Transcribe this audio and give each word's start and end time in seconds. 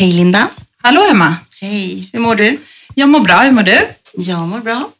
Hej 0.00 0.12
Linda. 0.12 0.48
Hallå 0.82 1.02
Emma. 1.10 1.36
Hej. 1.60 2.10
Hur 2.12 2.20
mår 2.20 2.34
du? 2.34 2.58
Jag 2.94 3.08
mår 3.08 3.20
bra, 3.20 3.38
hur 3.40 3.50
mår 3.50 3.62
du? 3.62 3.88
Jag 4.16 4.48
mår 4.48 4.58
bra. 4.60 4.90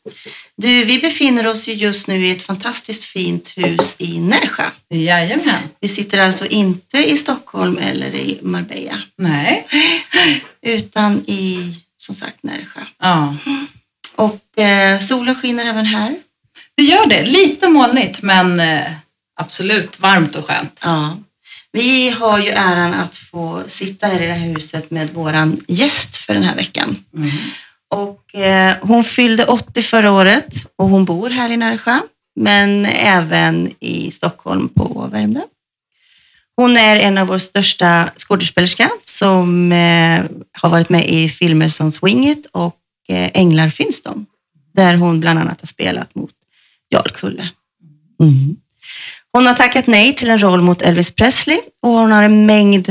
Du, 0.57 0.85
vi 0.85 0.99
befinner 0.99 1.47
oss 1.47 1.69
ju 1.69 1.73
just 1.73 2.07
nu 2.07 2.27
i 2.27 2.31
ett 2.31 2.43
fantastiskt 2.43 3.05
fint 3.05 3.53
hus 3.57 3.97
i 3.99 4.21
Närsjö. 4.21 4.65
Jajamän. 4.89 5.63
Vi 5.81 5.89
sitter 5.89 6.19
alltså 6.21 6.47
inte 6.47 7.11
i 7.11 7.17
Stockholm 7.17 7.79
eller 7.79 8.15
i 8.15 8.39
Marbella, 8.43 9.03
Nej. 9.19 9.67
utan 10.63 11.25
i, 11.27 11.75
som 11.97 12.15
sagt, 12.15 12.43
Närsjö. 12.43 12.81
Ja, 12.99 13.37
Och 14.17 14.59
eh, 14.59 14.99
solen 14.99 15.35
skiner 15.35 15.65
även 15.65 15.87
här. 15.87 16.17
det 16.77 16.83
gör 16.83 17.07
det. 17.07 17.25
Lite 17.27 17.69
molnigt 17.69 18.23
men 18.23 18.61
eh, 18.61 18.93
absolut 19.41 20.01
varmt 20.01 20.37
och 20.37 20.47
skönt. 20.47 20.81
Ja. 20.85 21.19
Vi 21.73 22.11
har 22.11 22.39
ju 22.39 22.51
äran 22.51 22.95
att 22.95 23.17
få 23.17 23.63
sitta 23.67 24.07
här 24.07 24.21
i 24.23 24.27
det 24.27 24.33
här 24.33 24.49
huset 24.49 24.91
med 24.91 25.11
våran 25.11 25.61
gäst 25.69 26.17
för 26.17 26.35
den 26.35 26.43
här 26.43 26.57
veckan. 26.57 27.05
Mm. 27.17 27.31
Och, 27.91 28.35
eh, 28.35 28.77
hon 28.81 29.05
fyllde 29.05 29.45
80 29.45 29.83
förra 29.83 30.13
året 30.13 30.55
och 30.77 30.89
hon 30.89 31.05
bor 31.05 31.31
här 31.31 31.51
i 31.51 31.57
Närsjö, 31.57 32.01
men 32.37 32.87
även 32.87 33.75
i 33.81 34.11
Stockholm 34.11 34.69
på 34.69 35.09
Värmdö. 35.13 35.41
Hon 36.57 36.77
är 36.77 36.97
en 36.97 37.19
av 37.19 37.27
våra 37.27 37.39
största 37.39 38.11
skådespelerska 38.17 38.91
som 39.05 39.73
eh, 39.73 40.25
har 40.53 40.71
varit 40.71 40.89
med 40.89 41.09
i 41.09 41.29
filmer 41.29 41.69
som 41.69 41.93
Swing 41.93 42.29
It 42.29 42.47
och 42.53 42.77
eh, 43.09 43.31
Änglar 43.35 43.69
finns 43.69 44.03
de, 44.03 44.27
där 44.75 44.95
hon 44.95 45.21
bland 45.21 45.39
annat 45.39 45.61
har 45.61 45.67
spelat 45.67 46.15
mot 46.15 46.31
Jarl 46.91 47.11
Kulle. 47.15 47.49
Mm. 48.23 48.57
Hon 49.33 49.47
har 49.47 49.55
tackat 49.55 49.87
nej 49.87 50.15
till 50.17 50.31
en 50.31 50.43
roll 50.43 50.61
mot 50.61 50.83
Elvis 50.83 51.11
Presley 51.11 51.59
och 51.83 51.91
hon 51.91 52.13
har 52.13 52.23
en 52.23 52.47
mängd 52.47 52.89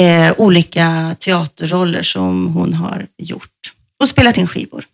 eh, 0.00 0.32
olika 0.36 1.16
teaterroller 1.20 2.02
som 2.02 2.46
hon 2.46 2.74
har 2.74 3.06
gjort 3.18 3.72
och 4.00 4.08
spelat 4.08 4.38
in 4.38 4.48
skivor. 4.48 4.84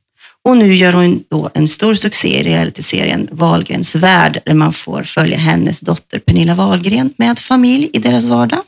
Och 0.44 0.56
nu 0.56 0.74
gör 0.74 0.92
hon 0.92 1.24
då 1.30 1.50
en 1.54 1.68
stor 1.68 1.94
succé 1.94 2.40
i 2.40 2.42
realityserien 2.42 3.28
Wahlgrens 3.32 3.94
värld 3.94 4.40
där 4.44 4.54
man 4.54 4.72
får 4.72 5.02
följa 5.02 5.38
hennes 5.38 5.80
dotter 5.80 6.18
Pernilla 6.18 6.54
Wahlgren 6.54 7.14
med 7.16 7.38
familj 7.38 7.90
i 7.92 7.98
deras 7.98 8.24
vardag. 8.24 8.60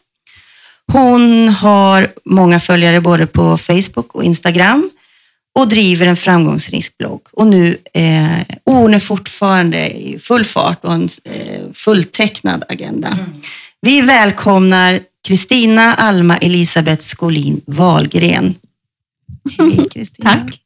Hon 0.93 1.49
har 1.49 2.09
många 2.25 2.61
följare 2.61 3.01
både 3.01 3.27
på 3.27 3.59
Facebook 3.59 4.15
och 4.15 4.25
Instagram 4.25 4.91
och 5.55 5.69
driver 5.69 6.07
en 6.07 6.17
framgångsrik 6.17 6.99
blogg. 6.99 7.21
Och 7.33 7.47
nu 7.47 7.79
eh, 7.95 8.41
och 8.65 8.73
hon 8.73 8.95
är 8.95 8.99
fortfarande 8.99 9.91
i 9.97 10.19
full 10.19 10.45
fart 10.45 10.85
och 10.85 10.95
en 10.95 11.09
eh, 11.25 11.61
fulltecknad 11.75 12.65
agenda. 12.69 13.19
Vi 13.81 14.01
välkomnar 14.01 15.01
Kristina 15.27 15.95
Alma 15.95 16.37
Elisabeth 16.37 17.03
Skolin 17.03 17.61
Wahlgren. 17.67 18.55
Hej 19.59 19.89
Kristina. 19.93 20.35
Tack. 20.35 20.61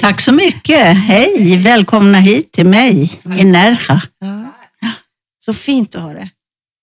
Tack 0.00 0.20
så 0.20 0.32
mycket. 0.32 0.96
Hej, 0.96 1.56
välkomna 1.56 2.18
hit 2.18 2.52
till 2.52 2.66
mig 2.66 3.20
i 3.38 3.44
Närja. 3.44 4.02
Ja. 4.20 4.52
Så 5.44 5.54
fint 5.54 5.94
att 5.94 6.02
ha 6.02 6.12
det. 6.12 6.28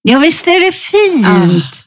Ja, 0.02 0.20
visst 0.20 0.48
är 0.48 0.66
det 0.66 0.72
fint. 0.72 1.79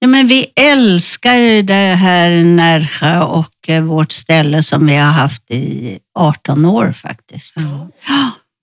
Ja, 0.00 0.08
men 0.08 0.26
vi 0.26 0.46
älskar 0.56 1.36
ju 1.36 1.62
det 1.62 1.74
här 1.74 2.30
i 2.30 2.44
Närja 2.44 3.24
och 3.24 3.68
eh, 3.68 3.82
vårt 3.82 4.12
ställe 4.12 4.62
som 4.62 4.86
vi 4.86 4.96
har 4.96 5.12
haft 5.12 5.50
i 5.50 5.98
18 6.18 6.64
år 6.64 6.92
faktiskt. 6.92 7.54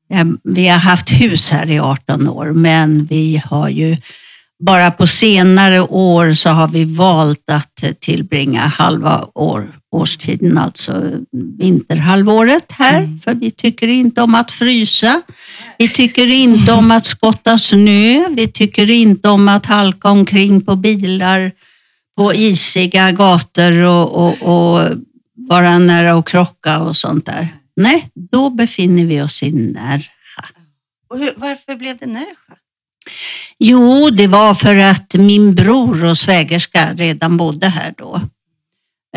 Ja, 0.08 0.26
vi 0.44 0.68
har 0.68 0.80
haft 0.80 1.10
hus 1.10 1.50
här 1.50 1.70
i 1.70 1.80
18 1.80 2.30
år, 2.30 2.46
men 2.46 3.06
vi 3.06 3.42
har 3.46 3.70
ju 3.70 3.98
bara 4.60 4.92
på 4.92 5.08
senare 5.08 5.82
år 5.82 6.34
så 6.34 6.50
har 6.50 6.68
vi 6.68 6.86
valt 6.86 7.50
att 7.52 7.84
tillbringa 8.00 8.62
halva 8.62 9.28
år, 9.36 9.80
årstiden, 9.92 10.58
alltså 10.58 11.12
vinterhalvåret 11.60 12.72
här, 12.72 12.98
Mm. 12.98 13.20
för 13.20 13.34
vi 13.34 13.52
tycker 13.52 13.88
inte 13.88 14.22
om 14.22 14.36
att 14.36 14.52
frysa. 14.52 15.22
Vi 15.78 15.90
tycker 15.90 16.28
inte 16.28 16.72
om 16.74 16.92
att 16.92 17.06
skotta 17.06 17.58
snö. 17.58 18.30
Vi 18.30 18.48
tycker 18.48 18.90
inte 18.90 19.30
om 19.30 19.48
att 19.48 19.66
halka 19.66 20.10
omkring 20.10 20.62
på 20.62 20.76
bilar 20.76 21.52
på 22.18 22.34
isiga 22.34 23.12
gator 23.12 23.80
och, 23.82 24.14
och, 24.14 24.42
och 24.42 24.90
vara 25.36 25.80
nära 25.80 26.14
att 26.14 26.26
krocka 26.26 26.80
och 26.80 26.96
sånt 26.98 27.26
där. 27.26 27.48
Nej, 27.76 28.10
då 28.32 28.50
befinner 28.50 29.06
vi 29.06 29.22
oss 29.22 29.44
i 29.44 29.52
Närja. 29.52 30.06
Och 31.10 31.20
hur, 31.20 31.30
varför 31.36 31.76
blev 31.76 31.98
det 31.98 32.06
Närsjö? 32.06 32.54
Jo, 33.60 34.10
det 34.10 34.28
var 34.28 34.54
för 34.54 34.76
att 34.76 35.14
min 35.14 35.56
bror 35.56 36.04
och 36.04 36.18
svägerska 36.18 36.94
redan 36.94 37.38
bodde 37.38 37.68
här 37.68 37.94
då. 37.98 38.16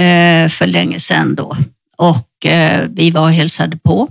Eh, 0.03 0.49
för 0.49 0.67
länge 0.67 1.01
sedan 1.01 1.35
då. 1.35 1.57
Och 1.97 2.47
eh, 2.47 2.89
vi 2.91 3.11
var 3.11 3.23
och 3.23 3.33
hälsade 3.33 3.77
på. 3.77 4.09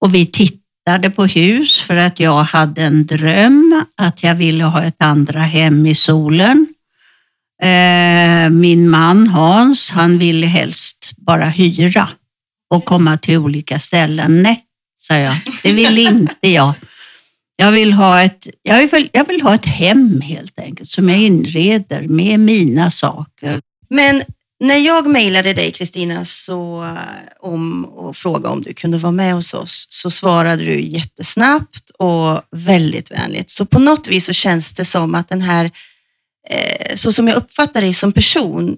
Och 0.00 0.14
vi 0.14 0.26
tittade 0.26 1.10
på 1.10 1.26
hus 1.26 1.80
för 1.80 1.96
att 1.96 2.20
jag 2.20 2.42
hade 2.42 2.82
en 2.82 3.06
dröm 3.06 3.84
att 3.96 4.22
jag 4.22 4.34
ville 4.34 4.64
ha 4.64 4.82
ett 4.82 5.02
andra 5.02 5.40
hem 5.40 5.86
i 5.86 5.94
solen. 5.94 6.66
Eh, 7.62 8.50
min 8.50 8.90
man 8.90 9.28
Hans, 9.28 9.90
han 9.90 10.18
ville 10.18 10.46
helst 10.46 11.12
bara 11.16 11.44
hyra 11.44 12.08
och 12.70 12.84
komma 12.84 13.16
till 13.16 13.38
olika 13.38 13.78
ställen. 13.78 14.42
Nej, 14.42 14.64
sa 14.98 15.14
jag, 15.14 15.36
det 15.62 15.72
vill 15.72 15.98
inte 15.98 16.48
jag. 16.48 16.74
Jag 17.56 17.72
vill, 17.72 17.92
ha 17.92 18.22
ett, 18.22 18.46
jag, 18.62 18.88
vill, 18.88 19.08
jag 19.12 19.28
vill 19.28 19.40
ha 19.40 19.54
ett 19.54 19.66
hem 19.66 20.20
helt 20.20 20.58
enkelt 20.58 20.90
som 20.90 21.08
jag 21.08 21.18
inreder 21.18 22.08
med 22.08 22.40
mina 22.40 22.90
saker. 22.90 23.60
Men 23.90 24.22
när 24.60 24.76
jag 24.76 25.06
mejlade 25.06 25.52
dig 25.52 25.72
Kristina 25.72 26.24
om 27.40 27.84
och 27.84 28.16
frågade 28.16 28.48
om 28.48 28.62
du 28.62 28.74
kunde 28.74 28.98
vara 28.98 29.12
med 29.12 29.34
hos 29.34 29.54
oss 29.54 29.86
så 29.90 30.10
svarade 30.10 30.64
du 30.64 30.80
jättesnabbt 30.80 31.90
och 31.90 32.42
väldigt 32.50 33.10
vänligt. 33.10 33.50
Så 33.50 33.66
på 33.66 33.78
något 33.78 34.08
vis 34.08 34.24
så 34.24 34.32
känns 34.32 34.72
det 34.72 34.84
som 34.84 35.14
att 35.14 35.28
den 35.28 35.42
här, 35.42 35.70
eh, 36.48 36.94
så 36.94 37.12
som 37.12 37.28
jag 37.28 37.36
uppfattar 37.36 37.80
dig 37.80 37.94
som 37.94 38.12
person, 38.12 38.76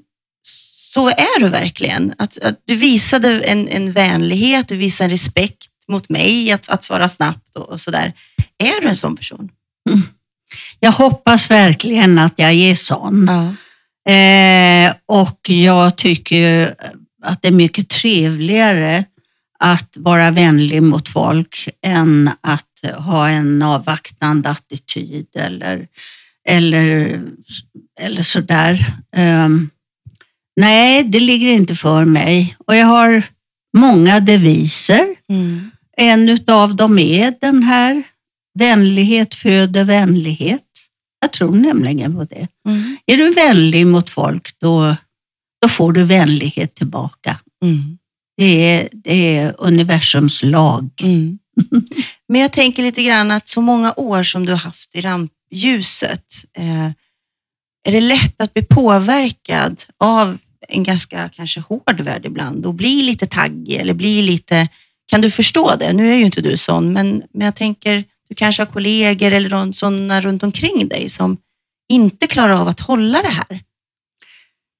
så 0.94 1.08
är 1.08 1.40
du 1.40 1.48
verkligen. 1.48 2.14
Att, 2.18 2.38
att 2.38 2.62
du 2.64 2.76
visade 2.76 3.40
en, 3.40 3.68
en 3.68 3.92
vänlighet, 3.92 4.68
du 4.68 4.76
visade 4.76 5.06
en 5.06 5.10
respekt 5.10 5.66
mot 5.88 6.08
mig, 6.08 6.52
att, 6.52 6.68
att 6.68 6.84
svara 6.84 7.08
snabbt 7.08 7.56
och, 7.56 7.68
och 7.68 7.80
sådär. 7.80 8.12
Är 8.58 8.80
du 8.80 8.88
en 8.88 8.96
sån 8.96 9.16
person? 9.16 9.50
Jag 10.80 10.92
hoppas 10.92 11.50
verkligen 11.50 12.18
att 12.18 12.32
jag 12.36 12.52
är 12.52 12.74
sån. 12.74 13.30
Ja. 13.30 13.54
Eh, 14.12 14.94
och 15.06 15.50
jag 15.50 15.96
tycker 15.96 16.74
att 17.22 17.42
det 17.42 17.48
är 17.48 17.52
mycket 17.52 17.88
trevligare 17.88 19.04
att 19.58 19.96
vara 19.96 20.30
vänlig 20.30 20.82
mot 20.82 21.08
folk 21.08 21.68
än 21.82 22.30
att 22.40 22.94
ha 22.96 23.28
en 23.28 23.62
avvaktande 23.62 24.48
attityd 24.48 25.26
eller, 25.34 25.88
eller, 26.48 27.20
eller 28.00 28.22
sådär. 28.22 28.94
Um, 29.16 29.70
nej, 30.56 31.04
det 31.04 31.20
ligger 31.20 31.52
inte 31.52 31.74
för 31.74 32.04
mig. 32.04 32.56
Och 32.66 32.76
jag 32.76 32.86
har 32.86 33.22
många 33.76 34.20
deviser. 34.20 35.06
Mm. 35.28 35.70
En 35.96 36.28
utav 36.28 36.76
dem 36.76 36.98
är 36.98 37.34
den 37.40 37.62
här, 37.62 38.02
vänlighet 38.54 39.34
föder 39.34 39.84
vänlighet. 39.84 40.62
Jag 41.20 41.32
tror 41.32 41.54
nämligen 41.54 42.14
på 42.14 42.24
det. 42.24 42.48
Mm. 42.68 42.96
Är 43.06 43.16
du 43.16 43.34
vänlig 43.34 43.86
mot 43.86 44.10
folk, 44.10 44.58
då, 44.58 44.96
då 45.62 45.68
får 45.68 45.92
du 45.92 46.04
vänlighet 46.04 46.74
tillbaka. 46.74 47.40
Mm. 47.64 47.98
Det 48.36 48.44
är, 48.44 48.88
det 48.92 49.36
är 49.36 49.54
universums 49.58 50.42
lag. 50.42 50.90
Mm. 51.02 51.38
Men 52.28 52.40
jag 52.40 52.52
tänker 52.52 52.82
lite 52.82 53.02
grann 53.02 53.30
att 53.30 53.48
så 53.48 53.60
många 53.60 53.92
år 53.96 54.22
som 54.22 54.46
du 54.46 54.52
har 54.52 54.58
haft 54.58 54.94
i 54.94 55.00
rampljuset, 55.00 56.24
eh, 56.58 56.90
är 57.86 57.92
det 57.92 58.00
lätt 58.00 58.40
att 58.40 58.54
bli 58.54 58.62
påverkad 58.62 59.82
av 59.98 60.38
en 60.68 60.82
ganska 60.82 61.28
kanske 61.28 61.60
hård 61.60 62.00
värld 62.00 62.26
ibland 62.26 62.66
och 62.66 62.74
bli 62.74 63.02
lite 63.02 63.26
taggig 63.26 63.76
eller 63.76 63.94
bli 63.94 64.22
lite, 64.22 64.68
kan 65.06 65.20
du 65.20 65.30
förstå 65.30 65.74
det? 65.76 65.92
Nu 65.92 66.12
är 66.12 66.16
ju 66.16 66.24
inte 66.24 66.40
du 66.40 66.56
sån, 66.56 66.92
men, 66.92 67.22
men 67.32 67.44
jag 67.44 67.54
tänker, 67.54 68.04
du 68.34 68.38
kanske 68.38 68.62
har 68.62 68.66
kollegor 68.72 69.32
eller 69.32 69.50
någon- 69.50 69.72
sådana 69.74 70.20
runt 70.20 70.42
omkring 70.42 70.88
dig 70.88 71.08
som 71.08 71.36
inte 71.92 72.26
klarar 72.26 72.60
av 72.60 72.68
att 72.68 72.80
hålla 72.80 73.22
det 73.22 73.28
här. 73.28 73.60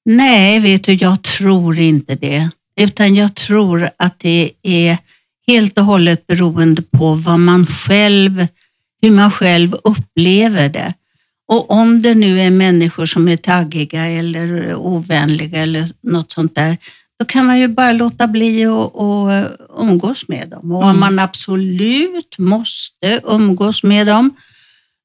Nej, 0.04 0.60
vet 0.60 0.84
du, 0.84 0.92
jag 0.92 1.22
tror 1.22 1.78
inte 1.78 2.14
det. 2.14 2.50
Utan 2.80 3.14
jag 3.14 3.34
tror 3.34 3.90
att 3.96 4.18
det 4.18 4.52
är 4.62 4.98
helt 5.46 5.78
och 5.78 5.84
hållet 5.84 6.26
beroende 6.26 6.82
på 6.82 7.14
vad 7.14 7.40
man 7.40 7.66
själv, 7.66 8.46
hur 9.02 9.10
man 9.10 9.30
själv 9.30 9.74
upplever 9.84 10.68
det. 10.68 10.94
Och 11.48 11.70
om 11.70 12.02
det 12.02 12.14
nu 12.14 12.40
är 12.40 12.50
människor 12.50 13.06
som 13.06 13.28
är 13.28 13.36
taggiga 13.36 14.06
eller 14.06 14.74
ovänliga 14.74 15.58
eller 15.62 15.88
något 16.02 16.32
sånt 16.32 16.54
där, 16.54 16.76
då 17.18 17.24
kan 17.24 17.46
man 17.46 17.58
ju 17.60 17.68
bara 17.68 17.92
låta 17.92 18.26
bli 18.26 18.64
att 18.66 18.92
umgås 19.78 20.28
med 20.28 20.48
dem. 20.48 20.72
Och 20.72 20.82
om 20.82 20.88
Mm. 20.90 21.00
man 21.00 21.18
absolut 21.18 22.38
måste 22.38 23.20
umgås 23.24 23.82
med 23.82 24.06
dem, 24.06 24.36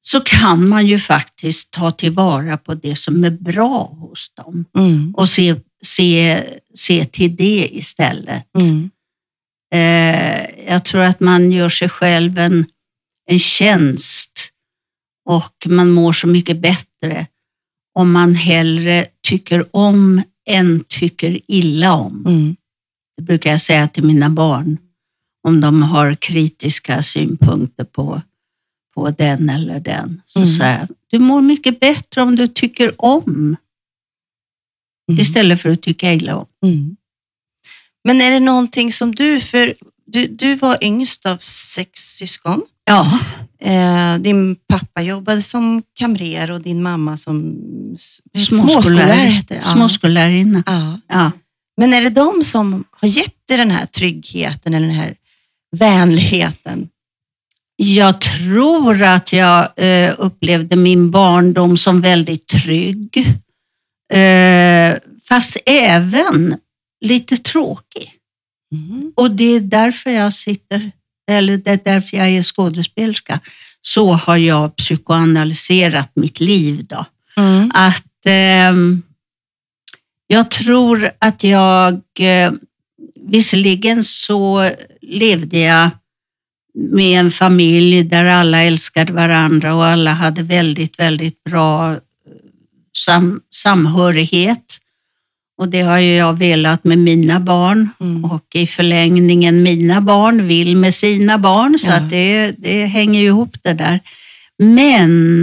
så 0.02 0.20
kan 0.20 0.68
man 0.68 0.86
ju 0.86 0.98
faktiskt 0.98 1.70
ta 1.70 1.90
tillvara 1.90 2.56
på 2.56 2.74
det 2.74 2.96
som 2.96 3.24
är 3.24 3.30
bra 3.30 3.84
hos 3.84 4.32
dem 4.34 4.64
Mm. 4.78 5.14
och 5.16 5.28
se 5.28 5.54
se, 5.82 6.44
se 6.74 7.04
till 7.04 7.36
det 7.36 7.68
istället. 7.72 8.44
Mm. 8.60 8.90
Eh, 9.74 10.46
jag 10.72 10.84
tror 10.84 11.00
att 11.00 11.20
man 11.20 11.52
gör 11.52 11.68
sig 11.68 11.88
själv 11.88 12.38
en, 12.38 12.66
en 13.26 13.38
tjänst 13.38 14.48
och 15.28 15.66
man 15.66 15.90
mår 15.90 16.12
så 16.12 16.26
mycket 16.26 16.58
bättre 16.58 17.26
om 17.94 18.12
man 18.12 18.34
hellre 18.34 19.06
tycker 19.28 19.76
om 19.76 20.22
än 20.50 20.84
tycker 20.88 21.40
illa 21.46 21.92
om. 21.94 22.26
Mm. 22.26 22.56
Det 23.16 23.22
brukar 23.22 23.50
jag 23.50 23.60
säga 23.62 23.88
till 23.88 24.04
mina 24.04 24.30
barn 24.30 24.78
om 25.48 25.60
de 25.60 25.82
har 25.82 26.14
kritiska 26.14 27.02
synpunkter 27.02 27.84
på, 27.84 28.22
på 28.94 29.10
den 29.10 29.50
eller 29.50 29.80
den. 29.80 30.22
Så 30.26 30.38
Mm. 30.38 30.50
säger 30.50 30.88
du 31.10 31.18
mår 31.18 31.40
mycket 31.40 31.80
bättre 31.80 32.22
om 32.22 32.36
du 32.36 32.48
tycker 32.48 32.92
om 32.98 33.56
Mm. 35.10 35.20
istället 35.20 35.60
för 35.62 35.68
att 35.70 35.82
tycka 35.82 36.12
illa 36.12 36.36
om. 36.36 36.46
Mm. 36.64 36.96
Men 38.04 38.20
är 38.20 38.30
det 38.30 38.40
någonting 38.40 38.92
som 38.92 39.14
du, 39.14 39.40
för 39.40 39.74
du, 40.06 40.26
du 40.26 40.54
var 40.56 40.84
yngst 40.84 41.26
av 41.26 41.36
sex 41.38 42.00
syskon. 42.00 42.62
Ja, 42.90 43.18
Eh, 43.62 44.18
din 44.18 44.56
pappa 44.68 45.02
jobbade 45.02 45.42
som 45.42 45.82
kamrer 45.94 46.50
och 46.50 46.60
din 46.60 46.82
mamma 46.82 47.16
som 47.16 47.56
Småskollärare. 48.48 49.60
småskollärarinna. 49.62 50.62
Ja. 50.66 51.00
Ja. 51.08 51.32
Men 51.76 51.92
är 51.94 52.02
det 52.02 52.10
de 52.10 52.42
som 52.42 52.84
har 52.90 53.08
gett 53.08 53.48
dig 53.48 53.56
den 53.56 53.70
här 53.70 53.86
tryggheten 53.86 54.74
eller 54.74 54.86
den 54.86 54.96
här 54.96 55.14
vänligheten? 55.76 56.88
Jag 57.76 58.20
tror 58.20 59.02
att 59.02 59.32
jag 59.32 59.68
eh, 59.76 60.14
upplevde 60.18 60.76
min 60.76 61.10
barndom 61.10 61.76
som 61.76 62.00
väldigt 62.00 62.46
trygg. 62.46 63.16
Eh, 64.12 64.94
fast 65.28 65.56
även 65.66 66.56
lite 67.00 67.36
tråkig. 67.36 68.12
Mm. 68.74 69.12
Och 69.16 69.30
det 69.30 69.44
är 69.56 69.60
därför 69.60 70.10
jag 70.10 70.32
sitter, 70.32 70.92
eller 71.34 71.56
det 71.56 71.70
är 71.70 71.80
därför 71.84 72.16
jag 72.16 72.28
är 72.28 72.42
skådespelerska. 72.42 73.40
Så 73.80 74.12
har 74.12 74.36
jag 74.36 74.76
psykoanalyserat 74.76 76.10
mitt 76.14 76.40
liv. 76.40 76.84
Då. 76.84 77.04
Mm. 77.36 77.70
Att 77.74 78.26
ehm, 78.26 79.02
jag 80.26 80.50
tror 80.50 81.10
att 81.18 81.44
jag, 81.44 82.00
eh, 82.18 82.52
visserligen 83.26 84.04
så 84.04 84.70
levde 85.02 85.58
jag 85.58 85.90
med 86.74 87.20
en 87.20 87.30
familj 87.30 88.02
där 88.02 88.24
alla 88.24 88.62
älskade 88.62 89.12
varandra 89.12 89.74
och 89.74 89.86
alla 89.86 90.12
hade 90.12 90.42
väldigt, 90.42 90.98
väldigt 90.98 91.44
bra 91.44 91.92
eh, 91.92 91.98
sam, 92.96 93.40
samhörighet. 93.54 94.78
Och 95.60 95.68
det 95.68 95.80
har 95.80 95.98
ju 95.98 96.14
jag 96.14 96.32
velat 96.38 96.84
med 96.84 96.98
mina 96.98 97.40
barn 97.40 97.88
Mm. 98.00 98.24
och 98.24 98.46
i 98.54 98.66
förlängningen 98.66 99.62
mina 99.62 100.00
barn 100.00 100.46
vill 100.48 100.76
med 100.76 100.94
sina 100.94 101.38
barn 101.38 101.78
så 101.78 101.90
Ja. 101.90 101.94
att 101.96 102.10
det, 102.10 102.52
det 102.58 102.84
hänger 102.86 103.20
ju 103.20 103.26
ihop 103.26 103.56
det 103.62 103.72
där. 103.72 104.00
Men 104.58 105.42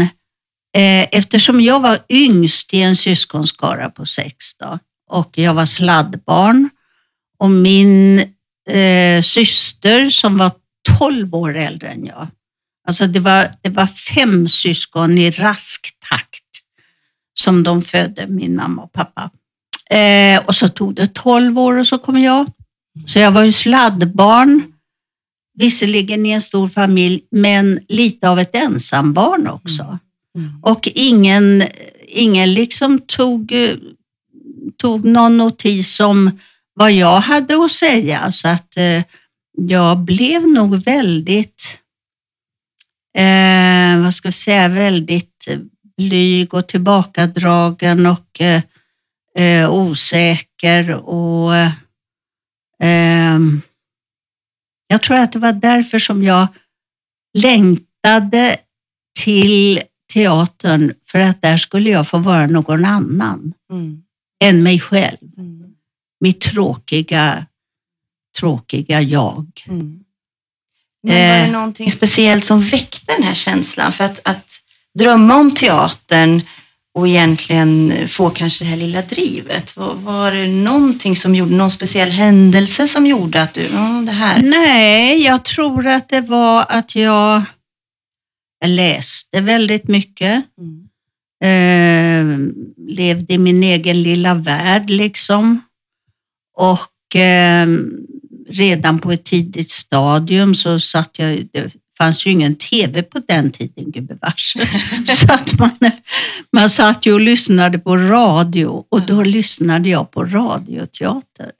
eh, 0.78 1.04
eftersom 1.12 1.62
jag 1.62 1.80
var 1.80 1.98
yngst 2.10 2.74
i 2.74 2.82
en 2.82 2.96
syskonskara 2.96 3.90
på 3.90 4.06
sex 4.06 4.36
då, 4.60 4.80
och 5.10 5.38
jag 5.38 5.54
var 5.54 5.66
sladdbarn 5.66 6.70
och 7.40 7.50
min 7.50 8.20
eh, 8.70 9.22
syster 9.22 10.10
som 10.10 10.38
var 10.38 10.52
12 10.98 11.36
år 11.36 11.56
äldre 11.58 11.90
än 11.90 12.06
jag, 12.06 12.28
alltså 12.88 13.08
det 13.08 13.20
var, 13.20 13.48
det 13.62 13.70
var 13.70 13.88
fem 13.88 14.48
syskon 14.48 15.18
i 15.18 15.32
rask 15.32 15.90
takt 16.10 16.44
som 17.40 17.64
de 17.64 17.82
födde, 17.82 18.28
min 18.28 18.56
mamma 18.56 18.82
och 18.82 18.92
pappa. 18.94 19.30
Eh, 19.90 20.46
och 20.46 20.56
så 20.56 20.68
tog 20.68 20.96
det 20.96 21.14
12 21.14 21.60
år 21.60 21.78
och 21.78 21.88
så 21.88 21.98
kom 21.98 22.22
jag. 22.22 22.46
Så 23.06 23.20
jag 23.20 23.32
var 23.32 23.44
ju 23.44 23.52
sladdbarn, 23.52 24.64
visserligen 25.54 26.26
i 26.26 26.32
en 26.32 26.42
stor 26.42 26.68
familj, 26.68 27.22
men 27.32 27.80
lite 27.88 28.30
av 28.30 28.40
ett 28.40 28.56
ensambarn 28.56 29.48
också. 29.48 30.00
Mm. 30.38 30.60
Och 30.62 30.90
ingen, 30.96 31.64
ingen 32.08 32.54
liksom 32.54 33.00
tog, 33.00 33.54
tog 34.78 35.06
någon 35.06 35.38
notis 35.38 36.00
om 36.00 36.40
vad 36.74 36.92
jag 36.92 37.20
hade 37.20 37.66
att 37.66 37.72
säga. 37.72 38.32
Så 38.32 38.48
att 38.48 38.78
eh, 38.78 39.04
jag 39.58 39.98
blev 39.98 40.48
nog 40.48 40.76
väldigt, 40.76 41.78
eh, 43.18 44.02
vad 44.04 44.14
ska 44.14 44.28
vi 44.28 44.34
säga, 44.34 44.68
väldigt 44.68 45.48
blyg 45.98 46.54
och 46.54 46.68
tillbakadragen 46.68 48.06
och 48.06 48.42
eh, 48.42 48.62
eh, 49.38 49.70
osäker. 49.72 50.92
Och 50.94 51.56
eh, 52.84 53.40
Jag 54.88 55.02
tror 55.04 55.18
att 55.18 55.32
det 55.32 55.40
var 55.40 55.54
därför 55.54 56.00
som 56.00 56.24
jag 56.24 56.48
längtade 57.38 58.58
till 59.20 59.82
teatern 60.14 60.94
för 61.06 61.20
att 61.20 61.42
där 61.42 61.58
skulle 61.58 61.90
jag 61.90 62.08
få 62.08 62.18
vara 62.18 62.48
någon 62.48 62.86
annan 62.86 63.54
Mm. 63.72 64.04
än 64.44 64.64
mig 64.64 64.80
själv. 64.80 65.18
Mm. 65.38 65.64
Mitt 66.20 66.42
tråkiga, 66.42 67.46
tråkiga 68.40 69.02
jag. 69.02 69.64
Mm. 69.68 70.00
Men 71.04 71.14
var 71.14 71.38
det 71.38 71.46
Eh. 71.46 71.52
någonting 71.52 71.92
speciellt 71.92 72.46
som 72.46 72.62
väckte 72.62 73.14
den 73.14 73.24
här 73.24 73.34
känslan? 73.34 73.92
För 73.94 74.04
att, 74.04 74.20
att 74.28 74.46
drömma 75.00 75.36
om 75.36 75.52
teatern 75.52 76.42
och 76.98 77.08
egentligen 77.08 77.94
få 78.08 78.30
kanske 78.30 78.64
det 78.64 78.70
här 78.70 78.78
lilla 78.78 79.02
drivet. 79.02 79.78
Var, 79.78 79.94
var 79.94 80.32
det 80.32 80.48
någonting 80.48 81.16
som 81.16 81.36
gjorde, 81.36 81.56
någon 81.56 81.72
speciell 81.72 82.10
händelse 82.10 82.88
som 82.88 83.08
gjorde 83.08 83.42
att 83.42 83.54
du, 83.54 83.62
ja 83.62 84.04
det 84.06 84.12
här. 84.12 84.42
Nej, 84.42 85.24
jag 85.24 85.46
tror 85.46 85.88
att 85.88 86.10
det 86.10 86.22
var 86.22 86.66
att 86.70 86.96
jag, 86.96 87.42
jag 88.60 88.70
läste 88.70 89.42
väldigt 89.42 89.88
mycket. 89.88 90.44
Mm. 90.58 90.88
Eh, 91.44 92.54
levde 92.88 93.34
i 93.34 93.38
min 93.38 93.64
egen 93.64 94.02
lilla 94.02 94.34
värld 94.34 94.90
liksom. 94.90 95.62
Och 96.58 97.16
eh, 97.16 97.68
redan 98.50 99.00
på 99.00 99.12
ett 99.12 99.24
tidigt 99.24 99.72
stadium 99.72 100.56
så 100.56 100.80
satt 100.80 101.20
jag, 101.20 101.48
fanns 101.98 102.26
ju 102.26 102.32
ingen 102.32 102.56
tv 102.56 103.04
på 103.04 103.20
den 103.28 103.52
tiden 103.52 103.92
gubevars. 103.92 104.58
så 105.06 105.34
att 105.34 105.60
man, 105.60 105.92
man 106.52 106.70
satt 106.70 107.06
ju 107.06 107.14
och 107.14 107.22
lyssnade 107.22 107.80
på 107.80 107.98
radio 107.98 108.86
och 108.90 109.02
då 109.06 109.24
lyssnade 109.24 109.90
jag 109.90 110.12
på 110.12 110.26
radioteater. 110.26 111.52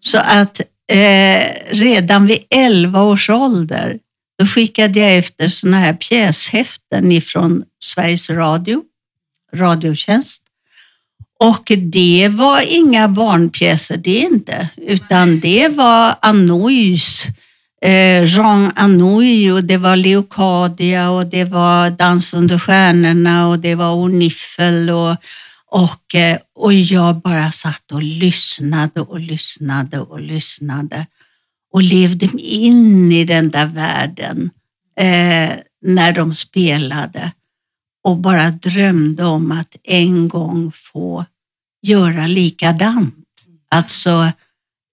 Så 0.00 0.18
att 0.18 0.60
eh, 0.92 1.42
redan 1.70 2.26
vid 2.26 2.44
11 2.50 3.02
års 3.02 3.30
ålder 3.30 3.98
då 4.38 4.46
skickade 4.46 5.00
jag 5.00 5.16
efter 5.16 5.48
såna 5.48 5.78
här 5.78 5.92
pjäshäften 5.92 7.12
ifrån 7.12 7.64
Sveriges 7.84 8.30
Radio, 8.30 8.82
Radiotjänst. 9.52 10.42
Och 11.40 11.72
det 11.78 12.28
var 12.28 12.60
inga 12.60 13.08
barnpjäser 13.08 13.96
det 13.96 14.18
inte, 14.18 14.68
utan 14.76 15.40
det 15.40 15.68
var 15.68 16.16
eh, 16.22 17.26
Eh, 17.82 18.24
Jean 18.24 18.72
Anouilh 18.76 19.54
och 19.54 19.64
det 19.64 19.76
var 19.76 19.96
Leocadia 19.96 21.10
och 21.10 21.26
det 21.26 21.44
var 21.44 21.90
Dans 21.90 22.34
under 22.34 22.58
stjärnorna 22.58 23.48
och 23.48 23.58
det 23.58 23.74
var 23.74 23.94
Orniffel 23.94 24.90
och, 24.90 25.16
och, 25.66 26.14
eh, 26.14 26.38
och 26.54 26.72
jag 26.72 27.16
bara 27.16 27.52
satt 27.52 27.92
och 27.92 28.02
lyssnade 28.02 29.00
och 29.00 29.20
lyssnade 29.20 30.00
och 30.00 30.20
lyssnade 30.20 31.06
och 31.72 31.82
levde 31.82 32.26
mig 32.26 32.44
in 32.44 33.12
i 33.12 33.24
den 33.24 33.50
där 33.50 33.66
världen 33.66 34.50
eh, 34.96 35.56
när 35.82 36.12
de 36.12 36.34
spelade 36.34 37.32
och 38.04 38.16
bara 38.16 38.50
drömde 38.50 39.24
om 39.24 39.52
att 39.52 39.76
en 39.84 40.28
gång 40.28 40.72
få 40.74 41.24
göra 41.82 42.26
likadant. 42.26 43.14
Alltså 43.70 44.32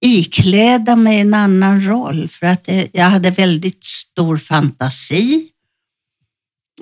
ikläda 0.01 0.95
mig 0.95 1.19
en 1.19 1.33
annan 1.33 1.81
roll 1.81 2.27
för 2.27 2.45
att 2.45 2.69
jag 2.91 3.05
hade 3.05 3.31
väldigt 3.31 3.83
stor 3.83 4.37
fantasi. 4.37 5.49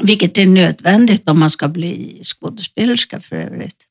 Vilket 0.01 0.37
är 0.37 0.45
nödvändigt 0.45 1.29
om 1.29 1.39
man 1.39 1.49
ska 1.49 1.67
bli 1.67 2.21
skådespelerska 2.23 3.21
för 3.21 3.35
övrigt. 3.35 3.85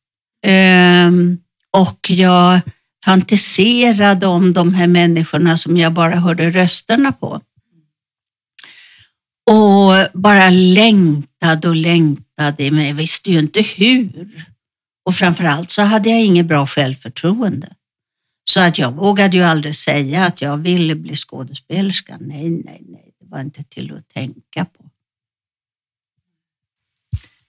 Ehm, 0.46 1.38
och 1.76 2.10
jag 2.10 2.60
fantiserade 3.04 4.26
om 4.26 4.52
de 4.52 4.74
här 4.74 4.86
människorna 4.86 5.56
som 5.56 5.76
jag 5.76 5.92
bara 5.92 6.14
hörde 6.14 6.50
rösterna 6.50 7.12
på. 7.12 7.40
Och 9.50 10.20
bara 10.20 10.50
längtade 10.50 11.68
och 11.68 11.76
längtade, 11.76 12.70
men 12.70 12.86
jag 12.86 12.94
visste 12.94 13.30
ju 13.30 13.38
inte 13.38 13.62
hur. 13.62 14.46
Och 15.04 15.14
framförallt 15.14 15.70
så 15.70 15.82
hade 15.82 16.10
jag 16.10 16.20
inget 16.20 16.46
bra 16.46 16.66
självförtroende. 16.66 17.68
Så 18.44 18.60
att 18.60 18.78
jag 18.78 18.92
vågade 18.92 19.36
ju 19.36 19.42
aldrig 19.42 19.76
säga 19.76 20.24
att 20.24 20.40
jag 20.40 20.56
ville 20.56 20.94
bli 20.94 21.16
skådespelerska. 21.16 22.18
Nej, 22.20 22.50
nej, 22.50 22.82
nej, 22.88 23.14
det 23.20 23.26
var 23.26 23.40
inte 23.40 23.62
till 23.62 23.96
att 23.96 24.08
tänka 24.08 24.64
på. 24.64 24.90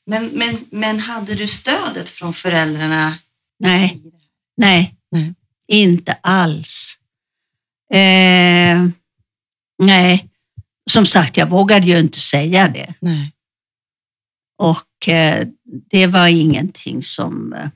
Men, 0.06 0.25
men, 0.25 0.66
men 0.70 1.00
hade 1.00 1.36
du 1.36 1.48
stödet 1.48 2.10
från 2.10 2.34
föräldrarna? 2.34 3.14
Nej, 3.60 4.02
nej, 4.58 4.96
Nej. 5.16 5.34
Inte 5.68 6.14
alls. 6.14 6.98
Eh, 7.92 8.88
nej, 9.78 10.30
som 10.92 11.06
sagt, 11.06 11.38
jag 11.38 11.50
vågade 11.50 11.86
ju 11.86 12.00
inte 12.00 12.20
säga 12.20 12.68
det. 12.68 12.94
Nej. 13.00 13.32
Och 14.58 15.10
eh, 15.10 15.48
det 15.64 16.08
var 16.08 16.28
ingenting 16.28 17.04
som, 17.04 17.54
eh, 17.54 17.70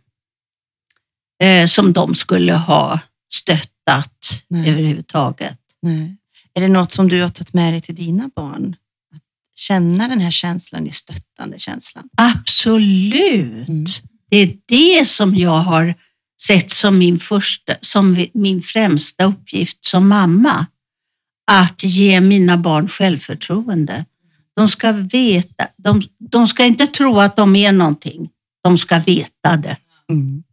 eh, 1.47 1.65
som 1.67 1.93
de 1.93 2.15
skulle 2.15 2.53
ha 2.53 2.99
stöttat 3.29 4.43
Nej. 4.47 4.69
överhuvudtaget. 4.69 5.59
Nej. 5.81 6.17
Är 6.53 6.61
det 6.61 6.67
något 6.67 6.93
som 6.93 7.07
du 7.07 7.21
har 7.21 7.29
tagit 7.29 7.53
med 7.53 7.73
dig 7.73 7.81
till 7.81 7.95
dina 7.95 8.29
barn? 8.35 8.75
Att 9.15 9.21
känna 9.55 10.07
den 10.07 10.21
här 10.21 10.31
känslan, 10.31 10.83
den 10.83 10.93
stöttande 10.93 11.59
känslan? 11.59 12.09
Absolut. 12.17 13.67
Mm. 13.67 13.85
Det 14.29 14.37
är 14.37 14.57
det 14.65 15.07
som 15.07 15.35
jag 15.35 15.57
har 15.57 15.93
sett 16.41 16.69
som 16.69 16.97
min, 16.97 17.19
första, 17.19 17.75
som 17.81 18.27
min 18.33 18.61
främsta 18.61 19.23
uppgift 19.23 19.85
som 19.85 20.07
mamma. 20.07 20.65
Att 21.51 21.83
ge 21.83 22.21
mina 22.21 22.57
barn 22.57 22.87
självförtroende. 22.87 24.05
De 24.55 24.67
ska 24.67 24.91
veta, 24.91 25.67
de, 25.77 26.01
de 26.17 26.47
ska 26.47 26.65
inte 26.65 26.87
tro 26.87 27.19
att 27.19 27.35
de 27.35 27.55
är 27.55 27.71
någonting. 27.71 28.29
De 28.63 28.77
ska 28.77 28.99
veta 28.99 29.57
det. 29.57 29.77
Mm. 30.11 30.43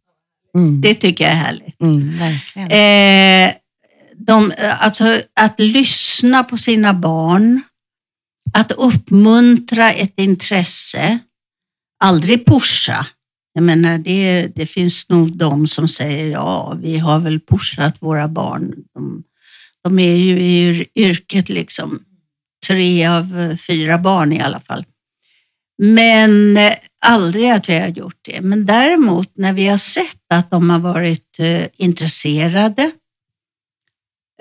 Mm. 0.57 0.81
Det 0.81 0.93
tycker 0.93 1.23
jag 1.23 1.33
är 1.33 1.37
härligt. 1.37 1.81
Mm. 1.81 3.49
Eh, 3.49 3.55
de, 4.15 4.53
alltså, 4.79 5.21
att 5.33 5.59
lyssna 5.59 6.43
på 6.43 6.57
sina 6.57 6.93
barn, 6.93 7.61
att 8.53 8.71
uppmuntra 8.71 9.91
ett 9.91 10.19
intresse, 10.19 11.19
aldrig 12.03 12.45
pusha. 12.45 13.07
Jag 13.53 13.63
menar, 13.63 13.97
det, 13.97 14.47
det 14.55 14.65
finns 14.65 15.09
nog 15.09 15.37
de 15.37 15.67
som 15.67 15.87
säger 15.87 16.27
ja, 16.27 16.77
vi 16.81 16.97
har 16.97 17.19
väl 17.19 17.39
pushat 17.39 18.01
våra 18.01 18.27
barn. 18.27 18.73
De, 18.93 19.23
de 19.83 19.99
är 19.99 20.15
ju 20.15 20.39
i 20.39 20.73
yr- 20.73 20.87
yrket 20.95 21.49
liksom 21.49 21.99
tre 22.67 23.05
av 23.05 23.57
fyra 23.67 23.97
barn 23.97 24.33
i 24.33 24.39
alla 24.39 24.59
fall. 24.59 24.85
Men 25.77 26.57
eh, 26.57 26.73
aldrig 27.05 27.49
att 27.49 27.69
vi 27.69 27.79
har 27.79 27.87
gjort 27.87 28.19
det. 28.21 28.41
Men 28.41 28.65
däremot 28.65 29.31
när 29.33 29.53
vi 29.53 29.67
har 29.67 29.77
sett 29.77 30.23
att 30.29 30.51
de 30.51 30.69
har 30.69 30.79
varit 30.79 31.39
eh, 31.39 31.63
intresserade, 31.73 32.91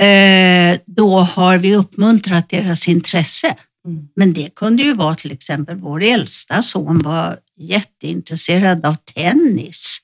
eh, 0.00 0.80
då 0.86 1.18
har 1.18 1.58
vi 1.58 1.76
uppmuntrat 1.76 2.48
deras 2.48 2.88
intresse. 2.88 3.56
Mm. 3.86 4.08
Men 4.16 4.32
det 4.32 4.54
kunde 4.54 4.82
ju 4.82 4.92
vara 4.92 5.14
till 5.14 5.32
exempel 5.32 5.76
vår 5.76 6.02
äldsta 6.02 6.62
son 6.62 6.98
var 6.98 7.38
jätteintresserad 7.56 8.86
av 8.86 8.94
tennis 8.94 9.98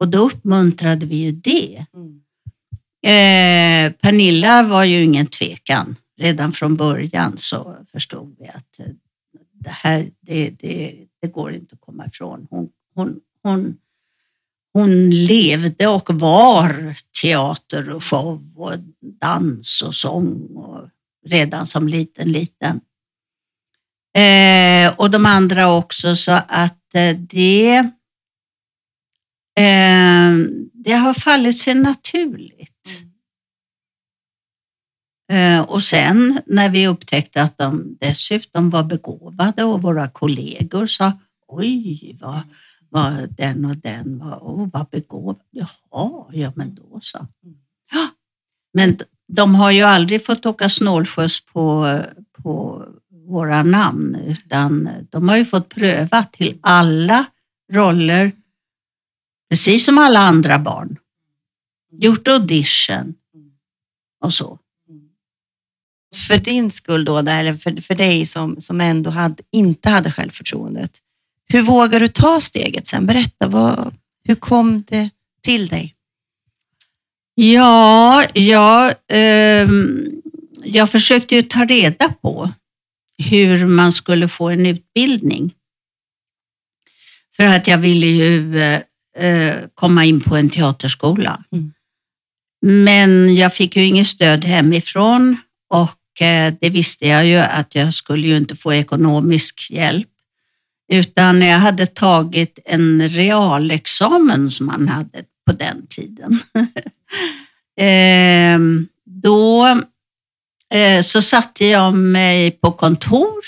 och 0.00 0.08
då 0.08 0.18
uppmuntrade 0.18 1.06
vi 1.06 1.16
ju 1.16 1.32
det. 1.32 1.86
Mm. 1.94 2.20
Eh, 3.02 3.92
Pernilla 3.92 4.62
var 4.62 4.84
ju 4.84 5.04
ingen 5.04 5.26
tvekan. 5.26 5.96
Redan 6.18 6.52
från 6.52 6.76
början 6.76 7.38
så 7.38 7.76
förstod 7.92 8.36
vi 8.38 8.48
att 8.48 8.78
eh, 8.78 8.86
det 9.54 9.70
här, 9.70 10.10
det, 10.20 10.50
det, 10.50 10.94
det 11.20 11.28
går 11.28 11.52
inte 11.52 11.74
att 11.74 11.80
komma 11.80 12.06
ifrån. 12.06 12.46
Hon, 12.50 12.68
hon, 12.94 13.20
hon, 13.42 13.78
hon 14.72 15.10
levde 15.10 15.86
och 15.86 16.14
var 16.14 16.96
teater 17.22 17.90
och 17.90 18.04
show 18.04 18.52
och 18.56 18.78
dans 19.00 19.82
och 19.82 19.94
sång 19.94 20.56
och 20.56 20.88
redan 21.26 21.66
som 21.66 21.88
liten, 21.88 22.32
liten. 22.32 22.80
Eh, 24.14 24.94
och 24.98 25.10
de 25.10 25.26
andra 25.26 25.72
också 25.72 26.16
så 26.16 26.32
att 26.48 26.94
eh, 26.94 27.16
det, 27.16 27.76
eh, 29.56 30.32
det 30.72 30.92
har 30.92 31.14
fallit 31.14 31.58
sig 31.58 31.74
naturligt. 31.74 32.69
Eh, 35.30 35.60
och 35.60 35.82
sen 35.82 36.40
när 36.46 36.68
vi 36.68 36.88
upptäckte 36.88 37.42
att 37.42 37.58
de 37.58 37.96
dessutom 38.00 38.70
var 38.70 38.82
begåvade 38.82 39.64
och 39.64 39.82
våra 39.82 40.08
kollegor 40.08 40.86
sa 40.86 41.12
oj 41.48 42.16
vad, 42.20 42.40
vad 42.88 43.34
den 43.36 43.64
och 43.64 43.76
den 43.76 44.18
var, 44.18 44.36
oh, 44.36 44.68
vad 44.72 44.86
begåvad. 44.88 45.40
Jaha, 45.50 46.24
ja 46.32 46.52
men 46.56 46.74
då 46.74 46.98
så. 47.02 47.26
Ja. 47.92 48.08
Men 48.72 48.98
de 49.28 49.54
har 49.54 49.70
ju 49.70 49.82
aldrig 49.82 50.26
fått 50.26 50.46
åka 50.46 50.68
snålskjuts 50.68 51.40
på, 51.40 51.98
på 52.32 52.84
våra 53.26 53.62
namn 53.62 54.14
utan 54.14 54.88
de 55.10 55.28
har 55.28 55.36
ju 55.36 55.44
fått 55.44 55.68
pröva 55.68 56.24
till 56.24 56.58
alla 56.60 57.26
roller 57.72 58.32
precis 59.50 59.84
som 59.84 59.98
alla 59.98 60.20
andra 60.20 60.58
barn. 60.58 60.96
Gjort 61.92 62.28
audition 62.28 63.14
och 64.20 64.32
så. 64.32 64.58
För 66.16 66.38
din 66.38 66.70
skull 66.70 67.04
då, 67.04 67.18
eller 67.18 67.54
för, 67.56 67.80
för 67.80 67.94
dig 67.94 68.26
som, 68.26 68.60
som 68.60 68.80
ändå 68.80 69.10
hade, 69.10 69.42
inte 69.52 69.90
hade 69.90 70.12
självförtroendet. 70.12 70.92
Hur 71.48 71.62
vågar 71.62 72.00
du 72.00 72.08
ta 72.08 72.40
steget 72.40 72.86
sen? 72.86 73.06
Berätta, 73.06 73.46
vad, 73.46 73.94
hur 74.24 74.34
kom 74.34 74.82
det 74.82 75.10
till 75.42 75.68
dig? 75.68 75.94
Ja, 77.34 78.24
ja 78.34 78.92
ehm, 79.08 80.10
jag 80.64 80.90
försökte 80.90 81.34
ju 81.34 81.42
ta 81.42 81.64
reda 81.64 82.08
på 82.22 82.50
hur 83.18 83.66
man 83.66 83.92
skulle 83.92 84.28
få 84.28 84.48
en 84.48 84.66
utbildning. 84.66 85.54
För 87.36 87.46
att 87.46 87.66
jag 87.66 87.78
ville 87.78 88.06
ju 88.06 88.60
eh, 88.62 88.80
eh, 89.16 89.56
komma 89.74 90.04
in 90.04 90.20
på 90.20 90.36
en 90.36 90.50
teaterskola. 90.50 91.44
Mm. 91.52 91.72
Men 92.62 93.36
jag 93.36 93.54
fick 93.54 93.76
ju 93.76 93.84
inget 93.84 94.06
stöd 94.06 94.44
hemifrån 94.44 95.36
och 95.70 95.82
eh, 95.82 95.90
Eh, 96.20 96.54
det 96.60 96.70
visste 96.70 97.08
jag 97.08 97.26
ju 97.26 97.36
att 97.36 97.74
jag 97.74 97.94
skulle 97.94 98.28
ju 98.28 98.36
inte 98.36 98.56
få 98.56 98.74
ekonomisk 98.74 99.70
hjälp. 99.70 100.08
Utan 100.92 101.42
jag 101.42 101.58
hade 101.58 101.86
tagit 101.86 102.58
en 102.64 103.08
realexamen 103.08 104.50
som 104.50 104.66
man 104.66 104.88
hade 104.88 105.24
på 105.46 105.52
den 105.52 105.86
tiden. 105.86 106.40
Ehm, 107.80 108.88
då 109.04 109.66
eh, 110.74 111.02
så 111.02 111.22
satte 111.22 111.66
jag 111.66 111.94
mig 111.94 112.50
på 112.50 112.72
kontor 112.72 113.40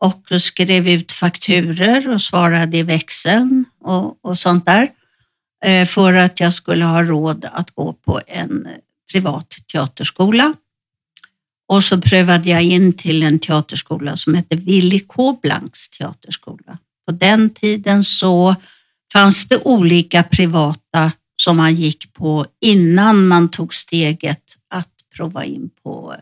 och 0.00 0.42
skrev 0.42 0.88
ut 0.88 1.12
fakturer 1.12 2.08
och 2.08 2.22
svarade 2.22 2.76
i 2.76 2.82
växeln 2.82 3.64
och, 3.80 4.24
och 4.24 4.38
sånt 4.38 4.66
där. 4.66 4.88
Eh, 5.64 5.86
för 5.86 6.14
att 6.14 6.40
jag 6.40 6.54
skulle 6.54 6.84
ha 6.84 7.02
råd 7.02 7.48
att 7.52 7.70
gå 7.70 7.92
på 7.92 8.20
en 8.26 8.68
privat 9.12 9.56
teaterskola. 9.72 10.54
Och 11.68 11.84
så 11.84 12.00
prövade 12.00 12.50
jag 12.50 12.62
in 12.62 12.92
till 12.92 13.22
en 13.22 13.38
teaterskola 13.38 14.16
som 14.16 14.34
hette 14.34 14.56
Willy 14.56 15.00
K. 15.00 15.38
Blanks 15.42 15.88
teaterskola. 15.88 16.78
På 17.06 17.12
den 17.12 17.50
tiden 17.50 18.04
så 18.04 18.54
fanns 19.12 19.44
det 19.48 19.58
olika 19.64 20.22
privata 20.22 21.12
som 21.42 21.56
man 21.56 21.74
gick 21.74 22.12
på 22.12 22.46
innan 22.64 23.26
man 23.26 23.48
tog 23.48 23.74
steget 23.74 24.42
att 24.70 24.88
prova 25.16 25.44
in 25.44 25.70
på 25.82 26.16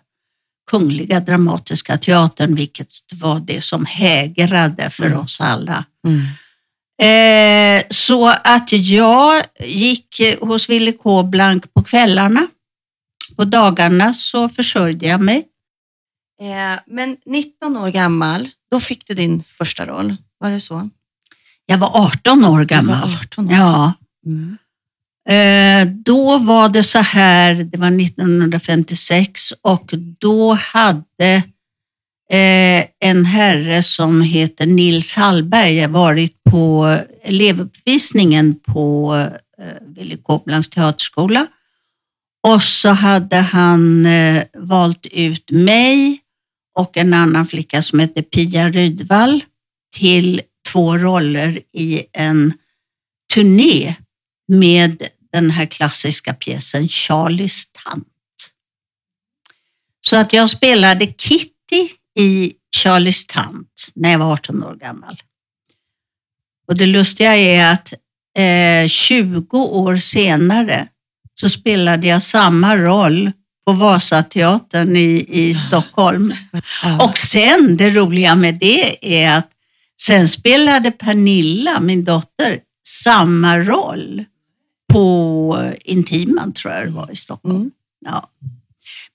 Kungliga 0.71 1.21
Dramatiska 1.21 1.99
Teatern, 1.99 2.55
vilket 2.55 2.89
var 3.15 3.41
det 3.41 3.65
som 3.65 3.87
hägrade 3.87 4.91
för 4.91 5.07
Mm. 5.07 5.19
oss 5.19 5.41
alla. 5.41 5.85
Eh, 7.03 7.83
så 7.91 8.29
att 8.29 8.73
jag 8.73 9.43
gick 9.61 10.21
hos 10.41 10.69
Willy 10.69 10.93
K. 10.93 11.23
Blank 11.23 11.75
på 11.75 11.83
kvällarna. 11.83 12.47
På 13.37 13.45
dagarna 13.45 14.15
så 14.15 14.49
försörjde 14.49 15.07
jag 15.07 15.21
mig. 15.21 15.45
Eh, 16.41 16.81
men 16.87 17.17
19 17.27 17.77
år 17.77 17.89
gammal, 17.89 18.49
då 18.71 18.81
fick 18.81 19.07
du 19.07 19.15
din 19.15 19.43
första 19.43 19.87
roll. 19.87 20.17
Var 20.39 20.51
det 20.51 20.61
så? 20.61 20.91
Jag 21.67 21.79
var 21.79 21.91
18 21.95 22.45
år 22.45 22.59
Du 22.59 22.67
gammal. 22.67 23.01
var 23.01 23.19
18 23.19 23.47
år. 23.47 23.53
Ja. 23.53 23.93
Mm. 24.27 24.57
Eh, 25.29 25.95
då 25.95 26.39
var 26.39 26.69
det 26.69 26.83
så 26.83 26.99
här, 26.99 27.55
det 27.55 27.79
var 27.79 28.01
1956 28.01 29.53
och 29.63 29.91
då 30.19 30.55
hade 30.55 31.43
eh, 32.31 32.85
en 33.01 33.25
herre 33.25 33.83
som 33.83 34.21
heter 34.23 34.67
Nils 34.67 35.15
Hallberg 35.15 35.87
varit 35.87 36.45
på 36.45 36.99
elevuppvisningen 37.23 38.55
på 38.61 39.15
eh, 39.59 39.65
Willy 39.97 40.17
Koblands 40.17 40.71
teaterskola. 40.71 41.47
Och 42.49 42.63
så 42.63 42.89
hade 42.89 43.37
han 43.37 44.07
eh, 44.07 44.45
valt 44.55 45.07
ut 45.07 45.51
mig 45.51 46.21
och 46.75 46.97
en 46.97 47.15
annan 47.15 47.47
flicka 47.47 47.83
som 47.83 47.99
heter 47.99 48.23
Pia 48.23 48.69
Rydvall 48.69 49.45
till 49.97 50.43
två 50.69 50.99
roller 50.99 51.63
i 51.73 52.05
en 52.13 52.53
turné 53.35 53.95
med 54.49 55.09
den 55.33 55.51
här 55.51 55.67
klassiska 55.67 56.35
pjäsen 56.35 56.89
Charlies 56.89 57.67
tant. 57.73 58.07
Så 60.01 60.17
att 60.17 60.33
jag 60.33 60.51
spelade 60.51 61.07
Kitty 61.07 61.89
i 62.19 62.53
Charlies 62.77 63.27
tant 63.27 63.91
när 63.95 64.11
jag 64.11 64.19
var 64.19 64.33
18 64.33 64.63
år 64.63 64.75
gammal. 64.75 65.23
Och 66.69 66.77
det 66.77 66.87
lustiga 66.87 67.37
är 67.37 67.73
att 67.73 67.93
eh, 68.39 68.89
20 68.89 69.59
år 69.59 69.97
senare 69.97 70.89
så 71.35 71.49
spelade 71.49 72.07
jag 72.07 72.23
samma 72.23 72.77
roll 72.77 73.33
på 73.67 73.73
Vasateatern 73.73 74.97
i, 74.97 75.27
i 75.29 75.55
Stockholm. 75.55 76.35
Ja. 76.83 77.05
Och 77.05 77.19
sen, 77.19 77.77
det 77.77 77.91
roliga 77.91 78.35
med 78.35 78.59
det 78.59 79.23
är 79.23 79.39
att 79.39 79.51
sen 80.01 80.29
spelade 80.29 80.91
Pernilla, 80.91 81.81
min 81.81 82.05
dotter, 82.05 82.61
samma 82.87 83.59
roll 83.59 84.25
på 84.93 85.73
Intiman, 85.85 86.53
tror 86.53 86.75
jag 86.75 86.87
det 86.87 86.91
var, 86.91 87.13
i 87.13 87.17
Stockholm. 87.17 87.57
Mm. 87.57 87.71
Ja. 88.05 88.31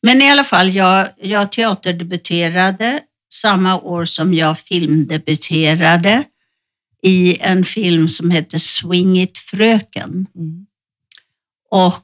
Men 0.01 0.21
i 0.21 0.31
alla 0.31 0.43
fall, 0.43 0.69
jag, 0.69 1.07
jag 1.21 1.51
teaterdebuterade 1.51 2.99
samma 3.33 3.79
år 3.79 4.05
som 4.05 4.33
jag 4.33 4.59
filmdebuterade 4.59 6.23
i 7.03 7.37
en 7.39 7.65
film 7.65 8.09
som 8.09 8.31
hette 8.31 8.59
Swing 8.59 9.21
it 9.21 9.37
fröken. 9.37 10.27
Mm. 10.35 10.65
Och 11.71 12.03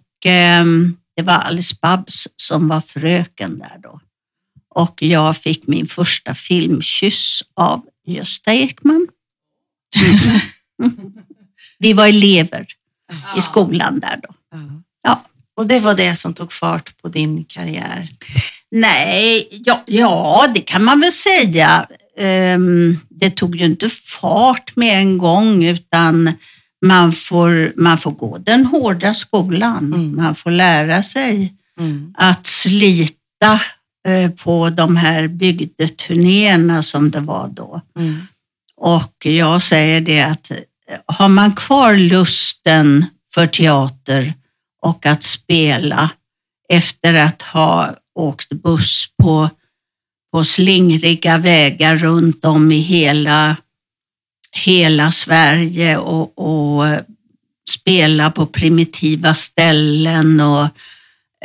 det 1.15 1.21
var 1.23 1.33
Alice 1.33 1.75
Babs 1.81 2.27
som 2.35 2.67
var 2.67 2.81
fröken 2.81 3.59
där 3.59 3.79
då. 3.83 3.99
Och 4.75 5.03
jag 5.03 5.37
fick 5.37 5.67
min 5.67 5.85
första 5.85 6.33
filmkyss 6.33 7.43
av 7.53 7.81
Gösta 8.05 8.53
Ekman. 8.53 9.07
Vi 11.79 11.93
var 11.93 12.07
elever 12.07 12.65
i 13.37 13.41
skolan 13.41 13.99
där 13.99 14.19
då. 14.23 14.35
Ja. 14.51 14.81
Ja. 15.03 15.23
Och 15.55 15.67
det 15.67 15.79
var 15.79 15.93
det 15.93 16.15
som 16.15 16.33
tog 16.33 16.53
fart 16.53 17.01
på 17.01 17.07
din 17.07 17.45
karriär? 17.45 18.09
Nej, 18.71 19.47
ja, 19.65 19.83
ja 19.85 20.47
det 20.53 20.61
kan 20.61 20.83
man 20.83 20.99
väl 20.99 21.11
säga. 21.11 21.87
Ehm, 22.17 22.99
det 23.09 23.29
tog 23.29 23.55
ju 23.55 23.65
inte 23.65 23.89
fart 23.89 24.75
med 24.75 24.99
en 24.99 25.17
gång 25.17 25.63
utan 25.63 26.33
man 26.83 27.13
får, 27.13 27.73
man 27.75 27.97
får 27.97 28.11
gå 28.11 28.37
den 28.37 28.65
hårda 28.65 29.13
skolan. 29.13 29.93
Mm. 29.93 30.15
Man 30.15 30.35
får 30.35 30.51
lära 30.51 31.03
sig 31.03 31.53
Mm. 31.79 32.13
att 32.17 32.45
slita 32.45 33.61
eh, 34.07 34.31
på 34.31 34.69
de 34.69 34.97
här 34.97 35.27
bygdeturnéerna 35.27 36.81
som 36.81 37.11
det 37.11 37.19
var 37.19 37.47
då. 37.47 37.81
Mm. 37.99 38.27
Och 38.75 39.25
jag 39.25 39.61
säger 39.61 40.01
det 40.01 40.21
att 40.21 40.51
eh, 40.51 40.57
har 41.05 41.29
man 41.29 41.55
kvar 41.55 41.93
lusten 41.93 43.05
för 43.33 43.47
teater 43.47 44.33
och 44.81 45.05
att 45.05 45.23
spela 45.23 46.09
efter 46.69 47.13
att 47.13 47.41
ha 47.41 47.95
åkt 48.15 48.49
buss 48.49 49.07
på, 49.23 49.49
på 50.31 50.43
slingriga 50.43 51.37
vägar 51.37 51.95
runt 51.95 52.45
om 52.45 52.71
i 52.71 52.79
hela, 52.79 53.55
hela 54.55 55.11
Sverige 55.11 55.97
och, 55.97 56.39
och 56.39 56.99
spela 57.69 58.31
på 58.31 58.45
primitiva 58.45 59.35
ställen 59.35 60.39
och 60.41 60.63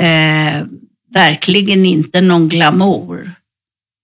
eh, 0.05 0.65
verkligen 1.15 1.87
inte 1.87 2.21
någon 2.21 2.49
glamour. 2.49 3.33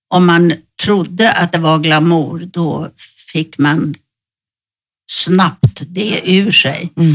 Om 0.09 0.27
man 0.27 0.53
trodde 0.83 1.33
att 1.33 1.53
det 1.53 1.59
var 1.59 1.79
glamour, 1.79 2.39
då 2.53 2.91
fick 3.33 3.59
man 3.59 3.95
snabbt 5.11 5.83
det 5.87 6.21
ur 6.25 6.53
sig. 6.53 6.91
Mm. 6.97 7.15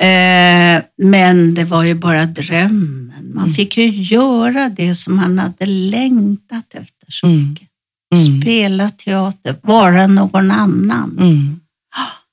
Eh, 0.00 0.82
men 0.96 1.54
det 1.54 1.64
var 1.64 1.82
ju 1.82 1.94
bara 1.94 2.26
drömmen. 2.26 3.32
Man 3.34 3.44
Mm. 3.44 3.54
fick 3.54 3.76
ju 3.76 3.86
göra 3.90 4.68
det 4.68 4.94
som 4.94 5.16
man 5.16 5.38
hade 5.38 5.66
längtat 5.66 6.74
efter 6.74 7.06
så 7.08 7.26
Mm. 7.26 7.48
mycket. 7.48 7.68
Mm. 7.68 7.71
Spela 8.16 8.90
teater, 8.90 9.56
vara 9.62 10.06
någon 10.06 10.50
annan. 10.50 11.16
Mm. 11.20 11.60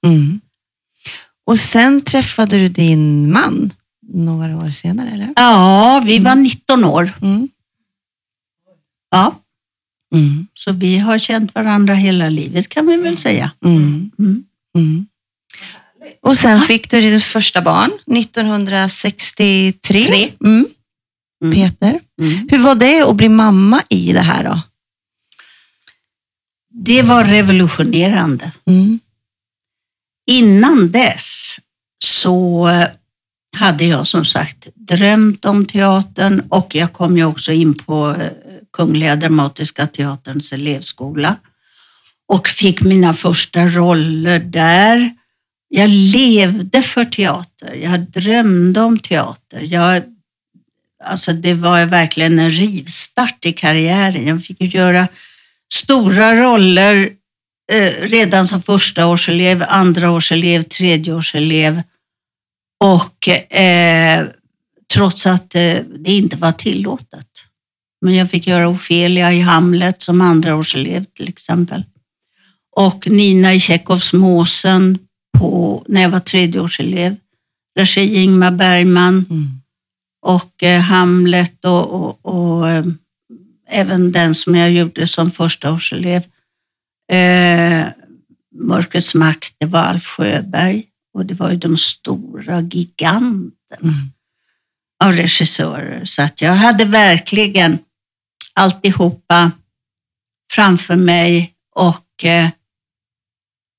Mm. 0.05 0.41
Och 1.45 1.59
sen 1.59 2.01
träffade 2.01 2.57
du 2.57 2.67
din 2.69 3.31
man 3.31 3.73
några 4.13 4.57
år 4.57 4.71
senare, 4.71 5.09
eller? 5.09 5.33
Ja, 5.35 6.01
vi 6.05 6.19
var 6.19 6.31
Mm. 6.31 6.43
19 6.43 6.83
år. 6.85 7.11
Mm. 7.21 7.49
Ja, 9.11 9.35
Mm. 10.15 10.47
så 10.53 10.71
vi 10.71 10.97
har 10.97 11.17
känt 11.17 11.55
varandra 11.55 11.93
hela 11.93 12.29
livet 12.29 12.69
kan 12.69 12.87
vi 12.87 12.97
väl 12.97 13.17
säga. 13.17 13.51
Mm. 13.65 14.11
Mm. 14.19 14.43
Mm. 14.77 15.05
Och 16.21 16.37
sen 16.37 16.61
fick 16.61 16.91
du 16.91 17.01
ditt 17.01 17.23
första 17.23 17.61
barn 17.61 17.91
1963. 18.05 19.71
Tre. 19.83 20.31
Mm. 20.45 20.65
Mm. 21.43 21.53
Peter. 21.55 21.99
Mm. 22.21 22.47
Hur 22.51 22.57
var 22.59 22.75
det 22.75 23.01
att 23.01 23.15
bli 23.15 23.29
mamma 23.29 23.83
i 23.89 24.13
det 24.13 24.19
här 24.21 24.43
då? 24.43 24.61
Det 26.81 27.01
var 27.01 27.23
revolutionerande. 27.23 28.51
Mm. 28.65 28.99
Innan 30.27 30.91
dess 30.91 31.59
så 32.03 32.67
eh, 32.67 32.87
hade 33.57 33.85
jag 33.85 34.07
som 34.07 34.25
sagt 34.25 34.67
drömt 34.75 35.45
om 35.45 35.65
teatern 35.65 36.43
och 36.49 36.75
jag 36.75 36.93
kom 36.93 37.17
ju 37.17 37.25
också 37.25 37.51
in 37.51 37.73
på 37.73 38.09
eh, 38.09 38.31
Kungliga 38.73 39.15
Dramatiska 39.15 39.87
Teaterns 39.87 40.53
elevskola 40.53 41.35
och 42.27 42.47
fick 42.47 42.83
mina 42.83 43.13
första 43.13 43.67
roller 43.67 44.39
där. 44.39 45.13
Jag 45.69 45.89
levde 45.89 46.81
för 46.81 47.05
teater, 47.05 47.73
jag 47.73 47.99
drömde 47.99 48.81
om 48.81 48.99
teater. 48.99 49.59
Jag, 49.59 50.03
alltså 51.03 51.33
det 51.33 51.53
var 51.53 51.85
verkligen 51.85 52.39
en 52.39 52.49
rivstart 52.49 53.45
i 53.45 53.53
karriären. 53.53 54.27
Jag 54.27 54.43
fick 54.43 54.61
göra 54.61 55.07
stora 55.73 56.35
roller 56.35 57.09
eh, 57.71 57.91
redan 58.01 58.47
som 58.47 58.61
första 58.61 59.05
årselev, 59.05 59.65
andra 59.67 60.11
årselev, 60.11 60.63
tredje 60.63 61.13
årselev 61.13 61.81
och 62.83 63.27
eh, 63.53 64.27
trots 64.93 65.25
att 65.25 65.55
eh, 65.55 65.77
det 65.99 66.11
inte 66.11 66.35
var 66.37 66.51
tillåtet. 66.51 67.27
Men 68.01 68.15
jag 68.15 68.29
fick 68.29 68.47
göra 68.47 68.69
Ofelia 68.69 69.33
i 69.33 69.41
Hamlet 69.41 70.01
som 70.01 70.21
andra 70.21 70.55
årselev 70.55 71.05
till 71.05 71.29
exempel. 71.29 71.83
Och 72.75 73.07
Nina 73.07 73.53
i 73.53 73.59
Tjechovs 73.59 74.13
Måsen 74.13 74.99
på, 75.39 75.83
när 75.87 76.01
jag 76.01 76.09
var 76.09 76.19
tredje 76.19 76.61
årselev. 76.61 77.15
Regi 77.79 78.15
Ingmar 78.15 78.51
Bergman 78.51 79.25
Mm. 79.29 79.47
och 80.25 80.63
eh, 80.63 80.81
Hamlet 80.81 81.65
och, 81.65 81.91
och, 81.91 82.25
och 82.25 82.69
eh, 82.69 82.85
även 83.69 84.11
den 84.11 84.35
som 84.35 84.55
jag 84.55 84.71
gjorde 84.71 85.07
som 85.07 85.31
första 85.31 85.71
årselev. 85.73 86.23
Eh, 87.11 87.87
Mörkrets 88.55 89.13
makt, 89.15 89.55
det 89.57 89.65
var 89.65 89.79
Alf 89.79 90.05
Sjöberg 90.05 90.85
och 91.13 91.25
det 91.25 91.33
var 91.33 91.51
ju 91.51 91.57
de 91.57 91.77
stora 91.77 92.61
giganterna 92.61 93.53
Mm. 93.81 93.93
av 95.03 95.11
regissörer. 95.11 96.05
Så 96.05 96.21
att 96.21 96.41
jag 96.41 96.51
hade 96.53 96.85
verkligen 96.85 97.79
alltihopa 98.53 99.51
framför 100.53 100.95
mig 100.95 101.53
och 101.75 102.23
eh, 102.25 102.49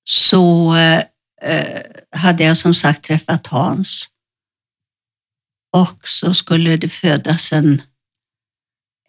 så 0.04 0.74
eh, 1.42 1.82
hade 2.10 2.44
jag 2.44 2.56
som 2.56 2.74
sagt 2.74 3.04
träffat 3.04 3.46
Hans. 3.46 4.08
Och 5.72 6.08
så 6.08 6.34
skulle 6.34 6.76
det 6.76 6.88
födas 6.88 7.52
en, 7.52 7.82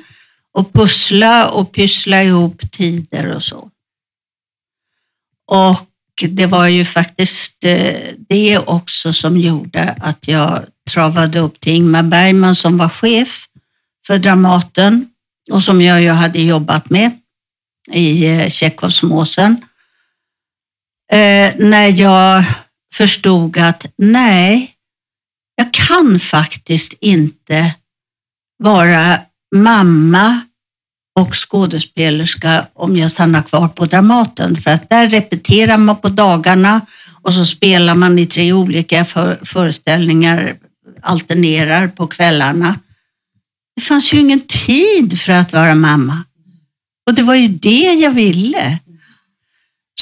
och 0.51 0.73
pussla 0.73 1.49
och 1.49 1.71
pyssla 1.71 2.23
ihop 2.23 2.71
tider 2.71 3.35
och 3.35 3.43
så. 3.43 3.69
Och 5.47 5.87
det 6.29 6.45
var 6.45 6.67
ju 6.67 6.85
faktiskt 6.85 7.63
eh, 7.63 8.13
det 8.29 8.57
också 8.57 9.13
som 9.13 9.37
gjorde 9.37 9.95
att 10.01 10.27
jag 10.27 10.65
travade 10.91 11.39
upp 11.39 11.59
till 11.59 11.73
Ingmar 11.73 12.03
Bergman 12.03 12.55
som 12.55 12.77
var 12.77 12.89
chef 12.89 13.45
för 14.07 14.17
Dramaten 14.17 15.09
och 15.51 15.63
som 15.63 15.81
jag 15.81 16.01
ju 16.01 16.09
hade 16.09 16.41
jobbat 16.41 16.89
med 16.89 17.11
i 17.91 18.19
Tjeckosmåsen. 18.49 18.49
Tjechovsmåsen. 18.49 19.61
Eh, 21.11 21.51
när 21.57 21.99
jag 21.99 22.43
förstod 22.93 23.57
att 23.57 23.85
nej, 23.97 24.71
jag 25.55 25.73
kan 25.73 26.19
faktiskt 26.19 26.93
inte 26.99 27.73
vara 28.57 29.19
mamma 29.55 30.41
och 31.19 31.35
skådespelerska 31.35 32.67
om 32.73 32.97
jag 32.97 33.11
stannar 33.11 33.41
kvar 33.41 33.67
på 33.67 33.85
Dramaten. 33.85 34.55
För 34.55 34.71
att 34.71 34.89
där 34.89 35.09
repeterar 35.09 35.77
man 35.77 35.95
på 35.97 36.09
dagarna 36.09 36.81
och 37.21 37.33
så 37.33 37.45
spelar 37.45 37.95
man 37.95 38.19
i 38.19 38.25
tre 38.25 38.53
olika 38.53 39.05
för, 39.05 39.39
föreställningar, 39.45 40.55
alternerar 41.01 41.87
på 41.87 42.07
kvällarna. 42.07 42.79
Det 43.75 43.81
fanns 43.81 44.13
ju 44.13 44.19
ingen 44.19 44.41
tid 44.41 45.21
för 45.21 45.31
att 45.31 45.53
vara 45.53 45.75
mamma. 45.75 46.23
Och 47.07 47.13
det 47.13 47.23
var 47.23 47.35
ju 47.35 47.47
det 47.47 47.93
jag 47.93 48.11
ville. 48.11 48.79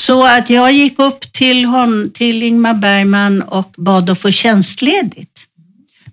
Så 0.02 0.26
att 0.26 0.50
jag 0.50 0.74
gick 0.74 1.00
upp 1.00 1.34
till, 1.34 1.66
hon, 1.66 2.12
till 2.14 2.44
Ingmar 2.44 2.74
Bergman 2.74 3.42
och 3.42 3.74
bad 3.78 4.10
att 4.10 4.20
få 4.20 4.32
tjänstledigt. 4.32 5.40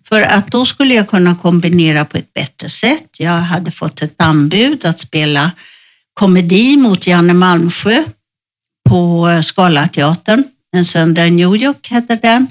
För 0.08 0.22
att 0.22 0.46
då 0.46 0.64
skulle 0.64 0.94
jag 0.94 1.08
kunna 1.08 1.36
kombinera 1.36 2.04
på 2.04 2.16
ett 2.16 2.34
bättre 2.34 2.70
sätt. 2.70 3.06
Jag 3.18 3.30
hade 3.32 3.70
fått 3.70 4.02
ett 4.02 4.14
anbud 4.16 4.84
att 4.84 5.00
spela 5.00 5.50
komedi 6.14 6.76
mot 6.76 7.06
Janne 7.06 7.34
Malmsjö 7.34 8.04
på 8.88 9.28
eh, 9.28 9.40
Scalateatern. 9.40 10.44
En 10.72 10.84
söndag 10.84 11.26
i 11.26 11.30
New 11.30 11.56
York 11.56 11.90
hette 11.90 12.16
den. 12.16 12.46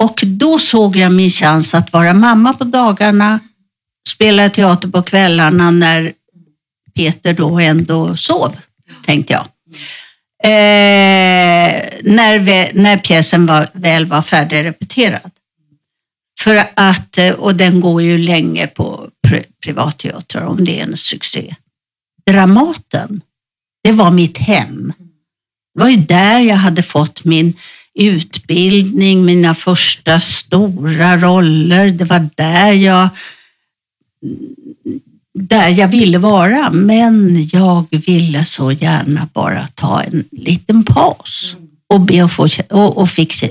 Och 0.00 0.20
då 0.26 0.58
såg 0.58 0.96
jag 0.96 1.12
min 1.12 1.30
chans 1.30 1.74
att 1.74 1.92
vara 1.92 2.14
mamma 2.14 2.52
på 2.52 2.64
dagarna, 2.64 3.40
spela 4.08 4.50
teater 4.50 4.88
på 4.88 5.02
kvällarna 5.02 5.70
när 5.70 6.12
Peter 6.94 7.32
då 7.32 7.58
ändå 7.58 8.16
sov, 8.16 8.56
tänkte 9.04 9.32
jag. 9.32 9.46
Eh, 10.42 11.88
när, 12.02 12.38
vi, 12.38 12.70
när 12.74 12.98
pjäsen 12.98 13.46
var, 13.46 13.68
väl 13.72 14.06
var 14.06 14.22
färdigrepeterad. 14.22 15.30
För 16.40 16.64
att, 16.74 17.18
eh, 17.18 17.32
och 17.32 17.54
den 17.54 17.80
går 17.80 18.02
ju 18.02 18.18
länge 18.18 18.66
på 18.66 19.10
privatteatrar 19.64 20.44
om 20.44 20.64
det 20.64 20.80
är 20.80 20.82
en 20.82 20.96
succé. 20.96 21.54
Dramaten, 22.26 23.20
det 23.84 23.92
var 23.92 24.10
mitt 24.10 24.38
hem. 24.38 24.92
Det 25.74 25.80
var 25.80 25.88
ju 25.88 25.96
där 25.96 26.40
jag 26.40 26.56
hade 26.56 26.82
fått 26.82 27.24
min 27.24 27.54
utbildning, 27.94 29.24
mina 29.24 29.54
första 29.54 30.20
stora 30.20 31.16
roller. 31.16 31.90
Det 31.90 32.04
var 32.04 32.28
där 32.34 32.72
jag, 32.72 33.08
där 35.34 35.68
jag 35.68 35.88
ville 35.88 36.18
vara, 36.18 36.70
men 36.70 37.48
jag 37.48 37.86
ville 37.90 38.44
så 38.44 38.72
gärna 38.72 39.28
bara 39.32 39.68
ta 39.68 40.02
en 40.02 40.24
liten 40.30 40.84
paus 40.84 41.56
och, 41.86 42.00
be 42.00 42.24
att 42.24 42.32
få, 42.32 42.48
och, 42.70 42.96
och 42.98 43.10
fick, 43.10 43.42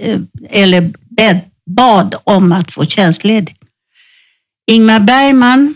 eller 0.50 0.94
bed, 1.10 1.40
bad 1.66 2.16
om 2.24 2.52
att 2.52 2.72
få 2.72 2.86
tjänstledigt. 2.86 3.62
Ingmar 4.68 5.00
Bergman 5.00 5.76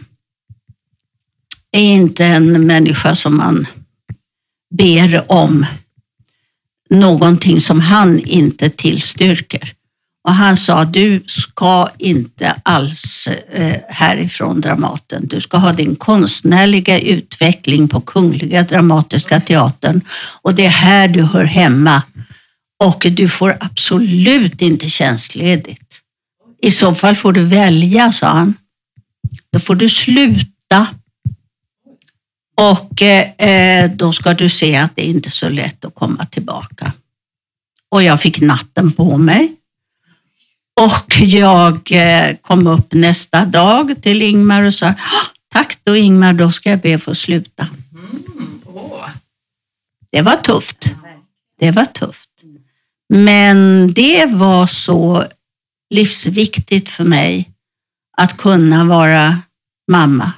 är 1.71 1.81
inte 1.81 2.25
en 2.25 2.67
människa 2.67 3.15
som 3.15 3.37
man 3.37 3.67
ber 4.75 5.31
om 5.31 5.65
någonting 6.89 7.61
som 7.61 7.79
han 7.79 8.19
inte 8.19 8.69
tillstyrker. 8.69 9.73
Och 10.23 10.33
han 10.33 10.57
sa, 10.57 10.85
du 10.85 11.23
ska 11.27 11.89
inte 11.97 12.55
alls 12.63 13.27
eh, 13.27 13.77
härifrån 13.89 14.61
Dramaten. 14.61 15.27
Du 15.27 15.41
ska 15.41 15.57
ha 15.57 15.73
din 15.73 15.95
konstnärliga 15.95 16.99
utveckling 16.99 17.87
på 17.87 18.01
Kungliga 18.01 18.63
Dramatiska 18.63 19.39
Teatern 19.39 20.01
och 20.41 20.55
det 20.55 20.65
är 20.65 20.69
här 20.69 21.07
du 21.07 21.23
hör 21.23 21.43
hemma. 21.43 22.03
Och 22.83 23.05
du 23.11 23.29
får 23.29 23.57
absolut 23.59 24.61
inte 24.61 24.89
tjänstledigt. 24.89 25.97
I 26.61 26.71
så 26.71 26.95
fall 26.95 27.15
får 27.15 27.33
du 27.33 27.45
välja, 27.45 28.11
sa 28.11 28.27
han. 28.27 28.53
Då 29.53 29.59
får 29.59 29.75
du 29.75 29.89
sluta. 29.89 30.87
Och 32.57 33.01
eh, 33.01 33.31
eh 33.47 33.91
då 33.91 34.13
ska 34.13 34.33
du 34.33 34.49
se 34.49 34.75
att 34.75 34.95
det 34.95 35.01
inte 35.01 35.29
är 35.29 35.31
så 35.31 35.49
lätt 35.49 35.85
att 35.85 35.95
komma 35.95 36.25
tillbaka. 36.25 36.93
Och 37.89 38.03
jag 38.03 38.21
fick 38.21 38.41
natten 38.41 38.91
på 38.91 39.17
mig. 39.17 39.55
Och 40.79 41.13
jag 41.19 41.91
eh, 41.91 42.35
kom 42.41 42.67
upp 42.67 42.93
nästa 42.93 43.45
dag 43.45 44.01
till 44.01 44.21
Ingmar 44.21 44.63
och 44.63 44.73
sa, 44.73 44.87
ah, 44.87 45.25
tack 45.53 45.77
då 45.83 45.95
Ingmar, 45.95 46.33
då 46.33 46.51
ska 46.51 46.69
jag 46.69 46.79
be 46.79 46.99
få 46.99 47.15
sluta. 47.15 47.67
Det 50.11 50.21
var 50.21 50.35
tufft. 50.35 50.85
Det 51.59 51.71
var 51.71 51.85
tufft. 51.85 52.29
Men 53.09 53.87
det 53.93 54.25
var 54.25 54.67
så 54.67 55.25
livsviktigt 55.89 56.89
för 56.89 57.03
mig 57.03 57.49
att 58.17 58.37
kunna 58.37 58.85
vara 58.85 59.39
mamma. 59.87 60.31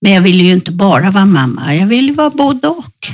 Men 0.00 0.12
jag 0.12 0.22
ville 0.22 0.44
ju 0.44 0.52
inte 0.52 0.70
bara 0.70 1.10
vara 1.10 1.26
mamma, 1.26 1.74
jag 1.74 1.86
ville 1.86 2.12
vara 2.12 2.30
både 2.30 2.68
och. 2.68 3.08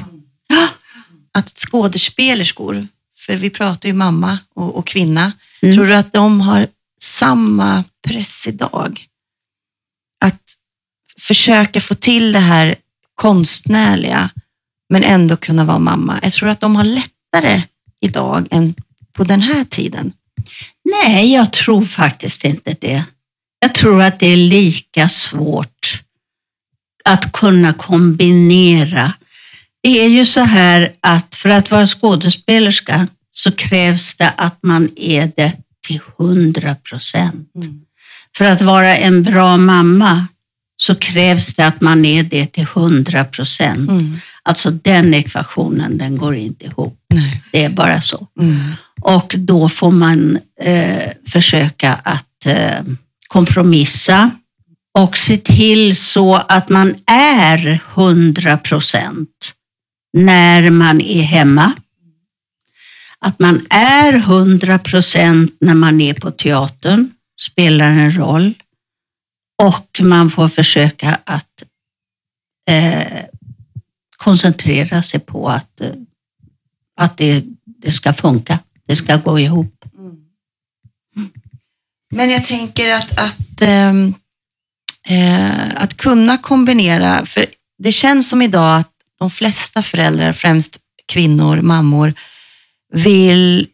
Att 1.32 1.58
skådespelerskor, 1.58 2.86
för 3.18 3.36
vi 3.36 3.50
pratar 3.50 3.88
ju 3.88 3.92
mamma 3.92 4.38
och, 4.54 4.76
och 4.76 4.86
kvinna, 4.86 5.32
mm. 5.64 5.76
tror 5.76 5.86
du 5.86 5.94
att 5.94 6.12
de 6.12 6.40
har 6.40 6.66
samma 7.00 7.84
press 8.06 8.46
idag? 8.46 9.06
Att 10.24 10.42
försöka 11.20 11.80
få 11.80 11.94
till 11.94 12.32
det 12.32 12.38
här 12.38 12.74
konstnärliga, 13.14 14.30
men 14.90 15.04
ändå 15.04 15.36
kunna 15.36 15.64
vara 15.64 15.78
mamma. 15.78 16.20
Jag 16.22 16.32
tror 16.32 16.48
att 16.48 16.60
de 16.60 16.76
har 16.76 16.84
lättare 16.84 17.62
idag 18.00 18.48
än 18.50 18.74
på 19.12 19.24
den 19.24 19.42
här 19.42 19.64
tiden. 19.64 20.12
Nej, 20.84 21.32
jag 21.32 21.52
tror 21.52 21.84
faktiskt 21.84 22.44
inte 22.44 22.76
det. 22.80 23.04
Jag 23.60 23.74
tror 23.74 24.02
att 24.02 24.18
det 24.18 24.26
är 24.26 24.36
lika 24.36 25.08
svårt 25.08 26.02
att 27.04 27.32
kunna 27.32 27.72
kombinera. 27.72 29.12
Det 29.82 30.04
är 30.04 30.08
ju 30.08 30.26
så 30.26 30.40
här 30.40 30.92
att 31.00 31.34
för 31.34 31.48
att 31.48 31.70
vara 31.70 31.86
skådespelerska 31.86 33.06
så 33.34 33.52
krävs 33.52 34.14
det 34.14 34.32
att 34.36 34.58
man 34.62 34.88
är 34.96 35.32
det 35.36 35.52
till 35.86 36.00
hundra 36.16 36.74
procent. 36.74 37.50
Mm. 37.54 37.80
För 38.36 38.44
att 38.44 38.62
vara 38.62 38.96
en 38.96 39.22
bra 39.22 39.56
mamma 39.56 40.26
så 40.76 40.94
krävs 40.94 41.54
det 41.54 41.66
att 41.66 41.80
man 41.80 42.04
är 42.04 42.22
det 42.22 42.46
till 42.46 42.64
hundra 42.64 43.24
procent. 43.24 43.90
Mm. 43.90 44.16
Alltså 44.42 44.70
den 44.70 45.14
ekvationen, 45.14 45.98
den 45.98 46.16
går 46.16 46.34
inte 46.34 46.64
ihop. 46.64 46.98
Nej. 47.14 47.42
Det 47.52 47.64
är 47.64 47.68
bara 47.68 48.00
så. 48.00 48.26
Mm. 48.40 48.60
Och 49.00 49.34
då 49.38 49.68
får 49.68 49.90
man 49.90 50.38
eh, 50.60 51.10
försöka 51.28 51.94
att 51.94 52.46
eh, 52.46 52.82
kompromissa 53.28 54.30
och 54.98 55.16
se 55.16 55.36
till 55.36 55.96
så 55.96 56.34
att 56.34 56.68
man 56.68 56.94
är 57.06 57.80
100 57.94 58.58
procent 58.58 59.54
när 60.12 60.70
man 60.70 61.00
är 61.00 61.22
hemma. 61.22 61.72
Att 63.24 63.38
man 63.38 63.66
är 63.70 64.12
100 64.12 64.78
procent 64.78 65.56
när 65.60 65.74
man 65.74 66.00
är 66.00 66.14
på 66.14 66.30
teatern, 66.30 67.10
spelar 67.40 67.90
en 67.90 68.16
roll 68.16 68.54
och 69.62 70.00
man 70.02 70.30
får 70.30 70.48
försöka 70.48 71.18
att 71.24 71.62
eh, 72.70 73.24
koncentrera 74.16 75.02
sig 75.02 75.20
på 75.20 75.48
att, 75.48 75.80
eh, 75.80 75.90
att 76.96 77.16
det, 77.16 77.44
det 77.64 77.92
ska 77.92 78.12
funka. 78.14 78.58
Det 78.86 78.96
ska 78.96 79.16
gå 79.16 79.38
ihop. 79.38 79.84
Mm. 79.98 80.16
Men 82.14 82.30
jag 82.30 82.46
tänker 82.46 82.94
att, 82.94 83.18
att, 83.18 83.60
ehm, 83.60 84.14
eh, 85.08 85.82
att 85.82 85.96
kunna 85.96 86.38
kombinera, 86.38 87.26
för 87.26 87.46
det 87.78 87.92
känns 87.92 88.28
som 88.28 88.42
idag 88.42 88.80
att 88.80 88.92
de 89.18 89.30
flesta 89.30 89.82
föräldrar, 89.82 90.32
främst 90.32 90.78
kvinnor, 91.06 91.60
mammor, 91.60 92.14
vill 92.94 93.66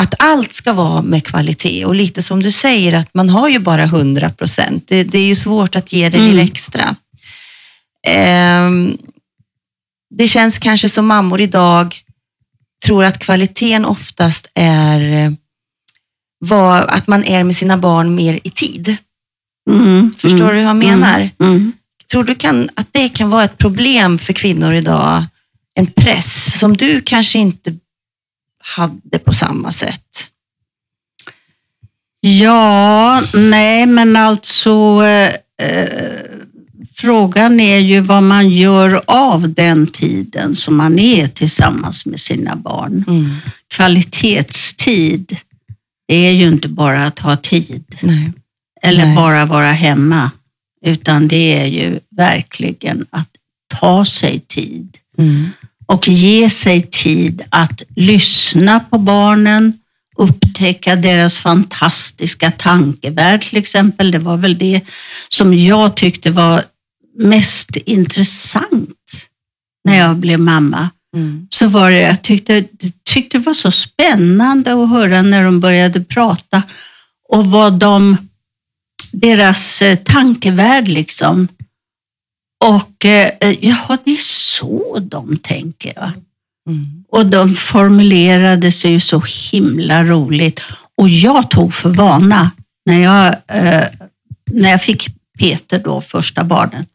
att 0.00 0.14
allt 0.18 0.52
ska 0.52 0.72
vara 0.72 1.02
med 1.02 1.24
kvalitet 1.24 1.84
och 1.84 1.94
lite 1.94 2.22
som 2.22 2.42
du 2.42 2.52
säger 2.52 2.92
att 2.92 3.14
man 3.14 3.30
har 3.30 3.48
ju 3.48 3.58
bara 3.58 3.82
100 3.82 4.30
procent. 4.30 4.84
Det, 4.88 5.04
det, 5.04 5.18
är 5.18 5.26
ju 5.26 5.34
svårt 5.34 5.76
att 5.76 5.92
ge 5.92 6.08
det 6.08 6.18
mm. 6.18 6.30
lite 6.30 6.52
extra. 6.52 6.96
Ähm, 8.06 8.98
det 10.10 10.28
känns 10.28 10.58
kanske 10.58 10.88
som 10.88 11.06
mammor 11.06 11.40
idag 11.40 11.96
tror 12.86 13.04
att 13.04 13.18
kvaliteten 13.18 13.84
oftast 13.84 14.46
är 14.54 15.36
vad, 16.38 16.82
att 16.82 17.06
man 17.06 17.24
är 17.24 17.44
med 17.44 17.56
sina 17.56 17.78
barn 17.78 18.14
mer 18.14 18.40
i 18.44 18.50
tid. 18.50 18.96
Mm, 19.70 20.14
Förstår 20.18 20.40
mm, 20.40 20.48
du 20.48 20.54
hur 20.54 20.66
jag 20.66 20.76
menar? 20.76 21.30
Mm. 21.40 21.72
Tror 22.10 22.24
du 22.24 22.34
kan, 22.34 22.68
att 22.74 22.88
det 22.92 23.08
kan 23.08 23.30
vara 23.30 23.44
ett 23.44 23.58
problem 23.58 24.18
för 24.18 24.32
kvinnor 24.32 24.72
idag? 24.72 25.24
En 25.74 25.86
press 25.86 26.58
som 26.58 26.76
du 26.76 27.00
kanske 27.00 27.38
inte 27.38 27.76
hade 28.64 29.18
på 29.18 29.32
samma 29.32 29.72
sätt? 29.72 30.24
Ja, 32.20 33.22
nej 33.34 33.86
men 33.86 34.16
alltså 34.16 35.02
eh, 35.04 35.34
eh, 35.68 36.20
frågan 36.94 37.60
är 37.60 37.78
ju 37.78 38.00
vad 38.00 38.22
man 38.22 38.50
gör 38.50 39.02
av 39.06 39.52
den 39.52 39.86
tiden 39.86 40.56
som 40.56 40.76
man 40.76 40.98
är 40.98 41.28
tillsammans 41.28 42.06
med 42.06 42.20
sina 42.20 42.56
barn. 42.56 43.04
Mm. 43.08 43.30
Kvalitetstid, 43.68 45.36
det 46.08 46.14
är 46.26 46.32
ju 46.32 46.48
inte 46.48 46.68
bara 46.68 47.06
att 47.06 47.18
ha 47.18 47.36
tid 47.36 47.98
Nej. 48.00 48.32
eller 48.82 49.06
Nej. 49.06 49.16
bara 49.16 49.44
vara 49.44 49.72
hemma, 49.72 50.30
utan 50.84 51.28
det 51.28 51.58
är 51.58 51.66
ju 51.66 52.00
verkligen 52.10 53.06
att 53.10 53.28
ta 53.80 54.04
sig 54.04 54.40
tid 54.40 54.98
Mm. 55.18 55.50
Och 55.86 56.08
ge 56.08 56.50
sig 56.50 56.82
tid 56.82 57.42
att 57.48 57.82
lyssna 57.96 58.80
på 58.80 58.98
barnen, 58.98 59.78
upptäcka 60.16 60.96
deras 60.96 61.38
fantastiska 61.38 62.50
tankevärld 62.50 63.48
till 63.48 63.58
exempel. 63.58 64.10
Det 64.10 64.18
var 64.18 64.36
väl 64.36 64.58
det 64.58 64.80
som 65.28 65.54
jag 65.54 65.96
tyckte 65.96 66.30
var 66.30 66.62
mest 67.18 67.76
intressant 67.76 69.28
när 69.84 69.98
jag 69.98 70.16
blev 70.16 70.40
mamma. 70.40 70.90
Mm. 71.16 71.46
Så 71.50 71.68
var 71.68 71.90
det, 71.90 72.00
jag 72.00 72.22
tyckte, 72.22 72.64
tyckte 73.04 73.38
det 73.38 73.44
var 73.44 73.54
så 73.54 73.70
spännande 73.70 74.82
att 74.82 74.90
höra 74.90 75.22
när 75.22 75.44
de 75.44 75.60
började 75.60 76.04
prata 76.04 76.62
och 77.28 77.46
vad 77.46 77.72
de, 77.72 78.16
deras 79.12 79.82
eh, 79.82 79.96
tankevärld 79.96 80.88
liksom. 80.88 81.48
Och 82.64 83.04
eh, 83.04 83.30
ja, 83.60 83.98
det 84.04 84.10
är 84.10 84.16
så 84.22 84.98
de 85.02 85.36
tänker. 85.36 85.92
Ja. 85.96 86.12
Mm. 86.70 87.04
Och 87.08 87.26
de 87.26 87.54
formulerade 87.54 88.72
sig 88.72 88.90
ju 88.90 89.00
så 89.00 89.22
himla 89.52 90.04
roligt. 90.04 90.60
Och 90.96 91.08
jag 91.08 91.50
tog 91.50 91.74
för 91.74 91.88
vana, 91.88 92.50
när 92.86 93.02
jag, 93.02 93.26
eh, 93.48 93.84
när 94.50 94.70
jag 94.70 94.82
fick 94.82 95.08
Peter 95.38 95.78
då, 95.78 96.00
första 96.00 96.44
barnet, 96.44 96.88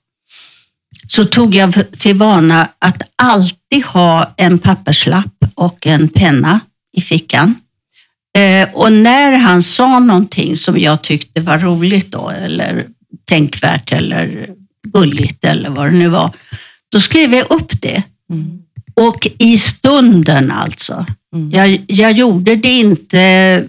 så 1.08 1.26
tog 1.26 1.56
jag 1.56 1.92
till 1.92 2.16
vana 2.16 2.70
att 2.80 3.02
alltid 3.16 3.86
ha 3.86 4.34
en 4.38 4.60
papperslapp 4.60 5.46
och 5.56 5.88
en 5.88 6.10
penna 6.10 6.60
i 6.92 7.02
fickan. 7.02 7.56
Eh, 8.38 8.70
och 8.74 8.94
när 8.94 9.32
han 9.32 9.62
sa 9.62 10.00
någonting 10.00 10.58
som 10.58 10.80
jag 10.80 11.02
tyckte 11.02 11.42
var 11.42 11.58
roligt 11.58 12.12
då, 12.12 12.30
eller 12.30 12.86
tänkvärt 13.26 13.92
eller 13.92 14.56
gulligt 14.88 15.44
eller 15.44 15.70
vad 15.70 15.86
det 15.86 15.98
nu 15.98 16.08
var, 16.08 16.32
då 16.92 17.00
skrev 17.00 17.34
jag 17.34 17.52
upp 17.52 17.82
det. 17.82 18.04
Mm. 18.30 18.60
Och 18.94 19.28
i 19.38 19.58
stunden 19.58 20.52
alltså. 20.52 21.06
Mm. 21.36 21.52
Jag, 21.52 21.82
jag 21.88 22.12
gjorde 22.12 22.56
det 22.56 22.80
inte 22.80 23.64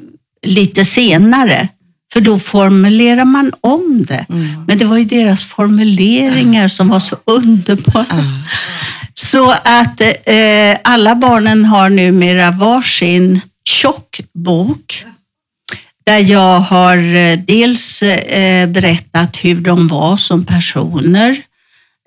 lite 0.47 0.85
senare, 0.85 1.69
för 2.13 2.21
då 2.21 2.39
formulerar 2.39 3.25
man 3.25 3.53
om 3.61 4.05
det. 4.09 4.27
Mm. 4.29 4.65
Men 4.67 4.79
det 4.79 4.85
var 4.85 4.97
ju 4.97 5.05
deras 5.05 5.45
formuleringar 5.45 6.69
som 6.69 6.89
var 6.89 6.99
så 7.01 7.17
underbara. 7.25 8.07
Ah. 8.09 8.43
Så 9.15 9.51
att 9.51 10.01
eh, 10.25 10.79
alla 10.85 11.15
barnen 11.15 11.65
har 11.65 11.91
numera 11.91 12.51
varsin 12.51 13.41
tjock 13.65 14.21
bok 14.33 15.05
där 16.05 16.19
jag 16.19 16.61
har 16.61 17.15
eh, 17.15 17.39
dels 17.39 18.03
eh, 18.03 18.69
berättat 18.69 19.37
hur 19.37 19.61
de 19.61 19.89
var 19.89 20.17
som 20.17 20.45
personer 20.45 21.31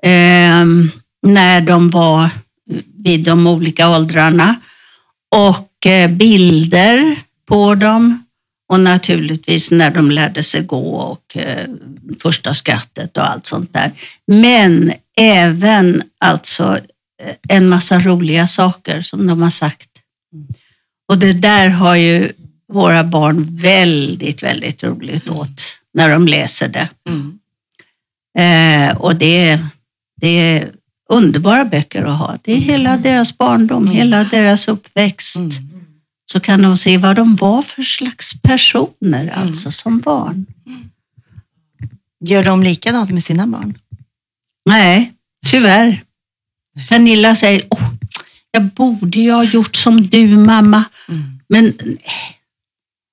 eh, 0.03 0.65
när 1.27 1.61
de 1.61 1.89
var 1.89 2.29
vid 3.03 3.23
de 3.23 3.47
olika 3.47 3.89
åldrarna 3.89 4.55
och 5.35 5.85
eh, 5.85 6.09
bilder 6.09 7.15
på 7.47 7.75
dem 7.75 8.25
och 8.69 8.79
naturligtvis 8.79 9.71
när 9.71 9.91
de 9.91 10.11
lärde 10.11 10.43
sig 10.43 10.63
gå 10.63 10.95
och 10.95 11.37
första 12.21 12.53
skrattet 12.53 13.17
och 13.17 13.29
allt 13.29 13.45
sånt 13.45 13.73
där. 13.73 13.91
Men 14.27 14.93
även 15.17 16.03
alltså 16.19 16.79
en 17.49 17.69
massa 17.69 17.99
roliga 17.99 18.47
saker 18.47 19.01
som 19.01 19.27
de 19.27 19.41
har 19.41 19.49
sagt. 19.49 19.89
Och 21.07 21.17
det 21.17 21.33
där 21.33 21.69
har 21.69 21.95
ju 21.95 22.31
våra 22.73 23.03
barn 23.03 23.47
väldigt, 23.51 24.43
väldigt 24.43 24.83
roligt 24.83 25.29
åt 25.29 25.61
när 25.93 26.09
de 26.09 26.27
läser 26.27 26.67
det. 26.67 26.89
Mm. 27.09 27.39
Eh, 28.37 28.97
och 28.97 29.15
det, 29.15 29.59
det 30.21 30.27
är 30.27 30.71
underbara 31.09 31.65
böcker 31.65 32.03
att 32.03 32.17
ha. 32.17 32.37
Det 32.41 32.53
är 32.53 32.57
hela 32.57 32.97
deras 32.97 33.37
barndom, 33.37 33.87
hela 33.87 34.23
deras 34.23 34.67
uppväxt. 34.67 35.35
Mm. 35.35 35.51
Så 36.31 36.39
kan 36.39 36.61
de 36.61 36.77
se 36.77 36.97
vad 36.97 37.15
de 37.15 37.35
var 37.35 37.61
för 37.61 37.83
slags 37.83 38.41
personer, 38.41 39.33
alltså 39.35 39.71
som 39.71 39.99
barn. 39.99 40.45
Gör 42.25 42.43
de 42.43 42.63
likadant 42.63 43.11
med 43.11 43.23
sina 43.23 43.47
barn? 43.47 43.77
Nej, 44.65 45.13
tyvärr. 45.47 46.03
Pernilla 46.89 47.35
säger, 47.35 47.63
Åh, 47.69 47.93
jag 48.51 48.63
borde 48.63 49.19
ju 49.19 49.31
ha 49.31 49.43
gjort 49.43 49.75
som 49.75 50.07
du 50.07 50.37
mamma. 50.37 50.83
Mm. 51.09 51.39
Men 51.47 51.73
nej, 51.83 52.37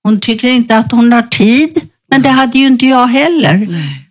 hon 0.03 0.21
tycker 0.21 0.49
inte 0.49 0.77
att 0.77 0.93
hon 0.93 1.13
har 1.13 1.23
tid. 1.23 1.89
Men 2.09 2.23
det 2.23 2.29
hade 2.29 2.59
ju 2.59 2.67
inte 2.67 2.87
jag 2.87 3.07
heller. 3.07 3.57
Nej. 3.57 4.11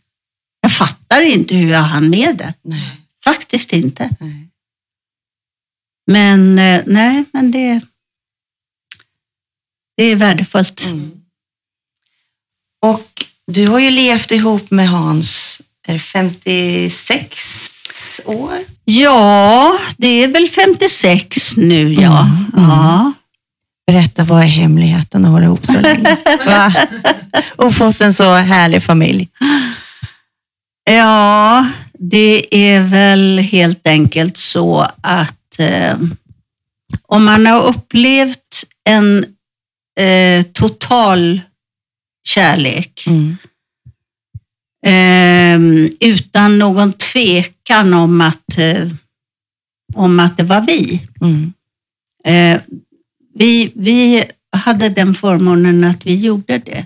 Jag 0.61 0.71
fattar 0.71 1.21
inte 1.21 1.55
hur 1.55 1.71
jag 1.71 1.81
hann 1.81 2.09
med 2.09 2.37
det. 2.37 2.53
Nej. 2.61 3.01
Faktiskt 3.23 3.73
inte. 3.73 4.09
Nej. 4.19 4.49
Men 6.07 6.59
eh, 6.59 6.81
nej, 6.85 7.23
men 7.33 7.51
det, 7.51 7.81
det 9.97 10.03
är 10.03 10.15
värdefullt. 10.15 10.85
Mm. 10.85 11.11
Och 12.81 13.25
du 13.45 13.67
har 13.67 13.79
ju 13.79 13.89
levt 13.89 14.31
ihop 14.31 14.71
med 14.71 14.89
Hans 14.89 15.61
är 15.89 15.93
det 15.93 15.99
56 15.99 18.21
år. 18.25 18.57
Ja, 18.85 19.79
det 19.97 20.07
är 20.07 20.27
väl 20.27 20.49
56 20.49 21.57
nu 21.57 21.93
ja. 21.93 22.21
Mm, 22.21 22.51
mm. 22.57 22.69
ja. 22.69 23.13
Berätta, 23.91 24.23
vad 24.23 24.41
är 24.43 24.47
hemligheten 24.47 25.25
att 25.25 25.31
hålla 25.31 25.45
ihop 25.45 25.65
så 25.65 25.79
länge? 25.79 26.17
Va? 26.45 26.73
Och 27.55 27.75
fått 27.75 28.01
en 28.01 28.13
så 28.13 28.33
härlig 28.33 28.83
familj. 28.83 29.29
Ja, 30.83 31.67
det 31.93 32.55
är 32.71 32.81
väl 32.81 33.39
helt 33.39 33.87
enkelt 33.87 34.37
så 34.37 34.87
att 35.01 35.59
eh, 35.59 35.97
om 37.07 37.25
man 37.25 37.45
har 37.45 37.61
upplevt 37.63 38.63
en 38.89 39.25
eh, 39.99 40.43
total 40.53 41.41
kärlek 42.27 43.07
Mm. 43.07 43.37
eh, 44.85 45.89
utan 45.99 46.59
någon 46.59 46.93
tvekan 46.93 47.93
om 47.93 48.21
att, 48.21 48.57
eh, 48.57 48.87
om 49.95 50.19
att 50.19 50.37
det 50.37 50.43
var 50.43 50.61
vi. 50.61 51.07
Mm. 51.21 51.53
Vi. 53.35 53.71
Vi 53.75 54.23
hade 54.51 54.89
den 54.89 55.13
förmånen 55.13 55.83
att 55.83 56.05
vi 56.05 56.15
gjorde 56.15 56.57
det 56.57 56.85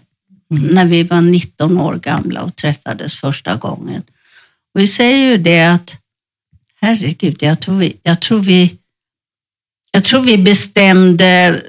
Mm. 0.51 0.63
när 0.65 0.85
vi 0.85 1.03
var 1.03 1.21
19 1.21 1.77
år 1.77 1.95
gamla 1.95 2.41
och 2.41 2.55
träffades 2.55 3.15
första 3.15 3.55
gången. 3.55 4.01
Och 4.75 4.81
vi 4.81 4.87
säger 4.87 5.17
ju 5.29 5.37
det 5.37 5.63
att, 5.63 5.93
herregud, 6.81 7.37
jag 7.43 7.59
tror 7.59 7.77
vi, 7.77 7.95
jag 8.03 8.19
tror 8.19 8.39
vi, 8.39 8.75
jag 9.91 10.03
tror 10.03 10.21
vi 10.21 10.37
bestämde, 10.37 11.61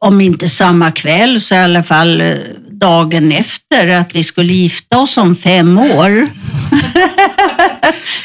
om 0.00 0.20
inte 0.20 0.48
samma 0.48 0.92
kväll 0.92 1.40
så 1.40 1.54
i 1.54 1.58
alla 1.58 1.82
fall 1.82 2.20
eh, 2.20 2.36
dagen 2.70 3.32
efter, 3.32 3.88
att 3.88 4.14
vi 4.14 4.24
skulle 4.24 4.52
gifta 4.52 4.98
oss 4.98 5.16
om 5.16 5.36
fem 5.36 5.78
år. 5.78 6.10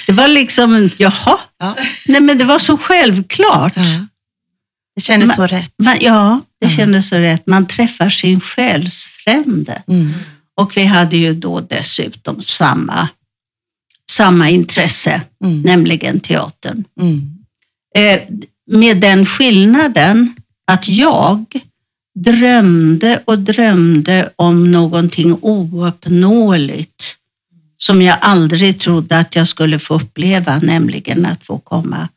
det 0.08 0.12
var 0.14 0.28
liksom, 0.28 0.90
jaha, 0.98 1.40
Ja. 1.60 1.76
nej 2.06 2.22
men 2.22 2.38
det 2.38 2.46
var 2.46 2.60
så 2.60 2.78
självklart. 2.78 3.74
Ja. 3.76 4.06
Det 5.00 5.04
kändes 5.04 5.28
Men- 5.28 5.36
så 5.36 5.48
rätt. 5.56 5.74
Man, 5.84 5.98
ja, 6.02 6.42
det 6.62 6.68
Ja. 6.68 6.76
kändes 6.76 7.10
så 7.10 7.16
rätt. 7.16 7.48
Man 7.48 7.66
träffar 7.68 8.10
sin 8.10 8.40
själsfrände. 8.42 9.84
Mm. 9.88 10.14
Och 10.56 10.78
vi 10.78 10.84
hade 10.84 11.18
ju 11.18 11.34
då 11.34 11.60
dessutom 11.60 12.42
samma, 12.42 13.08
samma 14.12 14.50
intresse, 14.50 15.22
Mm. 15.44 15.62
nämligen 15.62 16.20
teatern. 16.20 16.84
Mm. 17.02 17.38
Eh, 17.96 18.22
med 18.72 18.98
den 18.98 19.26
skillnaden 19.26 20.36
att 20.72 20.88
jag 20.88 21.46
drömde 22.20 23.22
och 23.26 23.40
drömde 23.40 24.30
om 24.36 24.72
någonting 24.72 25.38
ouppnåeligt 25.42 27.16
som 27.78 28.02
jag 28.02 28.18
aldrig 28.22 28.80
trodde 28.80 29.20
att 29.20 29.36
jag 29.36 29.48
skulle 29.48 29.80
få 29.80 29.96
uppleva, 29.96 30.60
nämligen 30.60 31.26
att 31.26 31.44
få 31.46 31.58
komma 31.60 32.08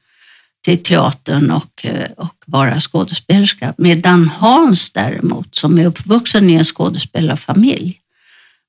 till 0.63 0.83
teatern 0.83 1.51
och, 1.51 1.87
eh, 1.87 2.11
och 2.17 2.35
vara 2.47 2.81
skådespelerska. 2.81 3.75
Medan 3.79 4.29
Hans 4.29 4.91
däremot, 4.91 5.55
som 5.55 5.79
är 5.79 5.87
uppvuxen 5.87 6.51
i 6.51 6.55
en 6.55 6.65
skådespelarfamilj 6.65 7.99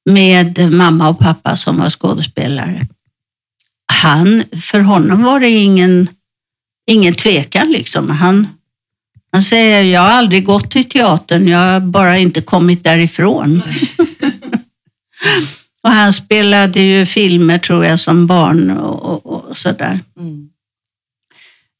med 0.05 0.73
mamma 0.73 1.09
och 1.09 1.19
pappa 1.19 1.55
som 1.55 1.77
var 1.77 1.89
skådespelare. 1.89 2.87
Han, 3.85 4.43
för 4.61 4.79
honom 4.79 5.23
var 5.23 5.39
det 5.39 5.49
ingen, 5.49 6.07
ingen 6.87 7.13
tvekan. 7.13 7.71
Liksom. 7.71 8.09
Han, 8.09 8.47
han 9.31 9.41
säger, 9.41 9.83
jag 9.83 10.01
har 10.01 10.09
aldrig 10.09 10.45
gått 10.45 10.71
till 10.71 10.89
teatern, 10.89 11.47
jag 11.47 11.59
har 11.59 11.79
bara 11.79 12.17
inte 12.17 12.41
kommit 12.41 12.83
därifrån. 12.83 13.63
och 15.83 15.89
han 15.89 16.13
spelade 16.13 16.79
ju 16.81 17.05
filmer 17.05 17.59
tror 17.59 17.85
jag 17.85 17.99
som 17.99 18.27
barn 18.27 18.71
och, 18.71 19.25
och, 19.25 19.49
och 19.49 19.57
sådär. 19.57 19.99
Mm. 20.19 20.49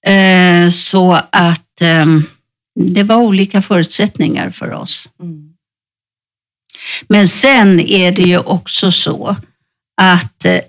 Eh, 0.06 0.70
så 0.70 1.14
att 1.30 1.82
eh, 1.82 2.06
det 2.76 3.04
var 3.04 3.16
olika 3.16 3.62
förutsättningar 3.62 4.50
för 4.50 4.72
oss. 4.72 5.10
Mm. 5.22 5.50
Men 7.08 7.28
sen 7.28 7.80
är 7.80 8.12
det 8.12 8.22
ju 8.22 8.38
också 8.38 8.92
så 8.92 9.36
att 10.02 10.46
eh, 10.46 10.60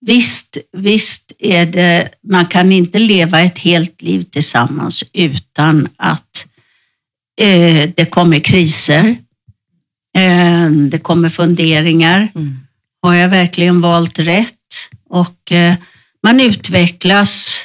visst, 0.00 0.56
visst 0.72 1.32
är 1.38 1.66
det, 1.66 2.08
man 2.28 2.46
kan 2.46 2.72
inte 2.72 2.98
leva 2.98 3.40
ett 3.40 3.58
helt 3.58 4.02
liv 4.02 4.22
tillsammans 4.22 5.04
utan 5.12 5.88
att 5.96 6.46
eh, 7.40 7.90
det 7.96 8.10
kommer 8.10 8.40
kriser, 8.40 9.16
det 10.90 10.98
kommer 10.98 11.28
funderingar. 11.28 12.28
Mm. 12.34 12.58
Har 13.02 13.14
jag 13.14 13.28
verkligen 13.28 13.80
valt 13.80 14.18
rätt? 14.18 14.52
Och 15.08 15.52
man 16.22 16.40
utvecklas 16.40 17.60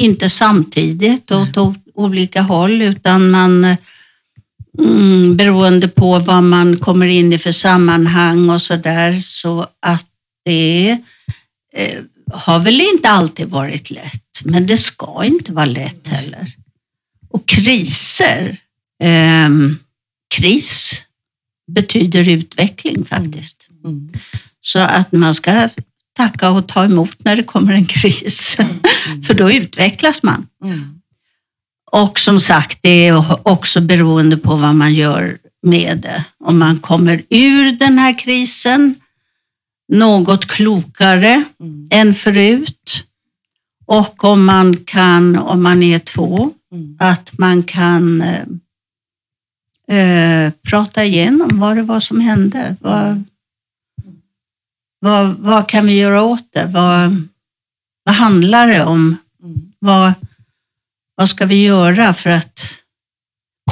inte 0.00 0.28
samtidigt 0.28 1.30
och 1.30 1.58
åt 1.58 1.76
olika 1.94 2.42
håll 2.42 2.82
utan 2.82 3.30
man 3.30 3.76
mm, 4.78 5.36
beroende 5.36 5.88
på 5.88 6.18
vad 6.18 6.42
man 6.42 6.76
kommer 6.76 7.06
in 7.06 7.32
i 7.32 7.38
för 7.38 7.52
sammanhang 7.52 8.50
och 8.50 8.62
så 8.62 8.76
där 8.76 9.20
så 9.20 9.66
att 9.80 10.06
det 10.44 10.98
eh, 11.72 11.98
har 12.32 12.58
väl 12.58 12.80
inte 12.80 13.08
alltid 13.08 13.46
varit 13.46 13.90
lätt 13.90 14.40
men 14.44 14.66
det 14.66 14.76
ska 14.76 15.24
inte 15.24 15.52
vara 15.52 15.66
lätt 15.66 16.08
heller. 16.08 16.52
Och 17.28 17.46
kriser, 17.46 18.56
ehm, 19.02 19.78
kris 20.34 21.02
betyder 21.72 22.28
utveckling 22.28 23.04
faktiskt. 23.04 23.68
Mm. 23.84 24.12
Så 24.60 24.78
att 24.78 25.12
man 25.12 25.34
ska 25.34 25.68
tacka 26.16 26.50
och 26.50 26.68
ta 26.68 26.84
emot 26.84 27.24
när 27.24 27.36
det 27.36 27.42
kommer 27.42 27.72
en 27.72 27.86
kris. 27.86 28.56
För 29.26 29.34
då 29.34 29.52
utvecklas 29.52 30.22
man. 30.22 30.46
Mm. 30.64 31.00
Och 31.92 32.18
som 32.18 32.40
sagt, 32.40 32.78
det 32.82 33.06
är 33.08 33.48
också 33.48 33.80
beroende 33.80 34.36
på 34.36 34.56
vad 34.56 34.74
man 34.74 34.94
gör 34.94 35.38
med 35.62 35.98
det. 35.98 36.24
Om 36.44 36.58
man 36.58 36.78
kommer 36.78 37.22
ur 37.28 37.72
den 37.72 37.98
här 37.98 38.18
krisen 38.18 38.94
något 39.92 40.46
klokare 40.46 41.44
Mm. 41.60 41.88
än 41.90 42.14
förut. 42.14 43.04
Och 43.86 44.24
om 44.24 44.44
man 44.44 44.76
kan, 44.76 45.36
om 45.38 45.62
man 45.62 45.82
är 45.82 45.98
två, 45.98 46.50
Mm. 46.72 46.96
att 47.00 47.38
man 47.38 47.62
kan 47.62 48.22
eh, 48.22 48.44
eh, 49.98 50.52
prata 50.62 51.04
igenom 51.04 51.58
vad 51.58 51.76
det 51.76 51.82
var 51.82 52.00
som 52.00 52.20
hände. 52.20 52.76
Vad, 52.80 53.24
vad, 55.00 55.34
vad 55.38 55.68
kan 55.68 55.86
vi 55.86 55.98
göra 55.98 56.22
åt 56.22 56.52
det? 56.52 56.64
Vad, 56.66 57.26
vad 58.04 58.14
handlar 58.14 58.66
det 58.68 58.84
om? 58.84 59.16
Mm. 59.42 59.72
Vad, 59.78 60.12
vad 61.14 61.28
ska 61.28 61.46
vi 61.46 61.62
göra 61.64 62.14
för 62.14 62.30
att 62.30 62.60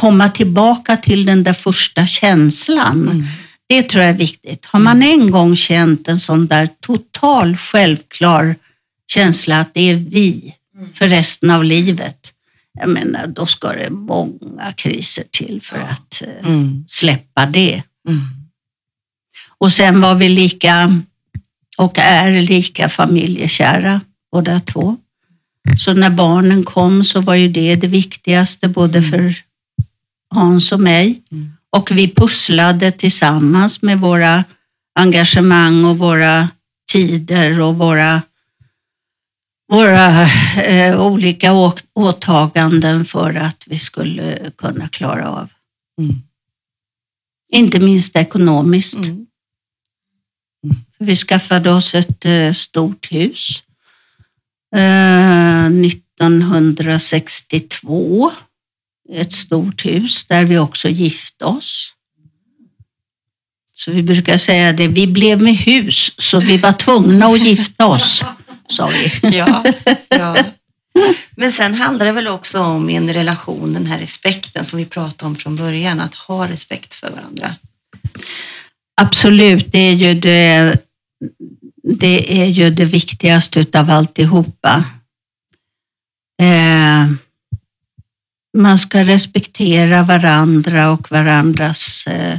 komma 0.00 0.28
tillbaka 0.28 0.96
till 0.96 1.24
den 1.24 1.44
där 1.44 1.52
första 1.52 2.06
känslan? 2.06 3.02
Mm. 3.08 3.24
Det 3.68 3.82
tror 3.82 4.02
jag 4.02 4.10
är 4.10 4.16
viktigt. 4.18 4.66
Har 4.66 4.80
man 4.80 5.02
en 5.02 5.30
gång 5.30 5.56
känt 5.56 6.08
en 6.08 6.20
sån 6.20 6.46
där 6.46 6.68
total 6.80 7.56
självklar 7.56 8.56
känsla 9.12 9.60
att 9.60 9.74
det 9.74 9.90
är 9.90 9.96
vi 9.96 10.54
för 10.94 11.08
resten 11.08 11.50
av 11.50 11.64
livet, 11.64 12.32
jag 12.80 12.88
menar, 12.88 13.26
då 13.26 13.46
ska 13.46 13.72
det 13.72 13.90
många 13.90 14.72
kriser 14.76 15.24
till 15.30 15.60
för 15.62 15.78
att 15.78 16.22
eh, 16.22 16.48
Mm. 16.48 16.84
släppa 16.88 17.46
det. 17.46 17.82
Mm. 18.08 18.20
Och 19.58 19.72
sen 19.72 20.00
var 20.00 20.14
vi 20.14 20.28
lika 20.28 21.02
och 21.78 21.98
är 21.98 22.40
lika 22.40 22.88
familjekära 22.88 24.00
båda 24.32 24.60
två. 24.60 24.96
Så 25.78 25.94
när 25.94 26.10
barnen 26.10 26.64
kom 26.64 27.04
så 27.04 27.20
var 27.20 27.34
ju 27.34 27.48
det 27.48 27.76
det 27.76 27.86
viktigaste 27.86 28.68
både 28.68 29.02
för 29.02 29.34
Hans 30.34 30.72
och 30.72 30.80
mig. 30.80 31.22
Mm. 31.30 31.52
Och 31.70 31.90
vi 31.90 32.08
pusslade 32.14 32.90
tillsammans 32.92 33.82
med 33.82 34.00
våra 34.00 34.44
engagemang 34.98 35.84
och 35.84 35.98
våra 35.98 36.48
tider 36.92 37.60
och 37.60 37.76
våra, 37.78 38.22
våra 39.72 40.22
eh, 40.62 41.00
olika 41.00 41.52
å- 41.52 41.76
åtaganden 41.94 43.04
för 43.04 43.34
att 43.34 43.64
vi 43.66 43.78
skulle 43.78 44.50
kunna 44.56 44.88
klara 44.88 45.30
av. 45.30 45.48
Mm. 46.00 46.14
Inte 47.52 47.80
minst 47.80 48.16
ekonomiskt. 48.16 48.94
Mm. 48.96 49.26
Vi 50.98 51.16
skaffade 51.16 51.70
oss 51.70 51.94
ett 51.94 52.24
eh, 52.24 52.52
stort 52.52 53.12
hus 53.12 53.62
eh, 54.76 55.66
1962. 55.66 58.32
Ett 59.12 59.32
stort 59.32 59.86
hus 59.86 60.24
där 60.24 60.44
vi 60.44 60.58
också 60.58 60.88
gifte 60.88 61.44
oss. 61.44 61.92
Så 63.72 63.90
vi 63.90 64.02
brukar 64.02 64.36
säga 64.36 64.72
det, 64.72 64.88
vi 64.88 65.06
blev 65.06 65.42
med 65.42 65.56
hus 65.56 66.10
så 66.18 66.40
vi 66.40 66.56
var 66.56 66.72
tvungna 66.72 67.26
att 67.26 67.40
gifta 67.40 67.86
oss, 67.86 68.24
sa 68.68 68.86
vi. 68.86 69.12
Ja, 69.36 69.64
ja. 70.08 70.36
Men 71.30 71.52
sen 71.52 71.74
handlar 71.74 72.06
det 72.06 72.12
väl 72.12 72.28
också 72.28 72.60
om 72.60 72.90
i 72.90 72.94
en 72.94 73.12
relation, 73.12 73.72
den 73.72 73.86
här 73.86 73.98
respekten 73.98 74.64
som 74.64 74.78
vi 74.78 74.84
pratade 74.84 75.28
om 75.28 75.36
från 75.36 75.56
början, 75.56 76.00
att 76.00 76.14
ha 76.14 76.48
respekt 76.48 76.94
för 76.94 77.10
varandra. 77.10 77.54
Absolut, 79.00 79.72
det 79.72 79.78
är 79.78 79.92
ju 79.92 80.14
det, 80.14 80.78
det, 81.82 82.42
är 82.42 82.46
ju 82.46 82.70
det 82.70 82.84
viktigaste 82.84 83.60
utav 83.60 83.90
alltihopa. 83.90 84.84
Eh, 86.42 87.06
man 88.58 88.78
ska 88.78 89.04
respektera 89.04 90.02
varandra 90.02 90.90
och 90.90 91.10
varandras 91.10 92.06
eh, 92.06 92.38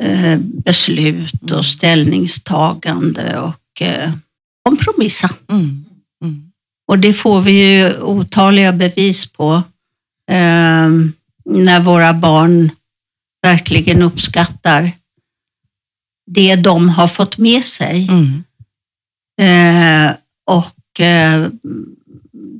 eh, 0.00 0.38
beslut 0.40 1.50
och 1.50 1.66
ställningstagande 1.66 3.38
och 3.38 3.82
eh, 3.82 4.12
kompromissa. 4.62 5.30
Mm. 5.48 5.84
Mm. 6.22 6.52
Och 6.86 6.98
det 6.98 7.12
får 7.12 7.40
vi 7.40 7.52
ju 7.52 8.00
otaliga 8.00 8.72
bevis 8.72 9.26
på 9.26 9.62
eh, 10.30 10.88
när 11.44 11.80
våra 11.80 12.12
barn 12.12 12.70
verkligen 13.42 14.02
uppskattar 14.02 14.92
det 16.28 16.56
de 16.56 16.88
har 16.88 17.08
fått 17.08 17.38
med 17.38 17.64
sig. 17.64 18.08
Mm. 18.10 18.44
Eh, 19.40 20.12
och 20.46 21.00
eh, 21.00 21.48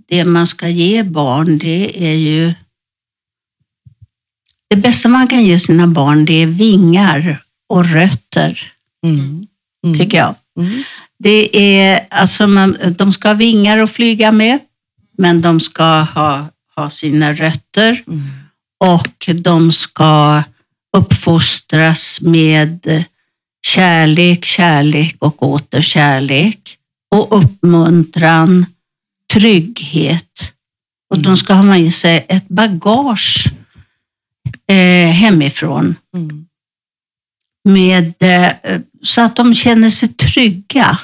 det 0.09 0.25
man 0.25 0.47
ska 0.47 0.69
ge 0.69 1.03
barn, 1.03 1.59
det 1.59 2.07
är 2.09 2.15
ju... 2.15 2.55
Det 4.71 4.77
bästa 4.77 5.09
man 5.09 5.27
kan 5.29 5.45
ge 5.45 5.59
sina 5.59 5.87
barn, 5.87 6.25
det 6.25 6.43
är 6.43 6.47
vingar 6.47 7.43
och 7.69 7.85
rötter, 7.89 8.73
Mm. 9.07 9.47
Mm. 9.87 9.99
tycker 9.99 10.19
jag. 10.19 10.35
Mm. 10.61 10.83
Det 11.19 11.57
är, 11.81 12.07
alltså 12.11 12.47
man, 12.47 12.77
de 12.99 13.13
ska 13.13 13.29
ha 13.29 13.35
vingar 13.35 13.79
att 13.79 13.91
flyga 13.91 14.33
med, 14.33 14.59
men 15.19 15.41
de 15.43 15.61
ska 15.61 16.01
ha, 16.01 16.47
ha 16.77 16.91
sina 16.91 17.33
rötter 17.33 18.03
Mm. 18.07 18.23
och 18.81 19.29
de 19.35 19.73
ska 19.73 20.43
uppfostras 20.97 22.21
med 22.21 23.05
kärlek, 23.69 24.45
kärlek 24.45 25.17
och 25.19 25.43
åter 25.43 25.83
kärlek 25.83 26.77
och 27.15 27.39
uppmuntran, 27.39 28.67
trygghet. 29.33 30.53
Och 31.11 31.19
de 31.19 31.37
ska 31.37 31.55
ha 31.55 31.63
med 31.63 31.95
sig 31.95 32.25
ett 32.29 32.49
bagage 32.49 33.47
eh, 34.69 35.11
hemifrån 35.11 35.95
Mm. 36.17 36.47
med, 37.69 38.15
eh, 38.19 38.81
så 39.03 39.21
att 39.21 39.37
de 39.37 39.55
känner 39.55 39.91
sig 39.91 40.09
trygga 40.09 40.99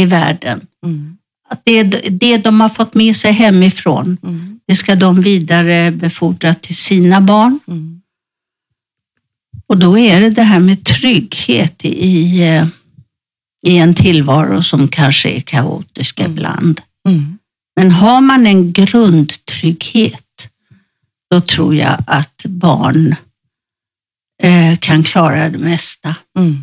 i 0.00 0.04
världen. 0.06 0.66
Mm. 0.86 1.18
Att 1.48 1.60
det, 1.64 1.82
det 2.10 2.36
de 2.36 2.60
har 2.60 2.68
fått 2.68 2.94
med 2.94 3.16
sig 3.16 3.32
hemifrån, 3.32 4.16
Mm. 4.22 4.60
det 4.66 4.74
ska 4.74 4.94
de 4.94 5.20
vidare 5.20 5.90
befordra 5.90 6.54
till 6.54 6.76
sina 6.76 7.20
barn. 7.20 7.60
Och 9.68 9.78
då 9.78 9.98
är 9.98 10.20
det 10.20 10.30
det 10.30 10.42
här 10.42 10.60
med 10.60 10.84
trygghet 10.84 11.84
i, 11.84 12.42
eh, 12.42 12.66
i 13.62 13.78
en 13.78 13.94
tillvaro 13.94 14.62
som 14.62 14.88
kanske 14.88 15.28
är 15.30 15.40
kaotisk 15.40 16.20
Mm. 16.20 16.32
ibland. 16.32 16.80
Mm. 17.08 17.38
Men 17.76 17.90
har 17.90 18.20
man 18.20 18.46
en 18.46 18.72
grundtrygghet, 18.72 20.48
då 21.30 21.40
tror 21.40 21.74
jag 21.74 22.04
att 22.06 22.44
barn 22.48 23.14
eh, 24.42 24.78
kan 24.78 25.02
klara 25.02 25.48
det 25.48 25.58
mesta. 25.58 26.16
Mm. 26.38 26.62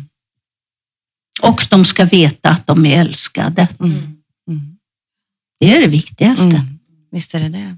Och 1.42 1.66
de 1.70 1.84
ska 1.84 2.04
veta 2.04 2.50
att 2.50 2.66
de 2.66 2.86
är 2.86 3.00
älskade. 3.00 3.68
Mm. 3.80 3.92
Mm. 4.48 4.76
Det 5.60 5.76
är 5.76 5.80
det 5.80 5.86
viktigaste. 5.86 6.44
Mm. 6.44 6.78
Visst 7.10 7.34
är 7.34 7.40
det 7.40 7.48
det. 7.48 7.76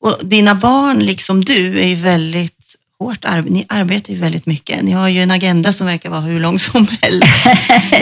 Och 0.00 0.18
dina 0.24 0.54
barn, 0.54 0.98
liksom 0.98 1.44
du, 1.44 1.80
är 1.80 1.86
ju 1.86 1.94
väldigt 1.94 2.55
hårt 3.04 3.24
arbete. 3.24 3.52
Ni 3.52 3.66
arbetar 3.68 4.12
ju 4.12 4.18
väldigt 4.20 4.46
mycket. 4.46 4.82
Ni 4.82 4.92
har 4.92 5.08
ju 5.08 5.22
en 5.22 5.30
agenda 5.30 5.72
som 5.72 5.86
verkar 5.86 6.10
vara 6.10 6.20
hur 6.20 6.40
lång 6.40 6.58
som 6.58 6.86
helst. 7.02 7.28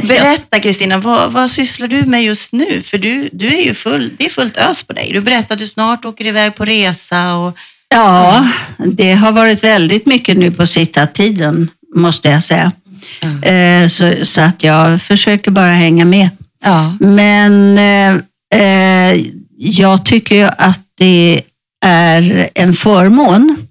Berätta 0.09 0.61
Kristina, 0.61 0.99
vad, 0.99 1.33
vad 1.33 1.51
sysslar 1.51 1.89
du 1.89 2.03
med 2.07 2.23
just 2.25 2.53
nu? 2.53 2.83
För 2.83 2.99
du, 2.99 3.29
du 3.33 3.47
är 3.47 3.63
ju 3.65 3.75
full, 3.75 4.13
det 4.19 4.27
är 4.27 4.31
fullt 4.31 4.57
ös 4.57 4.83
på 4.83 4.93
dig. 4.93 5.11
Du 5.13 5.21
berättade 5.21 5.55
att 5.55 5.59
du 5.59 5.67
snart 5.69 6.05
åker 6.05 6.27
iväg 6.27 6.55
på 6.55 6.65
resa. 6.65 7.35
Och, 7.35 7.57
Ja, 7.89 8.49
det 8.87 9.13
har 9.13 9.33
varit 9.33 9.65
väldigt 9.65 10.07
mycket 10.07 10.37
nu 10.37 10.51
på 10.51 10.67
sista 10.67 11.07
tiden, 11.07 11.69
måste 11.95 12.29
jag 12.29 12.43
säga. 12.43 12.73
ja. 13.21 13.49
Eh, 13.49 13.87
så, 13.89 14.15
så 14.23 14.41
att 14.41 14.63
jag 14.63 15.03
försöker 15.03 15.51
bara 15.51 15.73
hänga 15.73 16.05
med. 16.05 16.29
Ja. 16.65 16.97
Men 17.01 17.79
eh, 17.79 18.61
eh, 18.63 19.21
jag 19.59 20.05
tycker 20.05 20.35
ju 20.37 20.49
att 20.59 20.81
det 20.99 21.43
är 21.85 22.51
en 22.55 22.73
förmån 22.73 23.64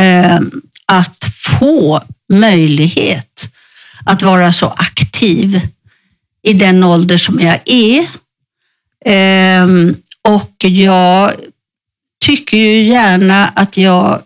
Eh, 0.00 0.40
att 0.86 1.24
få 1.58 2.02
möjlighet 2.32 3.48
att 4.04 4.22
vara 4.22 4.52
så 4.52 4.66
aktiv 4.66 5.60
i 6.42 6.52
den 6.52 6.84
ålder 6.84 7.16
som 7.16 7.40
jag 7.40 7.60
är. 7.64 8.06
Ehm, 9.04 9.94
och 10.22 10.64
jag 10.64 11.32
tycker 12.24 12.56
ju 12.56 12.82
gärna 12.82 13.48
att 13.48 13.76
jag 13.76 14.22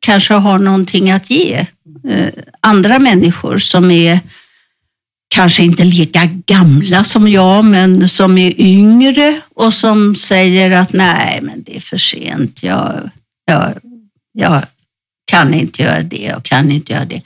kanske 0.00 0.34
har 0.34 0.58
någonting 0.58 1.10
att 1.10 1.30
ge 1.30 1.66
eh, 2.08 2.28
andra 2.60 2.98
människor 2.98 3.58
som 3.58 3.90
är 3.90 4.20
kanske 5.28 5.62
inte 5.62 5.84
lika 5.84 6.24
gamla 6.46 7.04
som 7.04 7.28
jag, 7.28 7.64
men 7.64 8.08
som 8.08 8.38
är 8.38 8.60
yngre 8.60 9.40
och 9.54 9.74
som 9.74 10.14
säger 10.14 10.70
att 10.70 10.92
nej, 10.92 11.38
men 11.42 11.62
det 11.62 11.76
är 11.76 11.80
för 11.80 11.98
sent. 11.98 12.62
Jag, 12.62 13.10
jag, 13.46 13.74
jag 14.32 14.62
kan 15.24 15.54
inte 15.54 15.82
göra 15.82 16.02
det 16.02 16.34
och 16.34 16.44
kan 16.44 16.72
inte 16.72 16.92
göra 16.92 17.04
det. 17.04 17.22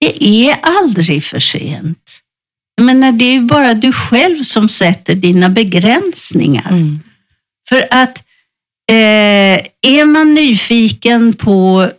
Det 0.00 0.24
är 0.24 0.58
aldrig 0.62 1.24
för 1.24 1.40
sent. 1.40 2.20
Jag 2.76 2.84
menar, 2.84 3.12
det 3.12 3.24
är 3.24 3.40
bara 3.40 3.74
du 3.74 3.92
själv 3.92 4.42
som 4.42 4.68
sätter 4.68 5.14
dina 5.14 5.48
begränsningar. 5.48 6.68
Mm. 6.70 7.00
För 7.68 7.88
att 7.90 8.18
eh, 8.90 9.66
är 9.82 10.04
man 10.04 10.34
nyfiken 10.34 11.32
på, 11.32 11.90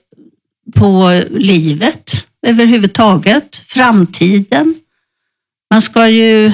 på 0.75 1.21
livet 1.29 2.25
överhuvudtaget, 2.47 3.61
framtiden. 3.65 4.75
Man 5.71 5.81
ska 5.81 6.09
ju 6.09 6.53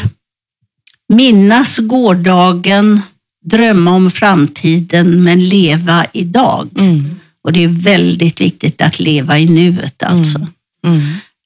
minnas 1.13 1.77
gårdagen, 1.77 3.01
drömma 3.45 3.91
om 3.91 4.11
framtiden 4.11 5.23
men 5.23 5.49
leva 5.49 6.05
idag. 6.13 6.69
Mm. 6.77 7.19
Och 7.43 7.53
det 7.53 7.63
är 7.63 7.67
väldigt 7.67 8.41
viktigt 8.41 8.81
att 8.81 8.99
leva 8.99 9.39
i 9.39 9.45
nuet 9.45 10.03
alltså. 10.03 10.47
Mm. 10.85 10.99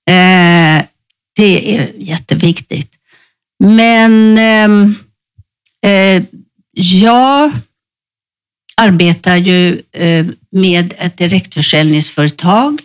Eh, 0.09 0.85
det 1.35 1.77
är 1.77 1.93
jätteviktigt. 1.97 2.91
Men 3.59 4.37
ehm, 4.37 4.95
eh, 5.85 6.23
jag 6.71 7.51
arbetar 8.77 9.35
ju 9.35 9.81
eh, 9.91 10.25
med 10.51 10.93
ett 10.97 11.17
direktförsäljningsföretag. 11.17 12.81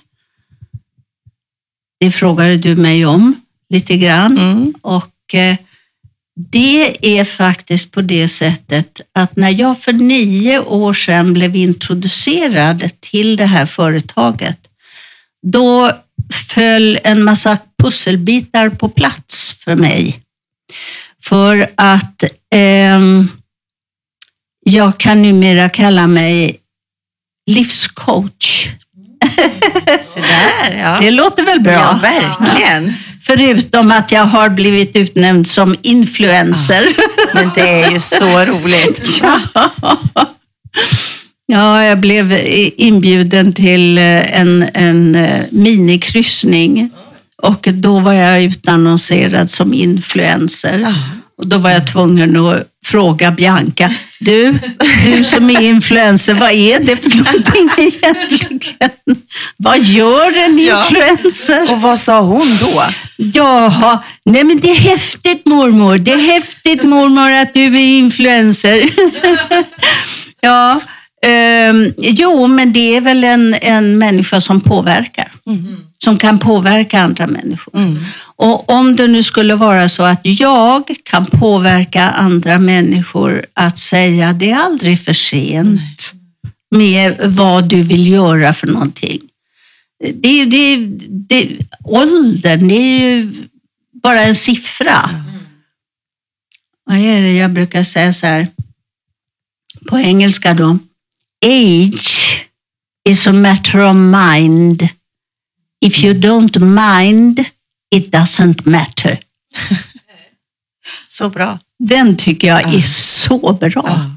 Det 2.00 2.10
frågade 2.10 2.56
du 2.56 2.76
mig 2.76 3.06
om 3.06 3.40
lite 3.68 3.96
grann. 3.96 4.38
Mm. 4.38 4.74
Och 4.80 5.34
eh, 5.34 5.56
det 6.50 6.96
är 7.18 7.24
faktiskt 7.24 7.90
på 7.90 8.00
det 8.00 8.28
sättet 8.28 9.00
att 9.14 9.36
när 9.36 9.50
jag 9.50 9.78
för 9.78 9.92
nio 9.92 10.58
år 10.58 10.94
sedan 10.94 11.32
blev 11.32 11.56
introducerad 11.56 12.90
till 13.00 13.36
det 13.36 13.46
här 13.46 13.66
företaget, 13.66 14.58
då 15.42 15.90
föll 16.48 16.98
en 17.04 17.24
massa 17.24 17.58
pusselbitar 17.82 18.68
på 18.68 18.88
plats 18.88 19.52
för 19.52 19.74
mig. 19.74 20.20
För 21.22 21.68
att 21.74 22.24
ehm, 22.54 23.28
jag 24.64 24.98
kan 24.98 25.22
numera 25.22 25.68
kalla 25.68 26.06
mig 26.06 26.58
livscoach. 27.46 28.68
Så 30.02 30.18
där, 30.18 30.78
ja. 30.78 30.98
Det 31.00 31.10
låter 31.10 31.44
väl 31.44 31.60
bra? 31.60 31.72
Ja, 31.72 31.98
verkligen. 32.02 32.94
Förutom 33.26 33.90
att 33.90 34.12
jag 34.12 34.24
har 34.24 34.48
blivit 34.48 34.96
utnämnd 34.96 35.46
som 35.46 35.76
influencer. 35.82 36.88
Men 37.34 37.50
det 37.54 37.60
är 37.60 37.90
ju 37.90 38.00
så 38.00 38.44
roligt. 38.44 39.22
Ja, 41.46 41.84
jag 41.84 42.00
blev 42.00 42.40
inbjuden 42.76 43.52
till 43.52 43.98
eh, 43.98 44.40
en, 44.40 44.68
en 44.74 45.14
eh, 45.14 45.40
minikryssning 45.50 46.90
och 47.42 47.68
då 47.72 48.00
var 48.00 48.12
jag 48.12 48.42
utannonserad 48.42 49.50
som 49.50 49.74
influencer. 49.74 50.94
Och 51.38 51.46
då 51.46 51.58
var 51.58 51.70
jag 51.70 51.86
tvungen 51.86 52.36
att 52.36 52.64
fråga 52.84 53.30
Bianca, 53.30 53.90
du, 54.20 54.58
du 55.04 55.24
som 55.24 55.50
är 55.50 55.60
influencer, 55.60 56.34
vad 56.34 56.50
är 56.50 56.80
det 56.80 56.96
för 56.96 57.10
någonting 57.10 57.70
egentligen? 57.86 58.90
Vad 59.56 59.78
gör 59.84 60.38
en 60.38 60.58
Ja. 60.58 60.86
influencer? 60.88 61.72
Och 61.72 61.80
vad 61.80 61.98
sa 61.98 62.20
hon 62.20 62.46
då? 62.60 62.82
Jaha, 63.16 64.02
nej 64.24 64.44
men 64.44 64.60
det 64.60 64.70
är 64.70 64.74
häftigt 64.80 65.46
mormor. 65.46 65.98
Det 65.98 66.12
är 66.12 66.18
häftigt 66.18 66.82
mormor 66.82 67.30
att 67.30 67.54
du 67.54 67.64
är 67.66 67.96
influencer. 67.98 68.90
ja, 70.40 70.80
ehm, 71.26 71.92
jo 71.98 72.46
men 72.46 72.72
det 72.72 72.96
är 72.96 73.00
väl 73.00 73.24
en, 73.24 73.54
en 73.60 73.98
människa 73.98 74.40
som 74.40 74.60
påverkar. 74.60 75.32
Som 75.98 76.18
kan 76.18 76.38
påverka 76.38 77.00
andra 77.00 77.26
människor. 77.26 77.76
Mm. 77.76 78.04
Och 78.42 78.70
om 78.70 78.96
det 78.96 79.06
nu 79.06 79.22
skulle 79.22 79.54
vara 79.54 79.88
så 79.88 80.02
att 80.02 80.20
jag 80.22 80.96
kan 81.02 81.26
påverka 81.26 82.02
andra 82.02 82.58
människor 82.58 83.46
att 83.54 83.78
säga 83.78 84.32
det 84.32 84.50
är 84.50 84.56
aldrig 84.56 85.04
för 85.04 85.12
sent 85.12 86.12
med 86.70 87.16
vad 87.32 87.68
du 87.68 87.82
vill 87.82 88.06
göra 88.06 88.54
för 88.54 88.66
någonting. 88.66 89.20
Det, 90.14 90.44
det, 90.44 90.76
det, 91.08 91.58
åldern, 91.84 92.68
det 92.68 92.74
är 92.74 93.00
ju 93.00 93.32
bara 94.02 94.22
en 94.22 94.34
siffra. 94.34 95.10
Vad 96.84 96.96
är 96.96 97.20
det 97.20 97.32
jag 97.32 97.50
brukar 97.50 97.84
säga 97.84 98.12
så 98.12 98.26
här 98.26 98.48
på 99.88 99.98
engelska 99.98 100.54
då? 100.54 100.78
Age 101.46 102.46
is 103.08 103.26
a 103.26 103.32
matter 103.32 103.78
of 103.78 103.96
mind. 103.96 104.88
If 105.84 106.04
you 106.04 106.14
don't 106.14 106.58
mind, 106.58 107.44
it 107.92 108.12
doesn't 108.12 108.68
matter. 108.68 109.18
Så 111.08 111.28
bra. 111.28 111.58
Den 111.78 112.16
tycker 112.16 112.48
jag 112.48 112.60
är 112.74 112.76
Ja. 112.78 112.82
så 112.86 113.52
bra. 113.52 113.70
Ja. 113.74 114.10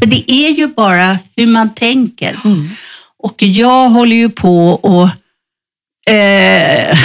För 0.00 0.06
det 0.06 0.32
är 0.32 0.50
ju 0.50 0.66
bara 0.66 1.18
hur 1.36 1.46
man 1.46 1.74
tänker. 1.74 2.40
Mm. 2.44 2.70
Och 3.18 3.42
jag 3.42 3.90
håller 3.90 4.16
ju 4.16 4.28
på 4.30 4.68
och, 4.70 5.08
eh, 6.14 6.98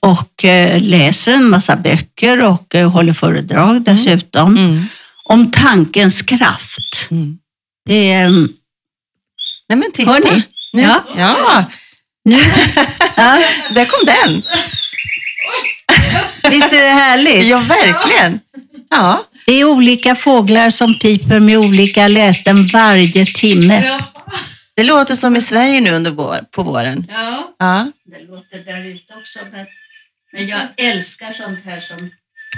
och 0.00 0.44
eh, 0.44 0.82
läser 0.82 1.32
en 1.32 1.50
massa 1.50 1.76
böcker 1.76 2.42
och 2.42 2.74
eh, 2.74 2.90
håller 2.90 3.12
föredrag 3.12 3.82
dessutom 3.82 4.56
Mm. 4.56 4.82
om 5.24 5.50
tankens 5.50 6.22
kraft. 6.22 7.08
Mm. 7.10 7.38
Det 7.84 8.12
är, 8.12 8.28
Nej 9.68 9.78
men 9.78 9.92
titta. 9.92 10.12
Hör 10.12 10.20
ni? 10.20 10.42
Nu. 10.72 10.82
Ja. 10.82 11.04
ja, 11.16 11.64
nu, 12.24 12.38
ja, 13.16 13.42
där 13.70 13.84
kom 13.84 14.06
den. 14.06 14.42
Visst 16.50 16.72
är 16.72 16.82
det 16.82 16.88
härligt? 16.90 17.44
Ja, 17.46 17.58
verkligen. 17.58 18.40
Ja. 18.90 19.22
Det 19.46 19.52
är 19.52 19.64
olika 19.64 20.14
fåglar 20.14 20.70
som 20.70 20.98
piper 20.98 21.40
med 21.40 21.58
olika 21.58 22.08
läten 22.08 22.66
varje 22.66 23.24
timme. 23.26 24.00
Det 24.76 24.82
låter 24.84 25.14
som 25.14 25.36
i 25.36 25.40
Sverige 25.40 25.80
nu 25.80 25.90
under 25.90 26.10
vår, 26.10 26.38
på 26.50 26.62
våren. 26.62 27.06
Ja, 27.10 27.54
Ja. 27.58 27.90
det 28.04 28.24
låter 28.24 28.58
där 28.72 28.84
ute 28.86 29.12
också. 29.14 29.38
Men, 29.52 29.66
men 30.32 30.46
jag 30.48 30.60
älskar 30.76 31.32
sånt 31.32 31.58
här 31.64 31.80
som, 31.80 32.10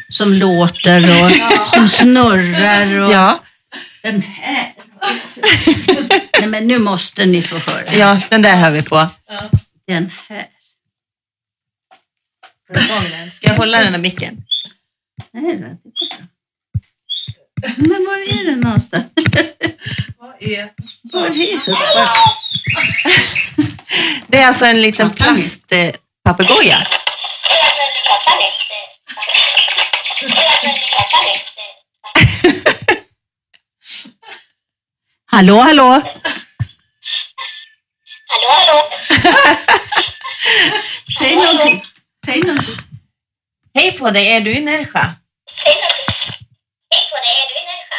som 0.09 0.32
låter 0.32 1.00
och 1.24 1.30
som 1.68 1.88
snurrar. 1.88 2.98
Och 3.00 3.12
Ja. 3.12 3.40
Den 4.02 4.22
här. 4.22 4.72
Nej, 6.40 6.48
men 6.48 6.66
nu 6.66 6.78
måste 6.78 7.26
ni 7.26 7.42
få 7.42 7.56
höra. 7.59 7.94
ja, 7.94 8.20
den 8.28 8.42
där 8.42 8.56
hör 8.56 8.70
vi 8.70 8.82
på. 8.82 9.06
Den 9.86 10.11
här. 10.28 10.46
Ska 13.33 13.47
jag 13.47 13.55
hålla 13.55 13.79
den 13.79 13.93
här 13.95 14.01
micken? 14.01 14.45
Nej, 15.33 15.57
bra. 15.57 15.69
Men 17.77 18.05
var 18.07 18.16
är 18.16 18.45
det 18.45 18.57
någonstans? 18.57 19.05
Vad 20.19 20.43
är... 20.43 20.73
Var 21.12 21.27
är 21.27 21.31
det? 21.31 21.61
Det 24.27 24.39
är 24.39 24.47
alltså 24.47 24.64
en 24.64 24.83
liten 24.83 25.11
plastpapegoja. 25.11 26.87
Hallå, 35.31 35.59
hallå? 35.61 36.03
Hallå, 38.27 38.49
hallå! 38.49 38.91
Säg 41.19 41.37
någonting. 41.37 41.85
Säg 42.29 42.41
någonting. 42.41 42.76
Hej 43.74 43.99
på 43.99 44.11
dig, 44.11 44.33
är 44.33 44.41
du 44.41 44.53
i 44.53 44.61
Närsjö? 44.61 45.01
Hej 46.91 47.03
på 47.11 47.16
dig, 47.24 47.35
är 47.41 47.47
du 47.49 47.55
i 47.59 47.62
Nässjö? 47.70 47.99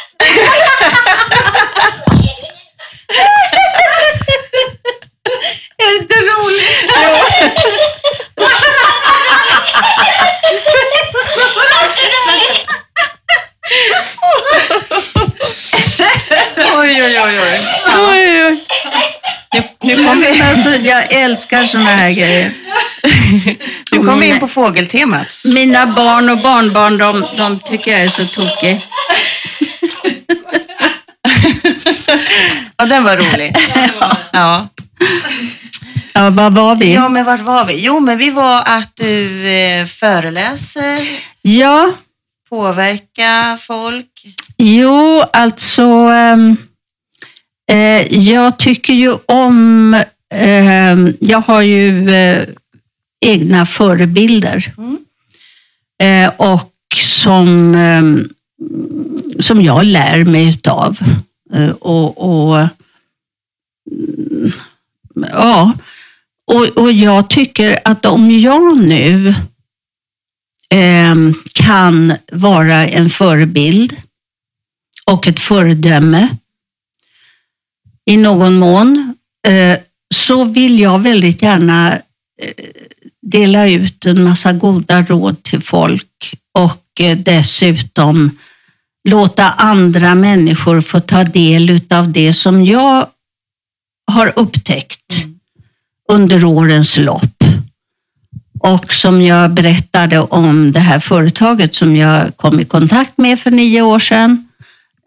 Är 5.78 5.90
det 5.90 5.98
inte 5.98 6.16
roligt? 6.16 6.94
Oj, 16.80 17.04
oj, 17.04 17.20
oj. 17.20 17.40
oj. 17.40 17.60
Oj, 17.88 18.46
oj. 18.46 18.66
Nu, 19.56 19.64
nu 19.82 20.04
kom 20.08 20.20
vi, 20.20 20.42
Alltså, 20.42 20.70
jag 20.70 21.14
älskar 21.14 21.66
såna 21.66 21.84
här 21.90 22.12
grejer. 22.12 22.52
nu 23.92 23.98
kom 24.04 24.20
vi 24.20 24.28
in 24.28 24.40
på 24.40 24.48
fågeltemat. 24.48 25.28
Mina 25.44 25.86
barn 25.88 26.30
och 26.30 26.38
barnbarn, 26.38 26.98
de, 26.98 27.24
de 27.38 27.60
tycker 27.60 27.92
jag 27.92 28.02
är 28.02 28.10
så 28.10 28.26
tokig. 28.26 28.82
Ja, 32.78 32.86
den 32.86 33.04
var 33.04 33.18
rolig. 33.18 33.56
Ja. 34.32 34.68
Ja, 36.14 36.30
vad 36.30 36.54
var 36.54 36.76
vi? 36.76 36.94
ja, 36.94 37.10
men 37.10 37.26
vart 37.26 37.42
var 37.42 37.66
vi? 37.66 37.86
Jo, 37.86 38.00
men 38.00 38.18
vi 38.18 38.30
var 38.30 38.64
att 38.66 38.96
du 38.96 39.48
eh, 39.50 39.86
föreläser, 39.86 41.00
Ja, 41.42 41.92
påverka 42.50 43.58
folk. 43.62 44.06
jo, 44.58 45.24
alltså. 45.34 45.84
eh, 46.12 46.38
jag 48.10 48.60
tycker 48.60 48.94
ju 48.94 49.16
om... 49.26 49.96
ehm, 50.34 51.14
jag 51.20 51.42
har 51.42 51.62
ju 51.62 52.10
eh, 52.10 52.48
egna 53.26 53.66
förebilder. 53.66 54.74
Mm. 54.78 54.98
Eh, 56.02 56.34
och 56.38 56.74
som, 56.96 57.76
ehm, 57.76 58.30
som 59.40 59.62
jag 59.62 59.86
lär 59.86 60.24
mig 60.24 60.50
utav. 60.50 61.00
Eh, 61.54 61.70
och, 61.70 62.18
och, 62.18 62.68
mm, 63.92 64.52
ja, 65.32 65.74
och, 66.48 66.68
och 66.68 66.92
jag 66.92 67.30
tycker 67.30 67.80
att 67.86 68.06
om 68.06 68.32
jag 68.40 68.80
nu 68.80 69.36
ehm, 70.70 71.34
kan 71.54 72.14
vara 72.32 72.88
en 72.88 73.10
förebild 73.10 73.96
och 75.06 75.28
ett 75.28 75.40
föredöme 75.40 76.30
i 78.10 78.18
någon 78.18 78.54
mån, 78.54 79.16
eh, 79.48 79.80
så 80.16 80.44
vill 80.44 80.80
jag 80.80 81.00
väldigt 81.00 81.42
gärna 81.42 81.94
eh, 82.42 82.66
dela 83.22 83.68
ut 83.68 84.06
en 84.06 84.24
massa 84.24 84.54
goda 84.54 85.02
råd 85.02 85.44
till 85.44 85.62
folk 85.62 86.36
och 86.54 87.02
eh, 87.02 87.18
dessutom 87.18 88.38
låta 89.10 89.50
andra 89.50 90.16
människor 90.16 90.82
få 90.82 91.00
ta 91.00 91.24
del 91.24 91.82
av 91.90 92.12
det 92.12 92.34
som 92.34 92.66
jag 92.66 93.08
har 94.12 94.34
upptäckt 94.36 95.26
under 96.12 96.46
årens 96.46 96.98
lopp. 96.98 97.44
Och 98.60 98.94
som 98.94 99.22
jag 99.22 99.52
berättade 99.52 100.20
om 100.20 100.72
det 100.72 100.80
här 100.80 101.00
företaget 101.00 101.76
som 101.76 101.96
jag 101.96 102.38
kom 102.38 102.60
i 102.60 102.66
kontakt 102.66 103.18
med 103.18 103.40
för 103.40 103.52
nio 103.52 103.82
år 103.82 104.00
sedan. 104.00 104.49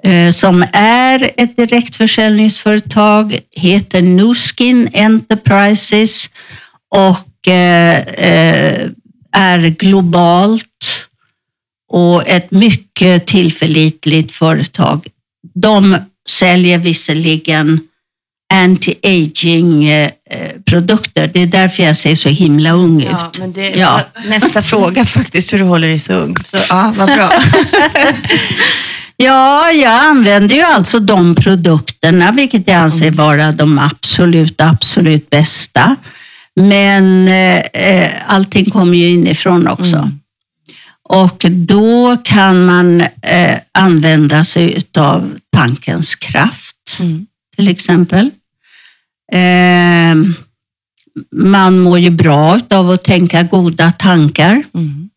Eh, 0.05 0.30
Som 0.30 0.64
är 0.72 1.30
ett 1.36 1.57
direktförsäljningsföretag, 1.57 3.38
heter 3.50 4.03
Nuskin 4.03 4.88
Enterprises 4.94 6.30
och 6.94 7.48
eh, 7.48 7.98
eh, 7.98 8.88
är 9.32 9.59
globalt 9.59 10.64
och 11.90 12.28
ett 12.28 12.50
mycket 12.50 13.26
tillförlitligt 13.26 14.32
företag. 14.32 15.07
De 15.55 15.96
säljer 16.28 16.78
visserligen 16.78 17.80
anti-aging 18.55 19.84
eh, 19.88 20.11
eh, 20.30 20.50
produkter. 20.66 21.30
Det 21.34 21.40
är 21.42 21.46
därför 21.46 21.82
jag 21.82 21.96
ser 21.96 22.14
så 22.14 22.28
himla 22.28 22.70
ung 22.72 23.03
Ja, 23.03 23.30
ut. 23.32 23.38
men 23.38 23.53
det 23.53 23.68
Ja. 23.70 24.00
nästa 24.26 24.62
fråga 24.62 25.05
faktiskt, 25.07 25.53
hur 25.53 25.59
du 25.59 25.64
håller 25.64 25.88
dig 25.88 25.98
så 25.98 26.12
ung. 26.12 26.36
Så 26.44 26.57
ja, 26.68 26.94
vad 26.96 27.07
bra. 27.09 27.32
Ja, 29.23 29.70
jag 29.70 29.93
använder 30.05 30.57
ju 30.57 30.62
alltså 30.62 30.99
de 31.01 31.35
produkterna, 31.35 32.33
vilket 32.33 32.68
jag 32.68 32.77
anser 32.77 33.11
vara 33.11 33.53
de 33.53 33.79
absolut, 33.79 34.61
absolut 34.61 35.31
bästa. 35.31 35.97
Men 36.55 37.29
eh, 37.29 37.59
eh, 37.59 38.11
allting 38.27 38.70
kommer 38.70 38.97
ju 38.99 39.09
inifrån 39.09 39.68
också. 39.68 39.97
Mm. 39.97 40.20
Och 41.09 41.45
då 41.51 42.16
kan 42.25 42.64
man 42.64 43.01
eh, 43.23 43.59
använda 43.73 44.45
sig 44.45 44.83
av 44.99 45.35
tankens 45.57 46.14
kraft, 46.14 46.97
Mm. 47.01 47.27
till 47.57 47.68
exempel. 47.68 48.31
Eh, 49.33 50.14
man 51.37 51.79
mår 51.79 51.99
ju 51.99 52.11
bra 52.11 52.61
av 52.70 52.91
att 52.91 53.05
tänka 53.05 53.43
goda 53.43 53.93
tankar. 53.93 54.62
Mm. 54.75 55.09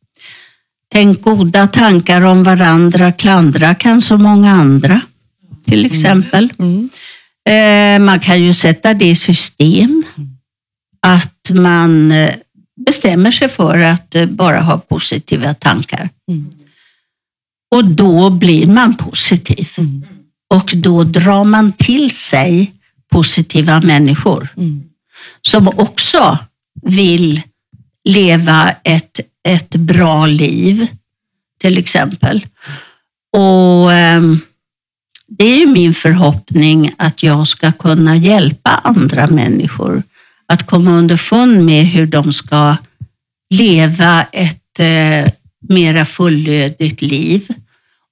Tänk 0.91 1.21
goda 1.21 1.67
tankar 1.67 2.21
om 2.21 2.43
varandra, 2.43 3.11
klandra 3.11 3.75
kan 3.75 4.01
så 4.01 4.17
många 4.17 4.51
andra, 4.51 5.01
till 5.65 5.85
exempel. 5.85 6.53
Mm. 6.59 6.89
Eh, 7.49 8.05
man 8.05 8.19
kan 8.19 8.43
ju 8.43 8.53
sätta 8.53 8.93
det 8.93 9.05
i 9.05 9.15
system, 9.15 10.03
att 11.01 11.49
man 11.51 12.11
eh, 12.11 12.33
bestämmer 12.85 13.31
sig 13.31 13.49
för 13.49 13.79
att 13.79 14.15
eh, 14.15 14.25
bara 14.25 14.59
ha 14.61 14.77
positiva 14.77 15.53
tankar. 15.53 16.09
Mm. 16.31 16.51
Och 17.75 17.85
då 17.85 18.29
blir 18.29 18.67
man 18.67 18.95
positiv. 18.95 19.69
Mm. 19.77 20.03
Och 20.49 20.73
då 20.75 21.03
drar 21.03 21.43
man 21.43 21.71
till 21.71 22.11
sig 22.11 22.71
positiva 23.11 23.81
människor 23.81 24.47
Mm. 24.57 24.83
som 25.41 25.67
också 25.67 26.37
vill 26.81 27.41
leva 28.05 28.71
ett, 28.83 29.19
ett 29.47 29.75
bra 29.75 30.25
liv, 30.25 30.87
till 31.61 31.77
exempel. 31.77 32.45
Och 33.37 33.93
ehm, 33.93 34.39
Det 35.27 35.61
är 35.61 35.67
min 35.67 35.93
förhoppning 35.93 36.93
att 36.97 37.23
jag 37.23 37.47
ska 37.47 37.71
kunna 37.71 38.15
hjälpa 38.15 38.69
andra 38.83 39.27
människor 39.27 40.03
att 40.47 40.65
komma 40.65 40.91
underfund 40.91 41.65
med 41.65 41.85
hur 41.85 42.05
de 42.05 42.33
ska 42.33 42.77
leva 43.49 44.23
ett 44.31 44.79
eh, 44.79 45.31
mera 45.69 46.05
fullödigt 46.05 47.01
liv 47.01 47.47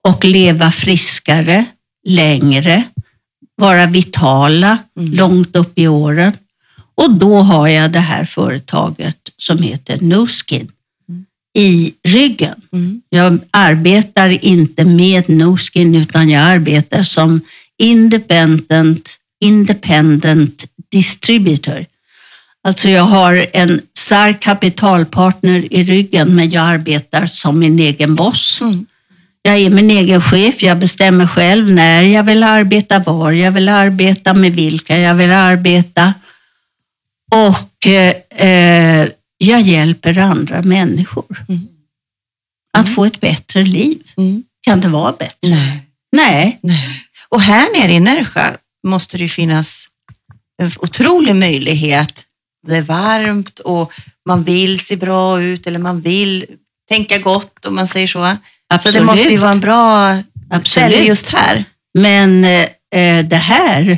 och 0.07 0.25
leva 0.25 0.71
friskare, 0.71 1.65
längre, 2.07 2.83
vara 3.55 3.85
vitala 3.85 4.77
Mm. 4.99 5.13
långt 5.13 5.55
upp 5.55 5.79
i 5.79 5.87
åren. 5.87 6.31
Och 6.95 7.11
då 7.13 7.41
har 7.41 7.67
jag 7.67 7.91
det 7.91 7.99
här 7.99 8.25
företaget 8.25 9.22
som 9.37 9.57
heter 9.57 9.97
Nuskin 10.01 10.71
i 11.53 11.93
ryggen. 12.03 12.61
Mm. 12.73 13.01
Jag 13.09 13.39
arbetar 13.51 14.45
inte 14.45 14.85
med 14.85 15.29
Nuskin 15.29 15.95
utan 15.95 16.29
jag 16.29 16.41
arbetar 16.41 17.03
som 17.03 17.41
independent, 17.77 19.09
independent 19.43 20.65
distributor. 20.91 21.85
Alltså 22.63 22.89
jag 22.89 23.03
har 23.03 23.45
en 23.53 23.81
stark 23.97 24.39
kapitalpartner 24.39 25.73
i 25.73 25.83
ryggen 25.83 26.35
men 26.35 26.49
jag 26.49 26.65
arbetar 26.65 27.25
som 27.25 27.59
min 27.59 27.79
egen 27.79 28.15
boss. 28.15 28.61
Mm. 28.61 28.85
Jag 29.41 29.57
är 29.57 29.69
min 29.69 29.89
egen 29.89 30.21
chef, 30.21 30.63
jag 30.63 30.77
bestämmer 30.77 31.27
själv 31.27 31.71
när 31.71 32.01
jag 32.01 32.23
vill 32.23 32.43
arbeta, 32.43 32.99
var 32.99 33.31
jag 33.31 33.51
vill 33.51 33.69
arbeta, 33.69 34.33
med 34.33 34.51
vilka 34.51 34.97
jag 34.97 35.15
vill 35.15 35.31
arbeta. 35.31 36.13
Och 37.31 37.87
eh, 37.87 38.49
eh, 38.49 39.09
jag 39.45 39.61
hjälper 39.61 40.17
andra 40.17 40.61
människor 40.61 41.45
Mm. 41.49 41.67
att 42.77 42.89
få 42.89 43.05
ett 43.05 43.19
bättre 43.21 43.63
liv. 43.63 44.01
Mm. 44.17 44.43
Kan 44.61 44.81
det 44.81 44.87
vara 44.87 45.11
bättre? 45.11 45.49
Nej. 45.49 45.81
Nej. 46.11 46.59
Nej. 46.61 47.03
Och 47.29 47.41
här 47.41 47.79
nere 47.79 47.91
i 47.93 47.99
Närsjö 47.99 48.51
måste 48.87 49.17
det 49.17 49.23
ju 49.23 49.29
finnas 49.29 49.87
en 50.61 50.71
otrolig 50.79 51.35
möjlighet. 51.35 52.25
Det 52.67 52.75
är 52.77 52.81
varmt 52.81 53.59
och 53.59 53.93
man 54.29 54.43
vill 54.43 54.79
se 54.79 54.95
bra 54.95 55.41
ut 55.41 55.67
eller 55.67 55.79
man 55.79 56.01
vill 56.01 56.45
tänka 56.89 57.17
gott 57.17 57.65
om 57.65 57.75
man 57.75 57.87
säger 57.87 58.07
så. 58.07 58.37
Så 58.79 58.91
det 58.91 59.01
måste 59.03 59.27
ju 59.29 59.37
vara 59.37 59.51
en 59.51 59.59
bra 59.59 60.13
ställe 60.13 60.25
Absolut. 60.49 61.07
just 61.07 61.29
här. 61.29 61.65
Men 61.99 62.45
eh, 62.45 62.67
eh, 62.95 63.25
det 63.25 63.35
här 63.35 63.97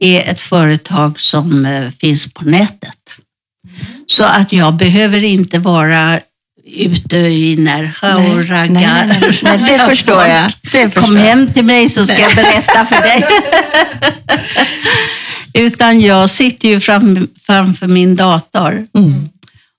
är 0.00 0.20
ett 0.30 0.40
företag 0.40 1.20
som 1.20 1.66
eh, 1.66 1.90
finns 1.90 2.32
på 2.34 2.44
nätet. 2.44 2.96
Så 4.10 4.24
att 4.24 4.52
jag 4.52 4.74
behöver 4.74 5.24
inte 5.24 5.58
vara 5.58 6.20
ute 6.66 7.16
i 7.16 7.56
Närsjö 7.56 8.14
och 8.14 8.48
ragga. 8.48 8.68
nej, 8.72 9.06
nej, 9.08 9.18
nej, 9.20 9.38
nej, 9.42 9.58
det 9.58 9.86
förstår 9.86 10.22
jag. 10.26 10.52
Det 10.72 10.90
förstår 10.90 11.02
Kom 11.02 11.16
hem 11.16 11.52
till 11.52 11.64
mig 11.64 11.88
så 11.88 12.06
ska 12.06 12.18
jag 12.18 12.34
berätta 12.34 12.86
för 12.86 13.02
dig. 13.02 13.24
Utan 15.66 16.00
jag 16.00 16.30
sitter 16.30 16.68
ju 16.68 16.80
fram, 16.80 17.28
framför 17.46 17.86
min 17.86 18.16
dator 18.16 18.86
Mm. 18.94 19.28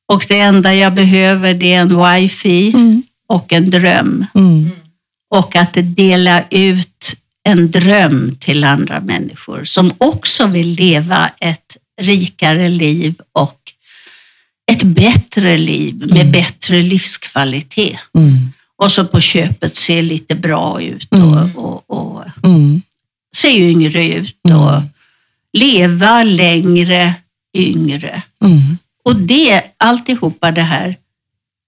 och 0.08 0.26
det 0.28 0.40
enda 0.40 0.74
jag 0.76 0.94
behöver 0.94 1.54
det 1.54 1.74
är 1.74 1.82
en 1.82 2.04
wifi 2.04 2.72
Mm. 2.74 3.04
och 3.28 3.54
en 3.54 3.70
dröm. 3.72 4.26
Mm. 4.36 4.70
Och 5.36 5.56
att 5.56 5.78
dela 5.82 6.44
ut 6.50 7.16
en 7.44 7.72
dröm 7.72 8.36
till 8.40 8.64
andra 8.64 9.00
människor 9.00 9.64
som 9.66 9.94
också 9.98 10.46
vill 10.48 10.68
leva 10.70 11.30
ett 11.40 11.78
rikare 12.02 12.70
liv 12.70 13.14
och 13.34 13.58
ett 14.72 14.84
bättre 14.84 15.58
liv 15.58 15.96
med 15.96 16.12
Mm. 16.22 16.32
bättre 16.32 16.82
livskvalitet. 16.82 18.00
Mm. 18.18 18.34
Och 18.78 18.92
så 18.92 19.06
på 19.06 19.20
köpet 19.20 19.76
se 19.76 20.02
lite 20.02 20.36
bra 20.36 20.82
ut 20.82 21.08
Mm. 21.14 21.34
och, 21.34 21.50
och, 21.58 21.84
och 21.90 22.24
Mm. 22.44 22.82
se 23.36 23.48
yngre 23.70 24.06
ut 24.06 24.38
och 24.44 24.74
Mm. 24.74 24.84
leva 25.54 26.24
längre 26.24 27.14
yngre. 27.58 28.22
Och 29.06 29.16
det, 29.16 29.62
alltihopa 29.78 30.52
det 30.52 30.62
här, 30.62 30.88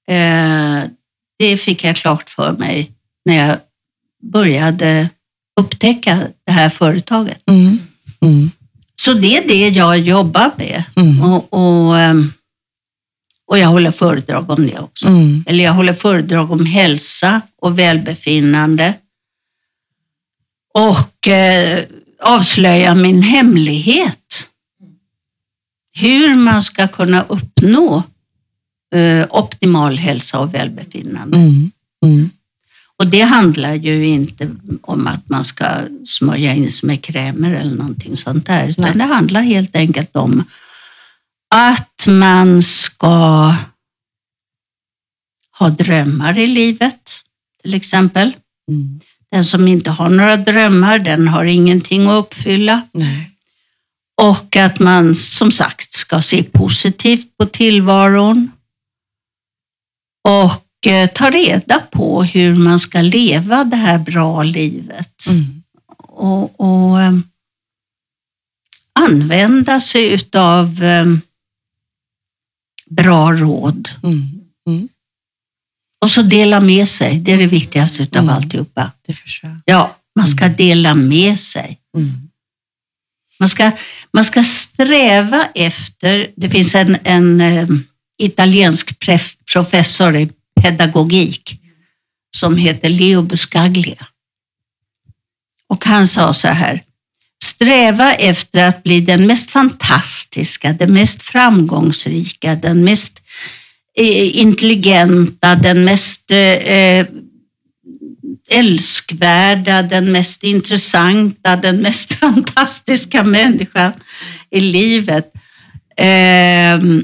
eh, 0.08 0.84
det 1.40 1.58
fick 1.58 1.84
jag 1.84 1.96
klart 1.96 2.30
för 2.30 2.52
mig 2.52 2.92
när 3.26 3.48
jag 3.48 3.58
började 4.24 5.10
upptäcka 5.60 6.20
det 6.46 6.52
här 6.52 6.70
företaget. 6.70 7.42
Mm. 7.50 7.80
Mm. 8.22 8.52
Så 9.02 9.14
det 9.14 9.38
är 9.38 9.48
det 9.48 9.68
jag 9.70 10.00
jobbar 10.00 10.52
med 10.58 10.84
Mm. 10.96 11.22
och, 11.24 11.54
och, 11.54 12.00
ehm, 12.00 12.34
och 13.48 13.60
jag 13.60 13.68
håller 13.68 13.92
föredrag 13.92 14.50
om 14.50 14.68
det 14.68 14.80
också. 14.80 15.08
Mm. 15.08 15.44
Eller 15.48 15.64
jag 15.64 15.74
håller 15.74 15.94
föredrag 15.94 16.52
om 16.52 16.66
hälsa 16.66 17.42
och 17.62 17.80
välbefinnande. 17.80 18.94
Och 20.74 21.28
eh, 21.28 21.84
avslöjar 22.22 22.96
min 22.96 23.22
hemlighet. 23.22 24.48
Hur 25.96 26.36
man 26.36 26.64
ska 26.64 26.88
kunna 26.88 27.24
uppnå 27.24 28.04
eh, 28.96 29.26
optimal 29.30 29.98
hälsa 29.98 30.40
och 30.40 30.54
välbefinnande. 30.54 31.38
Mm. 31.38 31.72
Mm. 32.06 32.30
Och 32.98 33.08
det 33.08 33.22
handlar 33.22 33.74
ju 33.74 34.06
inte 34.06 34.50
om 34.82 35.08
att 35.08 35.30
man 35.30 35.44
ska 35.44 35.66
smörja 36.06 36.54
in 36.54 36.72
sig 36.72 36.88
med 36.88 37.02
krämer 37.02 37.56
eller 37.56 37.76
någonting 37.76 38.18
sånt 38.18 38.46
där. 38.46 38.68
Utan 38.68 38.84
Nej. 38.84 38.94
det 38.96 39.04
handlar 39.14 39.42
helt 39.42 39.76
enkelt 39.76 40.16
om 40.16 40.44
att 41.56 42.08
man 42.08 42.64
ska 42.64 43.56
ha 45.60 45.70
drömmar 45.70 46.38
i 46.38 46.48
livet, 46.48 47.12
till 47.62 47.74
exempel. 47.74 48.36
Mm. 48.70 49.00
Den 49.32 49.44
som 49.44 49.68
inte 49.68 49.92
har 49.92 50.10
några 50.10 50.38
drömmar, 50.38 51.00
den 51.00 51.28
har 51.28 51.46
ingenting 51.46 52.08
att 52.08 52.26
uppfylla. 52.26 52.82
Nej. 52.92 53.32
Och 54.22 54.56
att 54.56 54.80
man 54.80 55.16
som 55.16 55.52
sagt 55.52 55.94
ska 55.94 56.22
se 56.22 56.44
positivt 56.44 57.38
på 57.38 57.46
tillvaron 57.46 58.52
och 60.28 60.88
eh, 60.88 61.10
ta 61.10 61.30
reda 61.30 61.80
på 61.80 62.24
hur 62.24 62.56
man 62.56 62.80
ska 62.80 63.02
leva 63.02 63.64
det 63.64 63.76
här 63.76 64.00
bra 64.00 64.44
livet. 64.44 65.26
Mm. 65.28 65.64
Och, 65.98 66.60
och 66.60 67.02
eh, 67.02 67.14
använda 69.00 69.80
sig 69.80 70.14
utav 70.14 70.84
eh, 70.84 71.06
bra 72.96 73.34
råd. 73.34 73.90
Mm. 74.04 74.28
Mm. 74.68 74.88
Och 76.02 76.12
så 76.12 76.22
dela 76.22 76.62
med 76.62 76.88
sig, 76.90 77.20
det 77.20 77.32
är 77.32 77.38
det 77.38 77.48
viktigaste 77.48 78.04
utav 78.04 78.24
Mm. 78.24 78.36
alltihopa. 78.36 78.92
Ja, 79.66 79.96
man 80.16 80.28
ska 80.28 80.48
dela 80.48 80.96
med 80.96 81.40
sig. 81.40 81.80
Mm. 81.98 82.30
Man 83.40 83.50
ska, 83.50 83.72
man 84.14 84.24
ska 84.26 84.44
sträva 84.44 85.48
efter, 85.56 86.32
det 86.36 86.50
finns 86.50 86.76
en, 86.76 86.98
en 87.04 87.42
eh, 87.42 87.68
italiensk 88.18 89.00
pref, 89.00 89.36
professor 89.54 90.16
i 90.18 90.30
pedagogik 90.62 91.60
som 92.38 92.58
heter 92.58 92.90
Leo 92.90 93.22
Buscaglia. 93.22 94.08
Och 95.68 95.86
han 95.86 96.08
sa 96.08 96.34
så 96.34 96.48
här, 96.48 96.82
sträva 97.44 98.14
efter 98.14 98.68
att 98.68 98.84
bli 98.84 99.00
den 99.02 99.28
mest 99.28 99.52
fantastiska, 99.52 100.74
den 100.74 100.94
mest 100.94 101.22
framgångsrika, 101.22 102.56
den 102.56 102.84
mest 102.84 103.22
eh, 103.98 104.38
intelligenta, 104.38 105.56
den 105.56 105.84
mest 105.84 106.32
eh, 106.32 107.06
älskvärda, 108.50 109.82
den 109.82 110.12
mest 110.12 110.44
intressanta, 110.44 111.56
den 111.56 111.78
mest 111.78 112.14
fantastiska 112.20 113.24
människan 113.24 113.92
i 114.52 114.60
livet. 114.60 115.34
Ehm, 115.98 117.04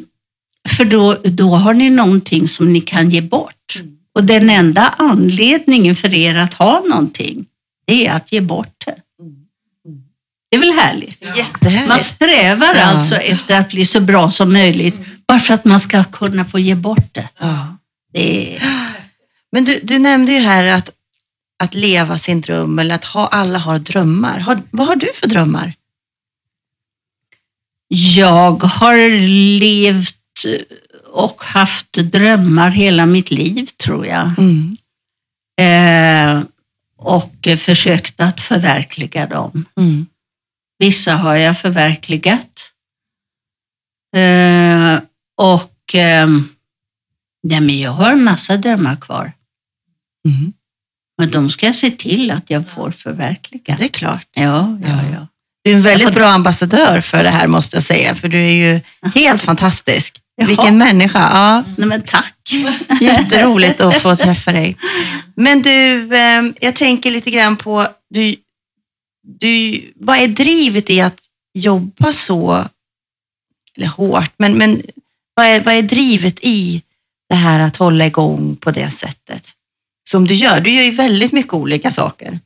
för 0.70 0.86
då, 0.86 1.18
då 1.24 1.56
har 1.56 1.74
ni 1.74 1.90
någonting 1.90 2.48
som 2.48 2.74
ni 2.74 2.82
kan 2.82 3.10
ge 3.10 3.22
bort. 3.22 3.82
Och 4.16 4.24
den 4.24 4.50
enda 4.50 4.94
anledningen 4.98 5.96
för 5.96 6.14
er 6.14 6.36
att 6.36 6.54
ha 6.54 6.84
någonting, 6.90 7.46
det 7.88 8.08
är 8.08 8.14
att 8.14 8.32
ge 8.32 8.42
bort 8.42 8.84
det. 8.86 8.96
Det 10.50 10.58
är 10.58 10.60
väl 10.60 10.72
härligt? 10.72 11.24
Man 11.24 11.36
Jättehärligt. 11.38 12.06
strävar 12.06 12.76
Ja. 12.76 12.82
alltså 12.84 13.16
efter 13.16 13.60
att 13.60 13.70
bli 13.70 13.86
så 13.86 14.00
bra 14.00 14.32
som 14.32 14.54
möjligt, 14.54 14.96
bara 15.28 15.40
för 15.40 15.54
att 15.54 15.66
man 15.66 15.80
ska 15.80 16.04
kunna 16.04 16.46
få 16.46 16.60
ge 16.60 16.76
bort 16.76 17.14
det. 17.14 17.30
Ja. 17.40 17.78
det 18.14 18.56
är, 18.56 18.64
Men 19.52 19.66
du, 19.66 19.80
du 19.84 20.00
nämnde 20.00 20.32
ju 20.32 20.40
här 20.40 20.64
att, 20.64 20.90
att 21.64 21.74
leva 21.74 22.18
sin 22.18 22.42
dröm 22.42 22.80
eller 22.80 22.96
att 22.96 23.06
ha, 23.06 23.28
alla 23.28 23.60
har 23.60 23.80
drömmar. 23.80 24.40
Har, 24.40 24.62
vad 24.72 24.88
har 24.88 24.96
du 24.96 25.08
för 25.14 25.28
drömmar? 25.28 25.74
Jag 27.88 28.64
har 28.64 29.20
levt 29.60 30.16
och 31.12 31.44
haft 31.44 31.94
drömmar 31.94 32.70
hela 32.70 33.06
mitt 33.06 33.32
liv, 33.32 33.66
tror 33.66 34.06
jag. 34.06 34.32
Mm. 34.38 34.78
Eh, 35.62 36.44
och 36.98 37.48
försökt 37.58 38.20
att 38.20 38.42
förverkliga 38.42 39.26
dem. 39.26 39.66
Mm. 39.78 40.06
Vissa 40.80 41.14
har 41.16 41.36
jag 41.36 41.60
förverkligat. 41.60 42.72
Eh, 44.16 45.00
och 45.38 45.96
eh, 45.96 46.28
nej, 47.44 47.60
men 47.62 47.80
jag 47.80 47.92
har 47.92 48.12
en 48.12 48.24
massa 48.24 48.58
drömmar 48.58 48.96
kvar. 48.96 49.32
Mm. 50.28 50.54
Men 51.18 51.32
de 51.32 51.50
ska 51.50 51.66
jag 51.66 51.76
se 51.76 51.92
till 51.92 52.32
att 52.32 52.50
jag 52.50 52.68
får 52.70 52.92
förverkliga. 52.92 53.76
Det 53.78 53.84
är 53.84 53.88
klart. 53.88 54.28
Ja, 54.34 54.78
ja, 54.84 54.88
Ja. 54.90 55.04
ja. 55.14 55.28
Du 55.64 55.72
är 55.72 55.76
en 55.76 55.82
väldigt 55.82 56.08
får- 56.08 56.16
bra 56.16 56.28
ambassadör 56.30 57.02
för 57.02 57.24
det 57.24 57.30
här 57.30 57.48
måste 57.48 57.76
jag 57.76 57.84
säga, 57.84 58.16
för 58.16 58.28
du 58.28 58.38
är 58.38 58.52
ju 58.74 58.82
helt 59.16 59.42
fantastisk. 59.42 60.22
Jaha. 60.36 60.48
Vilken 60.48 60.78
människa. 60.78 61.20
Ja, 61.34 61.64
Nej, 61.78 61.88
men 61.88 62.02
tack. 62.02 62.36
jätteroligt 63.02 63.82
att 63.82 64.02
få 64.02 64.16
träffa 64.16 64.52
dig. 64.52 64.78
Men 65.36 65.62
du, 65.62 66.16
eh, 66.16 66.44
jag 66.62 66.76
tänker 66.76 67.12
lite 67.12 67.32
grann 67.32 67.58
på, 67.58 67.88
du, 68.10 68.36
du, 69.38 69.82
vad 69.96 70.18
är 70.18 70.28
drivet 70.28 70.90
i 70.90 71.02
att 71.02 71.20
jobba 71.54 72.12
så, 72.12 72.66
eller 73.78 73.88
hårt, 73.88 74.34
men, 74.38 74.54
men 74.54 74.82
vad, 75.34 75.46
är, 75.46 75.62
vad 75.62 75.74
är 75.74 75.82
drivet 75.82 76.40
i 76.42 76.84
det 77.30 77.36
här 77.36 77.60
att 77.60 77.76
hålla 77.76 78.06
igång 78.08 78.56
på 78.56 78.72
det 78.72 78.90
sättet 78.90 79.52
som 80.10 80.28
du 80.28 80.34
gör? 80.34 80.62
Du 80.62 80.72
gör 80.72 80.84
ju 80.84 80.92
väldigt 80.92 81.32
mycket 81.32 81.54
olika 81.54 81.92
saker. 81.92 82.40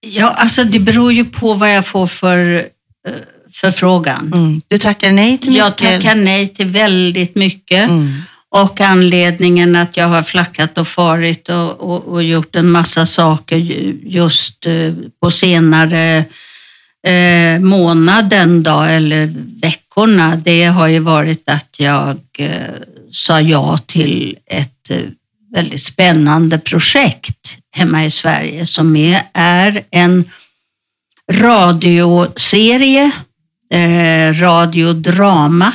Ja, 0.00 0.28
alltså 0.28 0.64
det 0.64 0.78
beror 0.78 1.12
ju 1.12 1.24
på 1.24 1.54
vad 1.54 1.74
jag 1.74 1.86
får 1.86 2.06
för 2.06 2.68
eh, 3.08 3.14
förfrågan. 3.52 4.32
Mm. 4.34 4.62
Du 4.68 4.78
tackar 4.78 5.12
nej 5.12 5.38
till 5.38 5.50
mycket. 5.50 5.64
Jag 5.64 5.76
tackar 5.76 6.14
nej 6.14 6.48
till 6.48 6.66
väldigt 6.66 7.34
mycket. 7.34 7.90
Mm. 7.90 8.22
Och 8.54 8.80
anledningen 8.80 9.76
att 9.76 9.96
jag 9.96 10.08
har 10.08 10.22
flackat 10.22 10.78
och 10.78 10.88
farit 10.88 11.48
och, 11.48 11.80
och, 11.80 12.04
och 12.04 12.22
gjort 12.22 12.56
en 12.56 12.70
massa 12.70 13.06
saker 13.06 13.56
just 13.56 14.66
eh, 14.66 14.92
på 15.20 15.30
senare 15.30 16.24
eh, 17.06 17.60
månaden 17.60 18.62
då, 18.62 18.80
eller 18.80 19.32
veckorna, 19.60 20.36
det 20.36 20.64
har 20.64 20.86
ju 20.86 20.98
varit 20.98 21.50
att 21.50 21.74
jag 21.76 22.18
eh, 22.38 22.74
sa 23.10 23.40
ja 23.40 23.76
till 23.76 24.36
ett 24.46 24.90
eh, 24.90 24.98
väldigt 25.54 25.82
spännande 25.82 26.58
projekt 26.58 27.56
hemma 27.70 28.04
i 28.04 28.10
Sverige 28.10 28.66
som 28.66 28.96
är, 28.96 29.22
är 29.32 29.82
en 29.90 30.24
radioserie, 31.32 33.10
eh, 33.72 34.32
radiodrama 34.32 35.72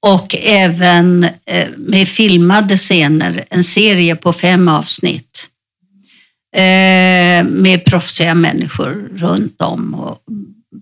och 0.00 0.34
även 0.38 1.24
eh, 1.44 1.68
med 1.76 2.08
filmade 2.08 2.76
scener, 2.76 3.44
en 3.50 3.64
serie 3.64 4.16
på 4.16 4.32
fem 4.32 4.68
avsnitt. 4.68 5.46
Eh, 6.56 7.44
med 7.44 7.84
proffsiga 7.84 8.34
människor 8.34 9.10
runt 9.14 9.62
om 9.62 9.94
och 9.94 10.22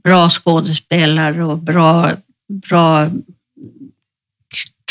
bra 0.05 0.31
skådespelare 0.31 1.45
och 1.45 1.59
bra, 1.59 2.13
bra 2.69 3.11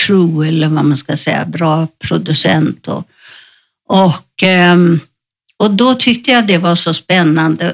crew 0.02 0.48
eller 0.48 0.68
vad 0.68 0.86
man 0.86 0.98
ska 0.98 1.18
säga, 1.18 1.46
bra 1.46 1.88
producent. 2.00 2.88
Och, 2.88 3.10
och, 3.88 4.44
ehm, 4.44 5.00
och 5.58 5.72
då 5.72 5.94
tyckte 5.94 6.32
jag 6.32 6.48
det 6.48 6.58
var 6.58 6.76
så 6.76 6.94
spännande. 6.94 7.74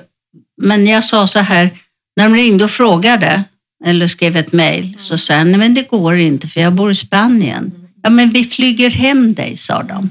Men 0.62 0.88
jag 0.88 1.04
sa 1.04 1.28
så 1.28 1.40
här, 1.40 1.70
när 2.16 2.24
de 2.30 2.36
ringde 2.36 2.64
och 2.64 2.72
frågade 2.72 3.44
eller 3.86 4.08
skrev 4.08 4.38
ett 4.38 4.52
mejl 4.52 4.96
så 5.00 5.18
sa 5.18 5.34
jag, 5.34 5.48
nej 5.48 5.58
men 5.58 5.74
det 5.74 5.90
går 5.90 6.16
inte 6.16 6.48
för 6.48 6.62
jag 6.62 6.74
bor 6.74 6.92
i 6.92 6.96
Spanien. 6.96 7.72
Ja 8.04 8.10
men 8.10 8.30
vi 8.30 8.44
flyger 8.44 8.90
hem 8.90 9.34
dig, 9.34 9.58
sa 9.58 9.84
de. 9.84 10.10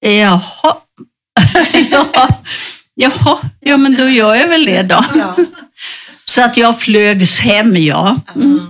Jaha, 0.00 0.76
ja, 1.90 2.28
jaha, 2.94 3.38
ja 3.60 3.76
men 3.76 3.94
då 3.94 4.08
gör 4.08 4.34
jag 4.34 4.48
väl 4.48 4.64
det 4.64 4.82
då. 4.82 5.04
Så 6.24 6.44
att 6.44 6.56
jag 6.56 6.80
flögs 6.80 7.40
hem, 7.40 7.76
ja. 7.76 8.20
Mm. 8.34 8.60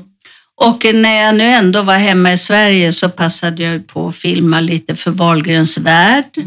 Och 0.57 0.86
när 0.94 1.22
jag 1.24 1.34
nu 1.34 1.44
ändå 1.44 1.82
var 1.82 1.99
hemma 1.99 2.32
i 2.32 2.38
Sverige 2.38 2.92
så 2.92 3.09
passade 3.09 3.62
jag 3.62 3.86
på 3.86 4.09
att 4.09 4.16
filma 4.16 4.61
lite 4.61 4.96
för 4.96 5.11
Wahlgrens 5.11 5.78
värld. 5.78 6.38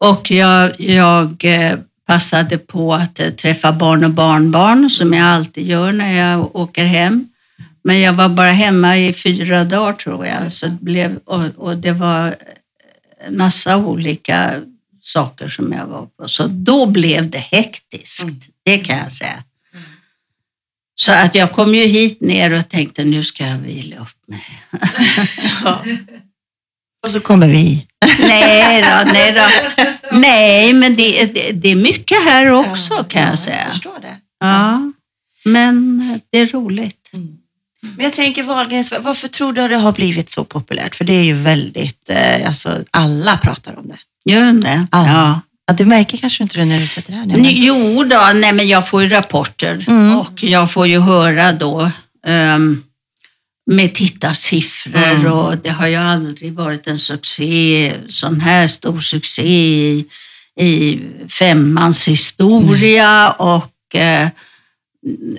Och 0.00 0.30
jag, 0.30 0.80
jag 0.80 1.44
eh, 1.44 1.78
passade 2.12 2.58
på 2.58 2.94
att 2.94 3.20
eh, 3.20 3.30
träffa 3.30 3.72
barn 3.72 4.04
och 4.04 4.10
barnbarn 4.10 4.90
som 4.90 5.12
jag 5.12 5.26
alltid 5.26 5.66
gör 5.66 5.92
när 5.92 6.12
jag 6.12 6.56
åker 6.56 6.84
hem. 6.84 7.28
Men 7.84 8.00
jag 8.00 8.12
var 8.12 8.28
bara 8.28 8.50
hemma 8.50 8.98
i 8.98 9.12
fyra 9.12 9.64
dagar 9.64 9.92
tror 9.92 10.26
jag. 10.26 10.52
Så 10.52 10.66
det 10.66 10.78
blev, 10.80 11.16
och, 11.24 11.44
och 11.56 11.76
det 11.76 11.92
var 11.92 12.34
en 13.26 13.36
massa 13.36 13.76
olika 13.76 14.60
saker 15.00 15.48
som 15.48 15.72
jag 15.72 15.86
var 15.86 16.06
på. 16.06 16.28
Så 16.28 16.46
då 16.46 16.86
blev 16.86 17.30
det 17.30 17.38
hektiskt, 17.38 18.26
det 18.64 18.78
kan 18.78 18.98
jag 18.98 19.12
säga. 19.12 19.44
Så 20.94 21.12
att 21.12 21.34
jag 21.34 21.52
kom 21.52 21.74
ju 21.74 21.84
hit 21.84 22.20
ner 22.20 22.52
och 22.52 22.68
tänkte 22.68 23.04
nu 23.04 23.24
ska 23.24 23.46
jag 23.46 23.58
vila 23.58 23.96
upp 23.96 24.28
mig. 24.28 24.44
Och 27.02 27.12
så 27.12 27.20
kommer 27.20 27.46
vi. 27.48 27.86
nej 28.18 28.82
då, 28.82 29.12
nej 29.12 29.32
då. 29.32 29.46
Nej, 30.12 30.72
men 30.72 30.96
det, 30.96 31.24
det, 31.34 31.52
det 31.52 31.68
är 31.68 31.76
mycket 31.76 32.22
här 32.24 32.50
också 32.50 33.04
kan 33.04 33.22
jag 33.22 33.38
säga. 33.38 33.60
Jag 33.64 33.72
förstår 33.72 33.98
det. 34.00 34.16
Ja, 34.40 34.92
men 35.44 35.98
det 36.30 36.38
är 36.38 36.46
roligt. 36.46 36.98
Men 37.80 38.04
jag 38.04 38.12
tänker 38.12 38.42
Wahlgrens, 38.42 38.92
varför 39.00 39.28
tror 39.28 39.52
du 39.52 39.68
det 39.68 39.76
har 39.76 39.92
blivit 39.92 40.30
så 40.30 40.44
populärt? 40.44 40.94
För 40.96 41.04
det 41.04 41.12
är 41.12 41.24
ju 41.24 41.34
väldigt, 41.34 42.10
eh, 42.10 42.46
alltså 42.46 42.84
alla 42.90 43.36
pratar 43.36 43.78
om 43.78 43.88
det. 43.88 44.30
Gör 44.32 44.40
den 44.40 44.60
det? 44.60 44.86
Ja. 44.92 45.06
Ja. 45.06 45.40
Ja, 45.66 45.74
du 45.74 45.84
märker 45.84 46.18
kanske 46.18 46.42
inte 46.42 46.56
det 46.58 46.64
när 46.64 46.78
du 46.80 46.86
sätter 46.86 47.12
det 47.12 47.18
här 47.18 47.26
nu. 47.26 47.32
men- 47.36 47.50
Jo 47.54 48.04
då, 48.04 48.30
nej 48.34 48.52
men 48.52 48.68
jag 48.68 48.88
får 48.88 49.02
ju 49.02 49.08
rapporter 49.08 49.84
Mm. 49.88 50.18
och 50.18 50.42
jag 50.42 50.72
får 50.72 50.86
ju 50.86 51.00
höra 51.00 51.52
då 51.52 51.90
ehm, 52.26 52.82
med 53.72 53.94
tittarsiffror 53.94 54.96
Mm. 54.96 55.32
och 55.32 55.58
det 55.58 55.70
har 55.70 55.86
ju 55.86 55.96
aldrig 55.96 56.52
varit 56.52 56.86
en 56.86 56.98
succé, 56.98 57.94
sån 58.08 58.40
här 58.40 58.68
stor 58.68 59.00
succé 59.00 59.42
i, 59.42 60.04
i 60.60 61.00
femmans 61.28 62.08
historia 62.08 63.30
och, 63.30 63.94
eh, 63.94 64.28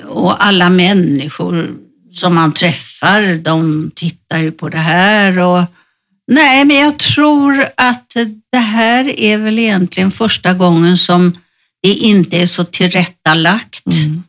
och 0.07 0.45
alla 0.45 0.69
människor 0.69 1.71
som 2.13 2.35
man 2.35 2.53
träffar, 2.53 3.35
de 3.35 3.91
tittar 3.95 4.37
ju 4.37 4.51
på 4.51 4.69
det 4.69 4.77
här 4.77 5.39
och 5.39 5.63
Nej, 6.27 6.65
men 6.65 6.77
jag 6.77 6.97
tror 6.99 7.65
att 7.77 8.13
det 8.51 8.57
här 8.57 9.19
är 9.19 9.37
väl 9.37 9.59
egentligen 9.59 10.11
första 10.11 10.53
gången 10.53 10.97
som 10.97 11.33
det 11.83 11.89
inte 11.93 12.37
är 12.37 12.45
så 12.45 12.63
tillrättalagt, 12.63 13.85
Mm. 13.87 14.23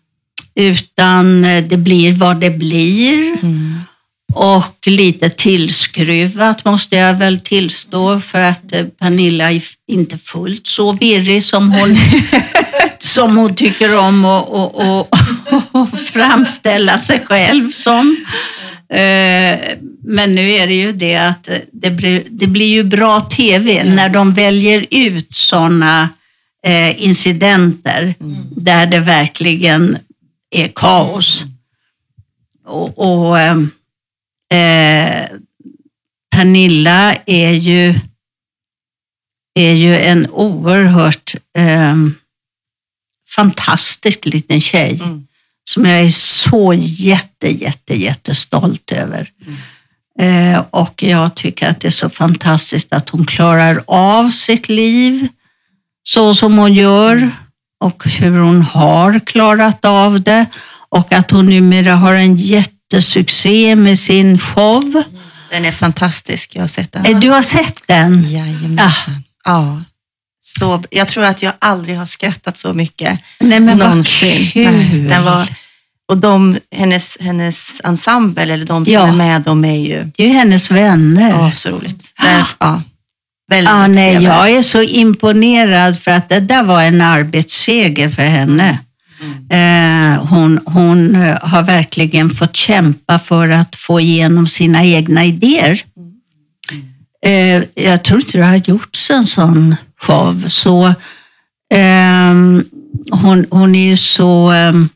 utan 0.55 1.43
det 1.43 1.77
blir 1.77 2.13
vad 2.13 2.37
det 2.41 2.51
blir. 2.51 3.37
Mm. 3.43 3.81
Och 4.35 4.87
lite 4.87 5.29
tillskruvat 5.29 6.65
måste 6.65 6.97
jag 6.97 7.15
väl 7.15 7.41
tillstå 7.41 8.21
för 8.21 8.41
att 8.41 8.73
eh, 8.73 8.85
Pernilla 8.85 9.53
är 9.53 9.63
inte 9.89 10.19
fullt 10.19 10.67
så 10.67 10.93
virrig 10.93 11.45
som 11.45 11.73
hon, 11.73 11.97
som 12.99 13.37
hon 13.37 13.55
tycker 13.55 13.99
om 13.99 14.25
att 14.25 14.49
och, 14.49 14.75
och, 14.75 15.17
och 15.73 15.99
framställa 15.99 16.99
sig 16.99 17.21
själv 17.27 17.73
som. 17.73 18.17
Eh, 18.89 19.59
Men 20.03 20.35
nu 20.35 20.51
är 20.51 20.67
det 20.67 20.75
ju 20.75 20.93
det 20.93 21.17
att 21.17 21.49
det 21.73 21.91
blir, 21.91 22.23
det 22.31 22.47
blir 22.47 22.69
ju 22.69 22.83
bra 22.83 23.21
TV 23.21 23.85
när 23.85 24.09
de 24.09 24.33
väljer 24.35 24.87
ut 24.91 25.35
sådana 25.35 26.09
eh, 26.67 27.05
incidenter 27.05 28.15
där 28.57 28.87
det 28.87 28.99
verkligen 28.99 29.99
är 30.51 30.69
kaos. 30.69 31.43
Och, 32.67 32.99
och 32.99 33.41
ehm, 33.41 33.71
eh, 34.55 35.29
Pernilla 36.31 37.15
är 37.27 37.51
ju, 37.51 37.95
är 39.55 39.73
ju 39.73 39.97
en 39.99 40.27
oerhört 40.31 41.35
eh, 41.59 41.97
fantastisk 43.37 44.25
liten 44.27 44.61
tjej 44.61 45.01
Mm. 45.03 45.27
som 45.71 45.85
jag 45.87 46.01
är 46.01 46.09
så 46.09 46.75
jätte, 46.77 47.49
jätte, 47.49 47.95
jättestolt 47.95 48.93
över. 48.93 49.31
Eh, 50.21 50.63
och 50.71 51.03
jag 51.03 51.35
tycker 51.35 51.69
att 51.69 51.81
det 51.81 51.89
är 51.89 51.91
så 51.91 52.11
fantastiskt 52.11 52.93
att 52.93 53.09
hon 53.09 53.27
klarar 53.27 53.83
av 53.87 54.31
sitt 54.31 54.69
liv 54.69 55.29
så 56.03 56.35
som 56.35 56.59
hon 56.59 56.75
gör 56.75 57.31
och 57.81 58.05
hur 58.05 58.39
hon 58.39 58.63
har 58.63 59.21
klarat 59.21 59.85
av 59.85 60.21
det 60.23 60.47
och 60.89 61.13
att 61.13 61.31
hon 61.31 61.47
numera 61.47 61.95
har 61.95 62.15
en 62.15 62.37
jättesuccé 62.93 63.77
med 63.77 63.99
sin 63.99 64.39
show. 64.39 65.03
Den 65.51 65.65
är 65.65 65.73
fantastisk, 65.73 66.51
jag 66.55 66.63
har 66.63 66.69
sett 66.69 66.93
den. 66.93 67.07
Eh, 67.07 67.19
Du 67.19 67.31
har 67.31 67.43
sett 67.43 67.81
den? 67.87 68.31
Jajamensan. 68.31 69.25
Ja. 69.45 69.83
Så, 70.59 70.85
jag 70.91 71.09
tror 71.09 71.25
att 71.25 71.43
jag 71.43 71.53
aldrig 71.59 71.97
har 71.97 72.07
skrattat 72.07 72.57
så 72.57 72.73
mycket 72.73 73.21
Nej 73.41 73.61
men 73.61 73.79
någonsin. 73.79 74.47
kul. 74.51 75.09
Den 75.09 75.25
var, 75.25 75.49
och 76.09 76.17
de, 76.19 76.59
hennes, 76.77 77.17
hennes 77.21 77.81
ensemble, 77.85 78.43
eller 78.43 78.65
de 78.65 78.85
som 78.85 78.95
Ja. 78.95 79.07
är 79.09 79.13
med, 79.13 79.43
de 79.43 79.65
är 79.65 79.79
ju 79.79 80.05
Det 80.17 80.23
är 80.23 80.27
ju 80.29 80.33
hennes 80.35 80.71
vänner. 80.71 81.31
ja, 81.31 81.53
så 81.53 81.71
roligt. 81.71 82.13
Där, 82.23 82.47
ja, 82.59 82.83
väldigt 83.51 83.71
Ja, 83.71 83.87
nej, 83.87 84.15
jag 84.15 84.51
är 84.51 84.63
så 84.63 84.83
imponerad 84.83 85.99
för 86.03 86.11
att 86.11 86.29
det 86.29 86.41
där 86.41 86.63
var 86.63 86.83
en 86.83 87.01
arbetsseger 87.01 88.11
för 88.11 88.23
henne. 88.25 88.79
Eh, 89.51 90.27
hon, 90.27 90.61
hon 90.67 91.17
eh, 91.17 91.39
har 91.43 91.63
verkligen 91.63 92.31
fått 92.31 92.57
kämpa 92.57 93.19
för 93.19 93.49
att 93.49 93.77
få 93.77 94.01
igenom 94.01 94.47
sina 94.47 94.85
egna 94.85 95.25
idéer. 95.25 95.83
Eh, 97.27 97.63
jag 97.75 98.05
tror 98.05 98.21
inte 98.21 98.39
det 98.39 98.45
har 98.45 98.57
gjorts 98.57 99.11
en 99.11 99.27
sån 99.27 99.77
show. 100.01 100.49
Så, 100.49 100.87
eh, 101.75 102.35
hon, 103.11 103.47
hon 103.51 103.75
är 103.75 103.89
ju 103.89 103.97
så, 103.97 104.51
ehm, 104.51 104.89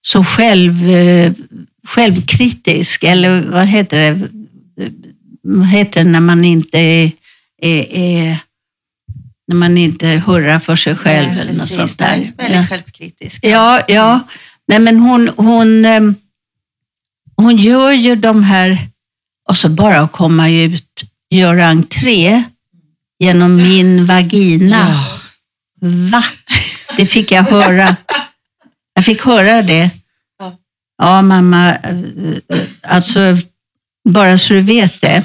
så 0.00 0.24
själv, 0.24 0.90
eh, 0.90 1.32
självkritisk, 1.88 3.04
eller 3.04 3.40
vad 3.40 3.66
heter 3.66 3.98
det? 3.98 4.28
Vad 5.42 5.66
heter 5.66 6.04
det 6.04 6.10
när 6.10 6.20
man 6.20 6.44
inte 6.44 6.78
är, 6.78 7.10
är, 7.62 7.92
är 7.92 8.38
när 9.48 9.56
man 9.56 9.78
inte 9.78 10.06
hurrar 10.08 10.58
för 10.58 10.76
sig 10.76 10.96
själv 10.96 11.28
Nej, 11.28 11.40
eller 11.40 11.52
något 11.52 11.60
precis, 11.60 11.76
sånt 11.76 11.98
där. 11.98 12.32
Väldigt 12.36 12.56
Ja. 12.60 12.66
självkritisk. 12.66 13.44
Ja, 13.44 13.80
ja. 13.88 14.20
Nej, 14.68 14.78
men 14.78 14.98
hon, 15.00 15.28
hon, 15.36 15.84
ehm, 15.84 16.14
hon 17.36 17.56
gör 17.56 17.90
ju 17.92 18.16
de 18.16 18.44
här, 18.44 18.78
och 19.48 19.56
så 19.56 19.68
bara 19.68 20.00
att 20.00 20.12
komma 20.12 20.48
ut, 20.48 21.02
göra 21.30 21.66
entré 21.66 22.42
genom 23.18 23.56
min 23.56 24.06
vagina. 24.06 24.86
Ja. 24.90 25.18
Va? 26.10 26.24
Det 26.96 27.06
fick 27.06 27.30
jag 27.30 27.42
höra. 27.42 27.96
Jag 28.94 29.04
fick 29.04 29.22
höra 29.24 29.62
det. 29.62 29.90
Ja. 30.38 30.58
Ja, 30.98 31.22
mamma, 31.22 31.74
eh, 31.74 31.98
eh, 32.48 32.58
alltså 32.82 33.20
bara 34.08 34.38
så 34.38 34.52
du 34.54 34.60
vet 34.60 35.00
det, 35.00 35.24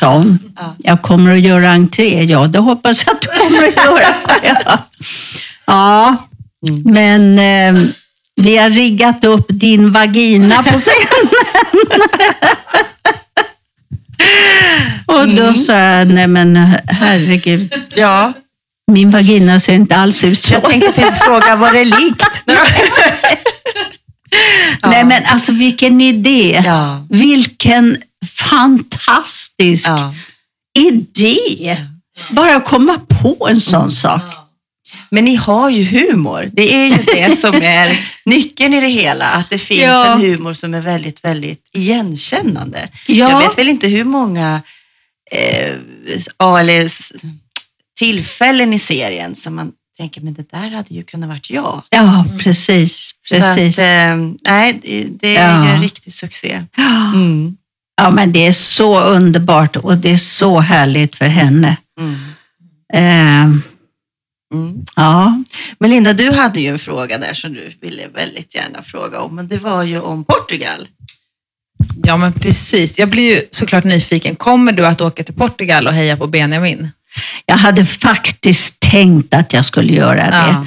sa 0.00 0.14
hon. 0.16 0.38
Ja. 0.56 0.74
Jag 0.78 1.02
kommer 1.02 1.32
att 1.32 1.40
göra 1.40 1.70
entré. 1.70 2.24
Ja, 2.24 2.46
det 2.46 2.58
hoppas 2.58 3.04
jag 3.06 3.14
att 3.14 3.20
du 3.20 3.28
kommer 3.28 3.68
att 3.68 3.76
göra, 3.76 4.14
jag. 4.42 4.78
Ja, 5.66 6.16
Mm. 6.68 6.82
men 6.84 7.38
eh, 7.38 7.74
vi 8.36 8.56
har 8.56 8.70
riggat 8.70 9.24
upp 9.24 9.46
din 9.48 9.92
vagina 9.92 10.62
på 10.62 10.78
scenen. 10.78 11.28
Och 15.06 15.28
då 15.28 15.52
sa 15.54 15.72
jag, 15.72 16.08
nej 16.08 16.26
men 16.26 16.56
herregud, 16.86 17.74
ja. 17.94 18.32
min 18.92 19.10
vagina 19.10 19.60
ser 19.60 19.74
inte 19.74 19.96
alls 19.96 20.24
ut 20.24 20.42
så. 20.42 20.54
Jag 20.54 20.64
tänkte 20.64 20.92
precis 20.92 21.18
fråga, 21.20 21.56
var 21.56 21.72
det 21.72 21.84
likt? 21.84 22.24
Nej 24.82 25.04
men 25.04 25.24
alltså 25.24 25.52
vilken 25.52 26.00
idé. 26.00 26.62
Ja. 26.66 27.06
Vilken 27.10 27.96
fantastisk 28.26 29.88
ja. 29.88 30.14
idé. 30.78 31.76
Bara 32.30 32.60
komma 32.60 33.00
på 33.08 33.48
en 33.50 33.60
sån 33.60 33.90
sak. 33.90 34.22
Men 35.10 35.24
ni 35.24 35.34
har 35.36 35.70
ju 35.70 35.84
humor. 35.84 36.50
Det 36.52 36.74
är 36.74 36.86
ju 36.86 36.96
det 36.96 37.36
som 37.36 37.54
är 37.54 37.98
nyckeln 38.24 38.74
i 38.74 38.80
det 38.80 38.88
hela. 38.88 39.24
Att 39.26 39.50
det 39.50 39.58
finns 39.58 39.80
Ja. 39.82 40.12
en 40.14 40.20
humor 40.20 40.54
som 40.54 40.74
är 40.74 40.80
väldigt, 40.80 41.24
väldigt 41.24 41.68
igenkännande. 41.72 42.88
Ja. 43.06 43.30
Jag 43.30 43.38
vet 43.48 43.58
väl 43.58 43.68
inte 43.68 43.86
hur 43.88 44.04
många 44.04 44.62
eh, 45.30 45.74
eller 46.58 46.90
tillfällen 47.98 48.72
i 48.72 48.78
serien 48.78 49.34
som 49.34 49.54
man 49.54 49.72
tänker, 49.96 50.20
men 50.20 50.34
det 50.34 50.50
där 50.50 50.70
hade 50.70 50.94
ju 50.94 51.02
kunnat 51.02 51.28
varit 51.28 51.50
jag. 51.50 51.82
Ja, 51.90 52.24
precis. 52.38 53.10
precis. 53.30 53.78
Att, 53.78 53.84
eh, 53.84 54.16
nej, 54.44 54.80
det, 54.82 55.06
det 55.20 55.36
är 55.36 55.56
Ja. 55.56 55.64
ju 55.64 55.70
en 55.70 55.82
riktig 55.82 56.12
succé. 56.14 56.64
Mm. 57.14 57.56
Ja, 58.02 58.10
men 58.10 58.32
det 58.32 58.46
är 58.46 58.52
så 58.52 59.00
underbart 59.00 59.76
och 59.76 59.96
det 59.98 60.10
är 60.10 60.16
så 60.16 60.60
härligt 60.60 61.16
för 61.16 61.24
henne. 61.26 61.76
Mm. 62.00 62.14
Eh, 62.94 63.58
Mm. 64.54 64.84
ja. 64.96 65.42
Men 65.78 65.90
Linda, 65.90 66.12
du 66.12 66.30
hade 66.32 66.60
ju 66.60 66.68
en 66.68 66.78
fråga 66.78 67.18
där 67.18 67.34
som 67.34 67.52
du 67.54 67.72
ville 67.80 68.08
väldigt 68.14 68.54
gärna 68.54 68.82
fråga 68.82 69.20
om, 69.20 69.36
men 69.36 69.48
det 69.48 69.58
var 69.58 69.82
ju 69.82 70.00
om 70.00 70.24
Portugal. 70.24 70.88
Ja, 72.04 72.16
men 72.16 72.32
precis. 72.32 72.98
Jag 72.98 73.08
blir 73.10 73.34
ju 73.34 73.42
såklart 73.50 73.84
nyfiken. 73.84 74.36
Kommer 74.36 74.72
du 74.72 74.86
att 74.86 75.00
åka 75.00 75.24
till 75.24 75.34
Portugal 75.34 75.86
och 75.86 75.92
heja 75.92 76.16
på 76.16 76.26
Benjamin? 76.26 76.90
Jag 77.46 77.56
hade 77.56 77.84
faktiskt 77.84 78.80
tänkt 78.80 79.34
att 79.34 79.52
jag 79.52 79.64
skulle 79.64 79.92
göra 79.92 80.14
det. 80.30 80.36
Ja. 80.52 80.66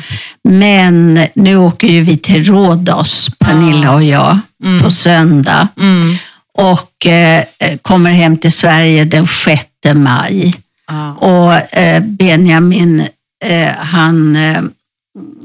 Men 0.49 1.27
nu 1.35 1.57
åker 1.57 1.87
ju 1.87 2.01
vi 2.01 2.17
till 2.17 2.43
Rhodos, 2.45 3.29
Pernilla 3.39 3.91
och 3.93 4.03
jag, 4.03 4.39
Mm. 4.63 4.81
på 4.83 4.91
söndag. 4.91 5.67
Mm. 5.79 6.15
Och 6.57 7.05
eh, 7.05 7.43
kommer 7.81 8.11
hem 8.11 8.37
till 8.37 8.51
Sverige 8.51 9.05
den 9.05 9.27
6 9.27 9.65
maj. 9.93 10.53
Ja. 10.87 11.13
Och 11.13 11.77
eh, 11.77 12.03
Benjamin, 12.03 13.07
eh, 13.45 13.67
han, 13.77 14.37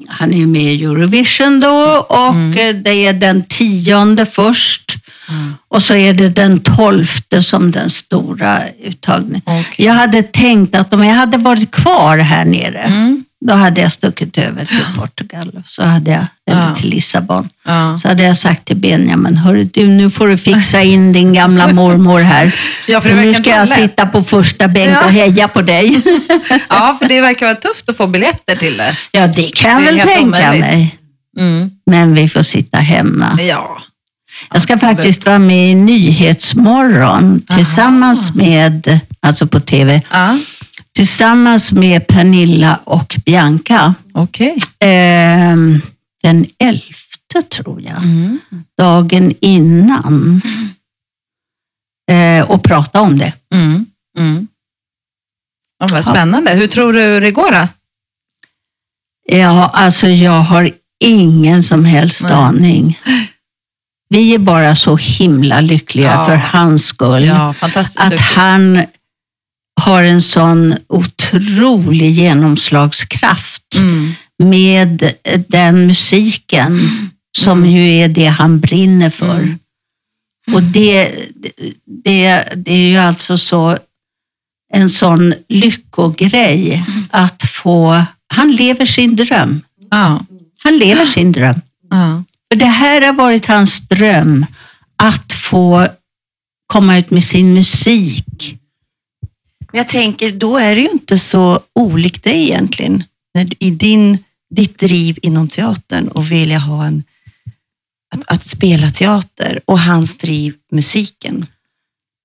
han 0.08 0.34
är 0.34 0.46
med 0.46 0.74
i 0.74 0.84
Eurovision 0.84 1.60
då 1.60 2.06
och 2.08 2.58
eh, 2.60 2.74
det 2.74 3.06
är 3.06 3.12
den 3.12 3.42
tionde 3.42 4.26
först. 4.26 4.96
Mm. 5.28 5.54
Och 5.68 5.82
så 5.82 5.94
är 5.94 6.12
det 6.12 6.28
den 6.28 6.60
tolfte 6.60 7.42
som 7.42 7.70
den 7.70 7.90
stora 7.90 8.62
uttagningen. 8.82 9.42
Okej. 9.44 9.86
Jag 9.86 9.94
hade 9.94 10.22
tänkt 10.22 10.74
att 10.74 10.94
om 10.94 11.04
jag 11.04 11.14
hade 11.14 11.38
varit 11.38 11.70
kvar 11.70 12.18
här 12.18 12.44
nere, 12.44 12.78
Mm. 12.78 13.24
Då 13.46 13.54
hade 13.54 13.80
jag 13.80 13.92
stuckit 13.92 14.38
över 14.38 14.64
till 14.64 14.84
Portugal. 14.98 15.62
Så 15.66 15.82
hade 15.82 16.10
jag, 16.10 16.26
eller 16.50 16.74
till 16.74 16.88
Lissabon. 16.90 17.48
Ja. 17.66 17.98
Så 17.98 18.08
hade 18.08 18.22
jag 18.22 18.36
sagt 18.36 18.64
till 18.64 18.76
Benjamin, 18.76 19.36
hörru 19.36 19.64
du, 19.64 19.86
nu 19.86 20.10
får 20.10 20.28
du 20.28 20.36
fixa 20.38 20.82
in 20.82 21.12
din 21.12 21.32
gamla 21.32 21.68
mormor 21.72 22.20
här. 22.20 22.54
Ja, 22.88 23.00
för 23.00 23.14
nu 23.14 23.34
ska 23.34 23.50
jag 23.50 23.68
lätt. 23.68 23.78
sitta 23.78 24.06
på 24.06 24.22
första 24.22 24.68
bänk 24.68 24.90
Ja. 24.90 25.04
och 25.04 25.10
heja 25.10 25.48
på 25.48 25.62
dig. 25.62 26.00
ja, 26.68 26.96
för 26.98 27.08
det 27.08 27.20
verkar 27.20 27.46
vara 27.46 27.56
tufft 27.56 27.88
att 27.88 27.96
få 27.96 28.06
biljetter 28.06 28.56
till 28.56 28.76
det. 28.76 28.96
Ja, 29.12 29.26
det 29.26 29.50
kan 29.54 29.70
jag 29.84 29.94
Det 29.94 29.98
väl 29.98 30.06
tänka 30.08 30.22
omöjligt. 30.26 30.60
mig. 30.60 30.96
Mm. 31.38 31.70
Men 31.86 32.14
vi 32.14 32.28
får 32.28 32.42
sitta 32.42 32.78
hemma. 32.78 33.38
Ja. 33.40 33.76
Jag 34.52 34.62
ska 34.62 34.74
absolut. 34.74 34.96
faktiskt 34.96 35.26
vara 35.26 35.38
med 35.38 35.70
i 35.70 35.74
Nyhetsmorgon 35.74 37.42
tillsammans 37.56 38.34
med, 38.34 39.00
alltså 39.22 39.46
på 39.46 39.60
TV, 39.60 40.02
Ja, 40.12 40.38
tillsammans 41.04 41.72
med 41.72 42.06
Pernilla 42.06 42.80
och 42.84 43.16
Bianca. 43.24 43.94
okej. 44.14 44.56
Ehm, 44.80 45.80
den 46.22 46.46
elfte 46.58 47.42
tror 47.42 47.80
jag, 47.82 47.96
Mm. 48.02 48.38
dagen 48.78 49.34
innan. 49.40 50.42
Eh, 52.10 52.50
och 52.50 52.62
prata 52.64 53.00
om 53.00 53.18
det. 53.18 53.32
Mm. 53.54 53.86
Mm. 54.18 54.48
Ja, 55.78 55.88
vad 55.92 56.04
spännande. 56.04 56.50
Hur 56.50 56.66
tror 56.66 56.92
du 56.92 57.20
det 57.20 57.30
går 57.30 57.52
då? 57.52 57.68
Ja, 59.36 59.68
alltså 59.68 60.08
jag 60.08 60.40
har 60.42 60.70
ingen 61.04 61.62
som 61.62 61.84
helst 61.84 62.22
Nej. 62.22 62.32
aning. 62.32 62.98
Vi 64.08 64.34
är 64.34 64.38
bara 64.38 64.76
så 64.76 64.96
himla 64.96 65.60
lyckliga 65.60 66.06
Ja. 66.12 66.24
för 66.26 66.36
hans 66.36 66.86
skull. 66.86 67.24
Ja, 67.24 67.54
att 67.96 68.20
han 68.20 68.84
har 69.80 70.02
en 70.02 70.22
sån 70.22 70.74
otrolig 70.88 72.10
genomslagskraft 72.10 73.62
Mm. 73.76 74.12
med 74.38 75.12
den 75.48 75.86
musiken 75.86 76.80
som 77.38 77.66
ju 77.66 77.96
är 77.96 78.08
det 78.08 78.26
han 78.26 78.60
brinner 78.60 79.10
för. 79.10 79.38
Mm. 79.38 79.58
Och 80.54 80.62
det, 80.62 81.14
det, 82.04 82.44
det 82.56 82.72
är 82.72 82.88
ju 82.88 82.96
alltså 82.96 83.38
så 83.38 83.78
en 84.72 84.90
sån 84.90 85.34
lyckogrej 85.48 86.84
att 87.10 87.42
få... 87.42 88.04
Han 88.34 88.52
lever 88.52 88.86
sin 88.86 89.16
dröm. 89.16 89.60
Ja. 89.90 90.20
Han 90.58 90.78
lever 90.78 91.04
sin 91.04 91.32
dröm. 91.32 91.60
Ja. 91.90 92.22
För 92.52 92.58
det 92.58 92.66
här 92.66 93.00
har 93.06 93.12
varit 93.12 93.46
hans 93.46 93.80
dröm, 93.80 94.46
att 94.96 95.32
få 95.32 95.86
komma 96.66 96.98
ut 96.98 97.10
med 97.10 97.24
sin 97.24 97.54
musik. 97.54 98.56
Men 99.72 99.78
jag 99.78 99.88
tänker, 99.88 100.32
då 100.32 100.56
är 100.58 100.74
det 100.74 100.80
ju 100.80 100.88
inte 100.88 101.18
så 101.18 101.60
olikt 101.74 102.24
dig 102.24 102.42
egentligen. 102.42 103.04
När 103.34 103.46
I 103.58 103.70
din, 103.70 104.18
ditt 104.54 104.78
driv 104.78 105.18
inom 105.22 105.48
teatern 105.48 106.08
och 106.08 106.30
vilja 106.32 106.58
ha 106.58 106.84
en, 106.84 107.02
att, 108.14 108.22
att 108.26 108.44
spela 108.44 108.90
teater 108.90 109.60
och 109.64 109.80
hans 109.80 110.16
driv 110.16 110.54
musiken. 110.72 111.46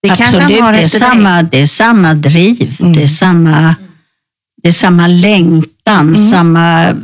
Det 0.01 0.11
Absolut, 0.11 0.47
det 0.47 0.81
är, 0.81 0.87
samma, 0.87 1.43
det 1.43 1.61
är 1.61 1.67
samma 1.67 2.13
driv, 2.13 2.77
Mm. 2.79 2.93
det, 2.93 3.03
är 3.03 3.07
samma, 3.07 3.75
det 4.63 4.67
är 4.67 4.71
samma 4.71 5.07
längtan, 5.07 6.07
Mm. 6.15 6.29
samma, 6.29 6.95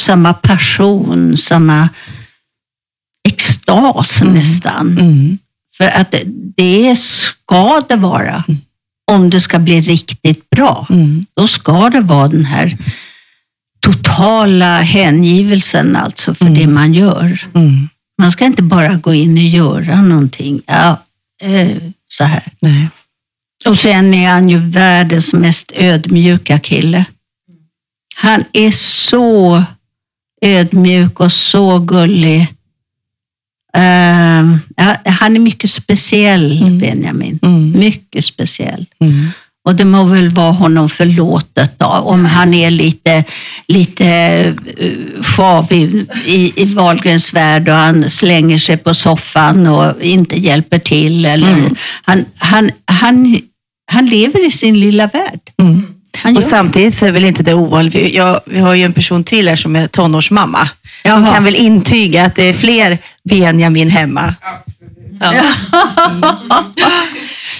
samma 0.00 0.34
passion, 0.34 1.36
samma 1.36 1.88
extas 3.28 4.22
nästan. 4.22 4.98
Mm. 4.98 5.38
För 5.76 5.84
att 5.84 6.10
det, 6.10 6.22
det 6.56 6.96
ska 6.96 7.80
det 7.88 7.96
vara. 7.96 8.44
Om 9.10 9.30
det 9.30 9.40
ska 9.40 9.58
bli 9.58 9.80
riktigt 9.80 10.50
bra, 10.50 10.86
Mm. 10.90 11.26
då 11.36 11.46
ska 11.46 11.90
det 11.90 12.00
vara 12.00 12.28
den 12.28 12.44
här 12.44 12.76
totala 13.80 14.80
hängivelsen 14.80 15.96
alltså 15.96 16.34
för 16.34 16.44
Mm. 16.46 16.58
det 16.58 16.66
man 16.66 16.94
gör. 16.94 17.40
Mm. 17.54 17.88
Man 18.22 18.30
ska 18.32 18.44
inte 18.44 18.62
bara 18.62 18.94
gå 18.94 19.14
in 19.14 19.32
och 19.32 19.42
göra 19.44 20.02
någonting. 20.02 20.62
Ja, 20.66 21.02
eh, 21.42 21.76
så 22.10 22.24
här. 22.24 22.52
Nej. 22.60 22.88
Och 23.66 23.78
sen 23.78 24.14
är 24.14 24.30
han 24.30 24.48
ju 24.48 24.56
världens 24.58 25.32
mest 25.32 25.72
ödmjuka 25.74 26.58
kille. 26.58 27.04
Han 28.16 28.44
är 28.52 28.70
så 28.70 29.64
ödmjuk 30.42 31.20
och 31.20 31.32
så 31.32 31.78
gullig. 31.78 32.46
Ja, 34.76 34.96
han 35.10 35.36
är 35.36 35.40
mycket 35.40 35.70
speciell, 35.70 36.58
Mm. 36.62 36.78
Benjamin. 36.78 37.38
Mm. 37.42 37.72
Mycket 37.78 38.24
speciell. 38.24 38.86
Mm. 39.00 39.28
Och 39.64 39.74
det 39.74 39.84
må 39.84 40.04
väl 40.04 40.28
vara 40.28 40.52
honom 40.52 40.88
förlåtet 40.88 41.78
då, 41.78 41.86
om 41.86 42.24
han 42.24 42.54
är 42.54 42.70
lite, 42.70 43.24
lite 43.68 44.04
uh, 44.82 45.22
sjavig 45.22 46.06
i, 46.26 46.62
i 46.62 46.64
Wahlgrens 46.64 47.32
värld 47.34 47.68
och 47.68 47.74
han 47.74 48.10
slänger 48.10 48.58
sig 48.58 48.76
på 48.76 48.94
soffan 48.94 49.66
och 49.66 50.02
inte 50.02 50.36
hjälper 50.36 50.78
till. 50.78 51.24
Eller, 51.24 51.52
Mm. 51.52 51.74
han, 52.02 52.24
han, 52.38 52.70
han, 52.84 53.40
han 53.92 54.06
lever 54.06 54.46
i 54.46 54.50
sin 54.50 54.80
lilla 54.80 55.06
värld. 55.06 55.40
Mm. 55.62 55.86
Och 56.36 56.44
samtidigt 56.44 56.94
så 56.94 57.06
är 57.06 57.12
väl 57.12 57.24
inte 57.24 57.42
det 57.42 57.54
ovanligt. 57.54 58.14
Jag, 58.14 58.40
vi 58.46 58.58
har 58.60 58.74
ju 58.74 58.84
en 58.84 58.92
person 58.92 59.24
till 59.24 59.48
här 59.48 59.56
som 59.56 59.76
är 59.76 59.86
tonårsmamma. 59.86 60.68
Som 61.02 61.10
Jaha. 61.24 61.34
kan 61.34 61.44
väl 61.44 61.54
intyga 61.56 62.24
att 62.24 62.34
det 62.34 62.42
är 62.44 62.52
fler 62.52 62.98
Benjamin 63.24 63.90
hemma. 63.90 64.34
Ja. 65.20 65.32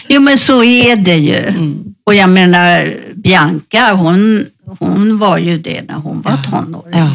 Jo, 0.09 0.21
men 0.21 0.39
så 0.39 0.65
är 0.65 0.97
det 0.97 1.17
ju. 1.17 1.37
Mm. 1.37 1.95
Och 2.07 2.15
jag 2.15 2.31
menar, 2.31 2.95
Bianca, 3.15 3.93
hon, 3.93 4.47
hon 4.79 5.19
var 5.19 5.39
ju 5.39 5.59
det 5.59 5.83
när 5.83 5.95
hon 5.95 6.23
var 6.23 6.37
tonåring. 6.37 6.99
Ja. 6.99 7.11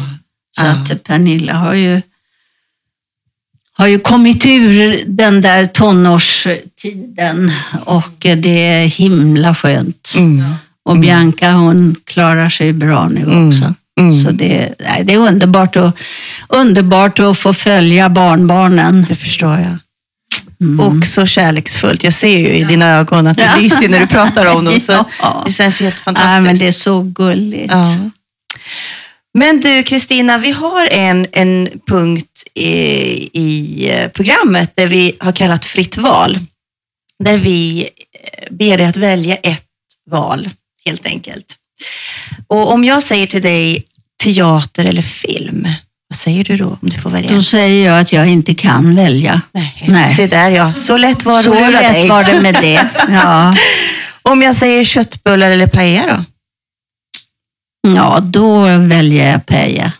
Så 0.56 0.62
att 0.66 1.04
Pernilla 1.04 1.52
har 1.52 1.74
ju, 1.74 2.02
har 3.72 3.86
ju 3.86 3.98
kommit 3.98 4.46
ur 4.46 5.00
den 5.06 5.40
där 5.40 5.66
tonårstiden 5.66 7.50
och 7.84 8.12
det 8.20 8.66
är 8.66 8.86
himla 8.86 9.54
skönt. 9.54 10.12
Mm. 10.16 10.54
Och 10.84 10.98
Bianca 10.98 11.52
hon 11.52 11.96
klarar 12.04 12.48
sig 12.48 12.72
bra 12.72 13.08
nu 13.08 13.20
Mm. 13.20 13.48
också. 13.48 13.64
Mm. 13.64 13.74
Så 14.24 14.30
det, 14.30 14.74
det 15.04 15.14
är 15.14 15.18
underbart 15.18 15.76
att, 15.76 15.96
underbart 16.48 17.18
att 17.18 17.38
få 17.38 17.52
följa 17.54 18.08
barnbarnen. 18.08 19.06
Det 19.08 19.16
förstår 19.16 19.52
jag. 19.58 19.78
Mm. 20.60 20.80
Och 20.80 21.06
så 21.06 21.26
kärleksfullt. 21.26 22.04
Jag 22.04 22.14
ser 22.14 22.38
ju 22.38 22.48
i 22.48 22.64
dina 22.64 22.90
ögon 22.98 23.26
att 23.26 23.36
det 23.36 23.42
Ja. 23.42 23.56
lyser 23.60 23.88
när 23.88 24.00
du 24.00 24.06
pratar 24.06 24.46
om 24.46 24.64
dem. 24.64 24.80
Så 24.80 24.92
Ja. 25.20 25.42
Det 25.46 25.52
känns 25.52 25.80
helt 25.80 25.94
Ja, 25.98 26.02
fantastiskt. 26.04 26.42
men 26.42 26.58
det 26.58 26.66
är 26.66 26.72
så 26.72 27.02
gulligt. 27.02 27.70
Ja. 27.72 27.84
Men 29.38 29.60
du 29.60 29.82
Kristina, 29.82 30.38
vi 30.38 30.50
har 30.50 30.86
en, 30.90 31.26
en 31.32 31.68
punkt 31.86 32.42
i, 32.54 32.68
i 33.40 33.90
eh, 33.92 34.08
programmet 34.08 34.72
där 34.74 34.86
vi 34.86 35.16
har 35.20 35.32
kallat 35.32 35.64
fritt 35.64 35.96
val. 35.96 36.38
Där 37.24 37.36
vi 37.38 37.88
eh, 38.12 38.54
ber 38.54 38.76
dig 38.78 38.86
att 38.86 38.96
välja 38.96 39.36
ett 39.36 39.64
val, 40.10 40.50
helt 40.84 41.06
enkelt. 41.06 41.46
Och 42.46 42.72
om 42.72 42.84
jag 42.84 43.02
säger 43.02 43.26
till 43.26 43.42
dig 43.42 43.84
teater 44.24 44.84
eller 44.84 45.02
film, 45.02 45.68
vad 46.08 46.18
säger 46.18 46.44
du 46.44 46.56
då 46.56 46.66
om 46.66 46.78
du 46.80 46.98
får 47.00 47.10
välja? 47.10 47.34
Då 47.34 47.42
säger 47.42 47.86
jag 47.86 48.00
att 48.00 48.12
jag 48.12 48.26
inte 48.28 48.54
kan 48.54 48.96
välja. 48.96 49.40
Nej, 49.52 49.84
Nej. 49.88 50.14
se 50.14 50.26
där 50.26 50.50
ja. 50.50 50.74
Så 50.74 50.96
lätt 50.96 51.24
var 51.24 51.36
det 51.36 51.42
Så 51.42 51.70
lätt 51.70 51.92
dig. 51.92 52.08
var 52.08 52.24
det 52.24 52.40
med 52.40 52.54
det. 52.54 52.88
Ja. 53.08 53.56
Om 54.22 54.42
jag 54.42 54.56
säger 54.56 54.84
köttbullar 54.84 55.50
eller 55.50 55.66
paella 55.66 56.16
då? 56.16 56.24
ja, 57.94 58.18
då 58.22 58.60
väljer 58.78 59.32
jag 59.32 59.46
paella. 59.46 59.92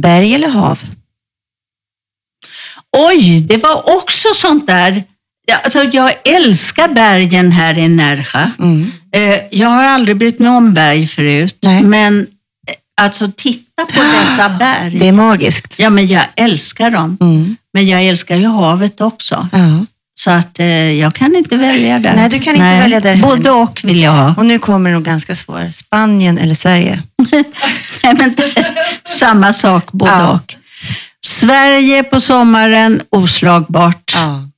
Berg 0.00 0.34
eller 0.34 0.48
hav? 0.48 0.80
Oj, 2.96 3.40
det 3.40 3.56
var 3.56 3.96
också 3.96 4.28
sånt 4.34 4.66
där. 4.66 5.04
Alltså, 5.64 5.82
jag 5.84 6.12
älskar 6.24 6.88
bergen 6.88 7.52
här 7.52 7.78
i 7.78 7.88
Närsjö. 7.88 8.50
Mm. 8.58 8.92
Eh, 9.12 9.38
Jag 9.50 9.68
har 9.68 9.84
aldrig 9.84 10.16
brytt 10.16 10.38
mig 10.38 10.50
om 10.50 10.74
berg 10.74 11.06
förut, 11.06 11.56
Nej. 11.62 11.82
men 11.82 12.20
eh, 12.20 12.74
alltså 13.02 13.30
titta 13.36 13.84
på 13.86 14.00
dessa 14.02 14.48
berg. 14.48 14.98
Det 14.98 15.08
är 15.08 15.12
magiskt. 15.12 15.74
Ja, 15.76 15.90
men 15.90 16.06
jag 16.06 16.24
älskar 16.36 16.90
dem. 16.90 17.18
Mm. 17.20 17.56
Men 17.74 17.86
jag 17.88 18.02
älskar 18.04 18.36
ju 18.36 18.46
havet 18.46 19.00
också. 19.00 19.48
Ja. 19.52 19.84
Så 20.14 20.30
att 20.30 20.58
eh, 20.60 20.92
jag 20.92 21.14
kan 21.14 21.36
inte 21.36 21.56
välja 21.56 21.98
där. 21.98 22.14
Nej, 22.16 22.28
du 22.28 22.38
kan 22.40 22.54
inte 22.54 22.66
välja 22.80 23.00
där. 23.00 23.16
Både 23.16 23.50
och 23.50 23.80
vill 23.84 24.00
jag 24.00 24.12
ha. 24.12 24.34
Och 24.38 24.46
nu 24.46 24.58
kommer 24.58 24.90
det 24.90 24.94
nog 24.94 25.04
ganska 25.04 25.34
svår. 25.36 25.70
Spanien 25.70 26.38
eller 26.38 26.54
Sverige? 26.54 27.02
Nej, 28.02 28.14
men 28.18 28.36
samma 29.04 29.52
sak, 29.52 29.92
både 29.92 30.10
Ja. 30.12 30.30
och. 30.30 30.54
Sverige 31.26 32.02
på 32.02 32.20
sommaren, 32.20 33.00
oslagbart. 33.10 34.12
Ja. 34.14 34.48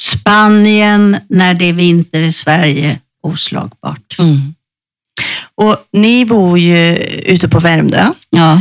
Spanien 0.00 1.16
när 1.28 1.54
det 1.54 1.64
är 1.68 1.72
vinter 1.72 2.20
i 2.20 2.32
Sverige, 2.32 2.98
oslagbart. 3.24 4.16
Mm. 4.18 4.54
Och 5.54 5.76
ni 5.92 6.24
bor 6.24 6.58
ju 6.58 6.96
ute 7.06 7.48
på 7.48 7.58
Värmdö 7.58 8.10
Ja. 8.30 8.60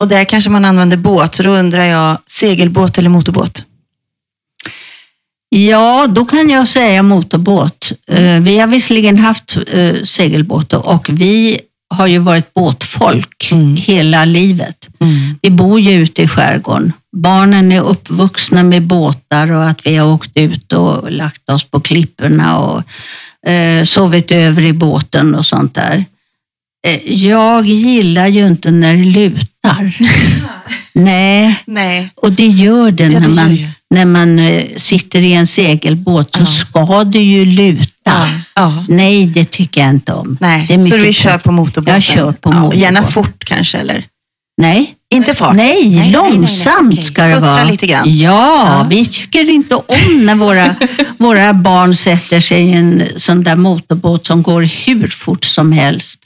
och 0.00 0.08
där 0.08 0.24
kanske 0.24 0.50
man 0.50 0.64
använder 0.64 0.96
båt. 0.96 1.34
Så 1.34 1.42
då 1.42 1.50
undrar 1.50 1.84
jag, 1.84 2.18
segelbåt 2.26 2.98
eller 2.98 3.10
motorbåt? 3.10 3.64
ja, 5.50 6.06
då 6.06 6.24
kan 6.24 6.50
jag 6.50 6.68
säga 6.68 7.02
motorbåt. 7.02 7.92
Eh, 8.06 8.40
Vi 8.40 8.58
har 8.58 8.66
visserligen 8.66 9.18
haft 9.18 9.56
eh, 9.72 9.94
segelbåt 10.04 10.72
och 10.72 11.06
vi 11.10 11.60
har 11.94 12.06
ju 12.06 12.18
varit 12.18 12.54
båtfolk 12.54 13.48
Mm. 13.52 13.76
hela 13.76 14.24
livet. 14.24 14.88
Mm. 15.00 15.38
Vi 15.42 15.50
bor 15.50 15.80
ju 15.80 15.92
ute 15.92 16.22
i 16.22 16.28
skärgården. 16.28 16.92
Barnen 17.16 17.72
är 17.72 17.80
uppvuxna 17.80 18.62
med 18.62 18.82
båtar 18.82 19.52
och 19.52 19.68
att 19.68 19.86
vi 19.86 19.96
har 19.96 20.06
åkt 20.08 20.30
ut 20.34 20.72
och 20.72 21.12
lagt 21.12 21.48
oss 21.50 21.64
på 21.64 21.80
klipporna 21.80 22.58
och 22.58 22.82
eh, 23.46 23.84
sovit 23.84 24.30
över 24.30 24.62
i 24.62 24.72
båten 24.72 25.34
och 25.34 25.46
sånt 25.46 25.74
där. 25.74 26.04
Eh, 26.86 27.12
jag 27.14 27.66
gillar 27.66 28.26
ju 28.26 28.46
inte 28.46 28.70
när 28.70 28.94
det 28.96 29.04
lutar. 29.04 29.96
Nej, 30.92 31.62
Nej. 31.66 32.10
och 32.16 32.32
det 32.32 32.46
gör 32.46 32.90
det, 32.90 33.04
Ja, 33.04 33.10
det 33.10 33.20
när, 33.20 33.28
man, 33.28 33.58
när 33.94 34.04
man 34.04 34.38
eh, 34.38 34.64
sitter 34.76 35.20
i 35.20 35.32
en 35.32 35.46
segelbåt 35.46 36.34
så 36.34 36.40
Ja. 36.40 36.46
ska 36.46 37.04
det 37.04 37.22
ju 37.22 37.44
luta. 37.44 38.28
Ja. 38.54 38.84
Nej, 38.88 39.26
det 39.26 39.44
tycker 39.50 39.80
jag 39.80 39.90
inte 39.90 40.12
om. 40.12 40.36
Nej, 40.40 40.84
så 40.90 40.96
vi 40.96 41.12
kör 41.12 41.38
på 41.38 41.52
motorbåten? 41.52 41.94
Jag 41.94 42.02
kör 42.02 42.32
på 42.32 42.52
motorbåt. 42.52 42.74
Gärna 42.76 43.02
fort 43.02 43.44
kanske, 43.44 43.78
eller? 43.78 44.04
Nej, 44.60 44.94
Inte 45.14 45.34
fart? 45.34 45.56
Nej, 45.56 46.10
långsamt 46.12 46.92
Okej. 46.92 47.04
ska 47.04 47.22
det 47.24 47.34
Puttra 47.34 47.50
vara. 47.50 47.64
lite 47.64 47.86
grann? 47.86 48.18
Ja, 48.18 48.78
Ja. 48.78 48.86
vi 48.90 49.06
tycker 49.06 49.50
inte 49.50 49.74
om 49.74 50.26
när 50.26 50.34
våra, 50.34 50.74
våra 51.18 51.52
barn 51.54 51.94
sätter 51.94 52.40
sig 52.40 52.62
i 52.62 52.72
en 52.72 53.02
sån 53.16 53.42
där 53.44 53.56
motorbåt 53.56 54.26
som 54.26 54.42
går 54.42 54.62
hur 54.62 55.08
fort 55.08 55.44
som 55.44 55.72
helst. 55.72 56.18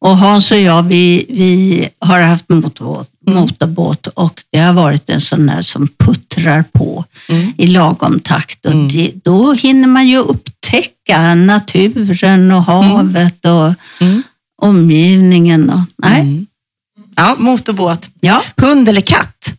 Och 0.00 0.18
Hans 0.18 0.50
och 0.50 0.58
jag, 0.60 0.82
vi, 0.82 1.26
vi 1.28 1.88
har 1.98 2.20
haft 2.20 2.48
motorbåt, 2.48 3.08
Mm. 3.26 3.40
motorbåt 3.40 4.06
och 4.06 4.40
det 4.52 4.58
har 4.58 4.72
varit 4.72 5.10
en 5.10 5.20
sån 5.20 5.46
där 5.46 5.62
som 5.62 5.88
puttrar 5.98 6.64
på 6.72 7.04
Mm. 7.28 7.52
i 7.58 7.66
lagom 7.66 8.20
takt. 8.20 8.66
Och 8.66 8.72
Mm. 8.72 8.88
det, 8.88 9.10
då 9.24 9.52
hinner 9.52 9.88
man 9.88 10.08
ju 10.08 10.18
upptäcka 10.18 11.34
naturen 11.34 12.50
och 12.52 12.62
havet 12.62 13.44
och 13.44 13.74
Mm. 14.06 14.22
omgivningen. 14.62 15.70
Och, 15.70 15.80
nej. 16.08 16.44
Mm. 17.16 17.28
Ja, 17.28 17.34
motorbåt. 17.38 18.08
Ja. 18.20 18.42
Hund 18.56 18.88
eller 18.88 19.00
katt? 19.00 19.54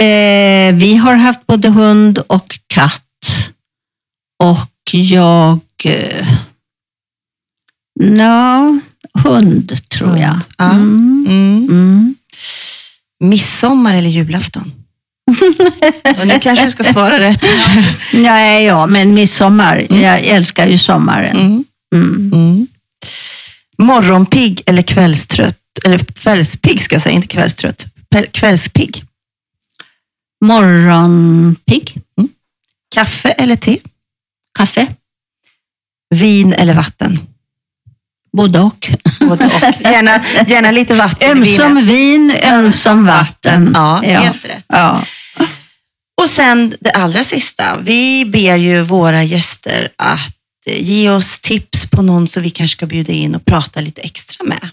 Eh, 0.00 0.74
vi 0.74 0.96
har 0.96 1.14
haft 1.14 1.46
både 1.46 1.68
hund 1.68 2.18
och 2.18 2.58
katt. 2.66 3.02
Och 4.42 4.94
jag... 4.94 5.58
Eh, 5.84 6.28
Nå, 8.00 8.78
hund 9.14 9.88
tror 9.88 10.18
jag. 10.18 10.36
Ja. 10.58 10.70
Mm, 10.70 11.26
Mm. 11.28 11.66
mm. 11.70 12.14
Midsommar 13.24 13.94
eller 13.94 14.08
julafton? 14.08 14.72
Och 16.20 16.26
nu 16.26 16.38
kanske 16.40 16.64
du 16.64 16.70
ska 16.70 16.84
svara 16.84 17.20
rätt. 17.20 17.44
Nej, 18.12 18.64
ja, 18.64 18.86
men 18.86 19.14
midsommar. 19.14 19.86
Jag 19.92 20.20
älskar 20.20 20.66
ju 20.66 20.78
sommaren. 20.78 21.36
Mm. 21.36 21.64
Mm. 21.94 22.30
Mm. 22.34 22.66
Morgonpigg 23.78 24.62
eller 24.66 24.82
kvällstrött? 24.82 25.59
Eller 25.84 25.98
kvällspigg 25.98 26.82
ska 26.82 26.94
jag 26.94 27.02
säga, 27.02 27.14
inte 27.14 27.28
kvällstrött. 27.28 27.86
Kvällspigg. 28.32 29.04
Morgonpigg, 30.44 31.96
Kaffe 32.94 33.28
eller 33.30 33.56
te? 33.56 33.78
kaffe, 34.58 34.86
Vin 36.14 36.52
eller 36.52 36.74
vatten? 36.74 37.18
både 38.32 38.60
och. 38.60 38.90
Både 39.20 39.46
och. 39.46 39.62
Gärna, 39.80 40.24
gärna 40.46 40.70
lite 40.70 40.94
vatten 40.94 41.30
Ömsom 41.30 41.86
vin, 41.86 42.36
ömsom 42.44 43.06
vatten. 43.06 43.70
Ja, 43.74 44.04
ja. 44.04 44.20
helt 44.20 44.44
rätt. 44.44 44.64
ja. 44.68 45.04
Och 46.22 46.30
sen 46.30 46.74
det 46.80 46.90
allra 46.90 47.24
sista. 47.24 47.76
Vi 47.82 48.24
ber 48.24 48.56
ju 48.56 48.82
våra 48.82 49.22
gäster 49.22 49.88
att 49.96 50.36
eh, 50.66 50.82
ge 50.82 51.10
oss 51.10 51.40
tips 51.40 51.90
på 51.90 52.02
någon 52.02 52.28
som 52.28 52.42
vi 52.42 52.50
kanske 52.50 52.76
ska 52.76 52.86
bjuda 52.86 53.12
in 53.12 53.34
och 53.34 53.44
prata 53.44 53.80
lite 53.80 54.00
extra 54.00 54.46
med. 54.46 54.68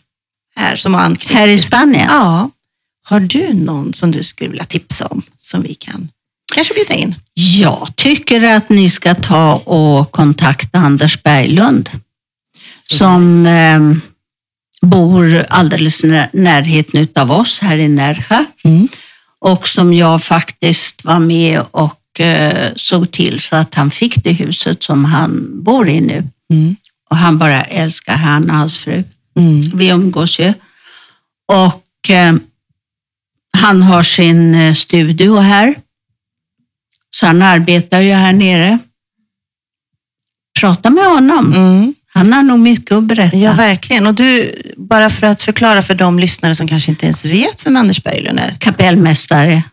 Här 0.58 0.76
som 0.76 0.94
har 0.94 1.02
anknytning. 1.02 1.38
Här 1.38 1.48
i 1.48 1.58
Spanien? 1.58 2.08
Ja. 2.10 2.50
Har 3.04 3.20
du 3.20 3.54
någon 3.54 3.94
som 3.94 4.12
du 4.12 4.24
skulle 4.24 4.50
vilja 4.50 4.66
tipsa 4.66 5.06
om 5.08 5.22
som 5.38 5.62
vi 5.62 5.76
kan 5.76 6.10
kanske 6.54 6.74
bjuda 6.74 6.94
in? 6.94 7.16
Jag 7.34 7.90
tycker 7.96 8.44
att 8.44 8.70
ni 8.70 8.90
ska 8.90 9.16
ta 9.16 9.54
och 9.56 10.12
kontakta 10.12 10.78
Anders 10.80 11.24
Berglund 11.24 11.90
som 12.90 13.46
eh, 13.46 13.80
bor 14.82 15.46
alldeles 15.50 16.04
i 16.04 16.08
när- 16.08 16.30
närheten 16.34 17.08
av 17.16 17.32
oss 17.32 17.60
här 17.60 17.78
i 17.78 17.88
Närsjö 17.88 18.46
Mm. 18.64 18.88
och 19.40 19.68
som 19.68 19.94
jag 19.94 20.24
faktiskt 20.24 21.04
var 21.06 21.20
med 21.20 21.62
och 21.72 22.20
eh, 22.20 22.72
såg 22.76 23.12
till 23.12 23.42
så 23.42 23.56
att 23.56 23.76
han 23.76 23.92
fick 23.92 24.24
det 24.24 24.32
huset 24.34 24.84
som 24.84 25.06
han 25.06 25.64
bor 25.64 25.90
i 25.90 26.02
nu. 26.02 26.24
Mm. 26.54 26.76
Och 27.10 27.18
han 27.18 27.38
bara 27.38 27.62
älskar 27.62 28.16
han 28.16 28.50
och 28.50 28.56
hans 28.56 28.78
fru. 28.78 29.04
Mm. 29.38 29.78
Vi 29.78 29.90
umgås 29.90 30.40
ju. 30.40 30.54
Och 31.48 32.10
eh, 32.10 32.36
han 33.58 33.82
har 33.84 34.04
sin 34.04 34.56
eh, 34.56 34.74
studio 34.74 35.38
här. 35.38 35.76
Så 37.10 37.26
han 37.26 37.42
arbetar 37.42 38.00
ju 38.00 38.14
här 38.14 38.34
nere. 38.34 38.80
Prata 40.60 40.90
med 40.90 41.06
honom. 41.06 41.54
Mm. 41.54 41.94
Han 42.14 42.34
har 42.34 42.44
nog 42.44 42.60
mycket 42.60 42.92
att 42.92 43.04
berätta. 43.04 43.38
Ja, 43.38 43.54
verkligen. 43.54 44.08
Och 44.08 44.14
du, 44.14 44.54
bara 44.78 45.10
för 45.10 45.28
att 45.28 45.42
förklara 45.42 45.82
för 45.82 45.96
de 45.96 46.20
lyssnare 46.20 46.56
som 46.56 46.68
kanske 46.68 46.92
inte 46.92 47.06
ens 47.06 47.26
vet 47.26 47.66
vem 47.66 47.78
Anders 47.78 48.04
Berglund 48.04 48.40
är. 48.40 48.56
Kapellmästare. 48.60 49.64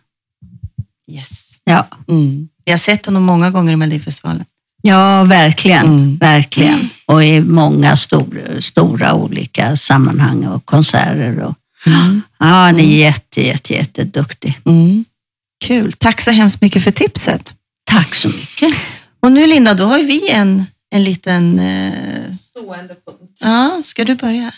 Yes. 1.11 1.59
Ja, 1.63 1.87
Mm. 2.07 2.49
Jag 2.63 2.73
har 2.73 2.77
sett 2.79 3.05
honom 3.05 3.23
många 3.23 3.51
gånger 3.51 3.73
i 3.73 3.75
Melodifestivalen. 3.75 4.45
Ja 4.85 5.23
verkligen. 5.23 5.85
Mm. 5.85 6.17
verkligen. 6.17 6.89
Och 7.05 7.23
i 7.23 7.39
många 7.41 7.95
stor, 7.95 8.57
stora 8.59 9.13
olika 9.13 9.75
sammanhang 9.75 10.45
och 10.45 10.65
konserter. 10.65 11.39
Och, 11.39 11.55
Mm. 11.87 12.21
ja, 12.39 12.45
han 12.45 12.79
är 12.79 12.97
jätte, 12.97 13.41
jätte, 13.41 13.73
jätteduktig. 13.73 14.59
Mm. 14.65 15.05
Kul. 15.65 15.93
Tack 15.93 16.21
så 16.21 16.31
hemskt 16.31 16.61
mycket 16.61 16.83
för 16.83 16.91
tipset. 16.91 17.53
Tack 17.83 18.15
så 18.15 18.27
mycket. 18.27 18.73
Och 19.19 19.31
nu 19.31 19.47
Linda, 19.47 19.73
då 19.73 19.85
har 19.85 19.99
vi 19.99 20.29
en, 20.31 20.65
en 20.91 21.03
liten... 21.03 21.59
Eh... 21.59 22.35
Stående 22.35 22.95
punkt. 23.05 23.39
Ja, 23.41 23.81
ska 23.83 24.03
du 24.05 24.15
börja? 24.15 24.51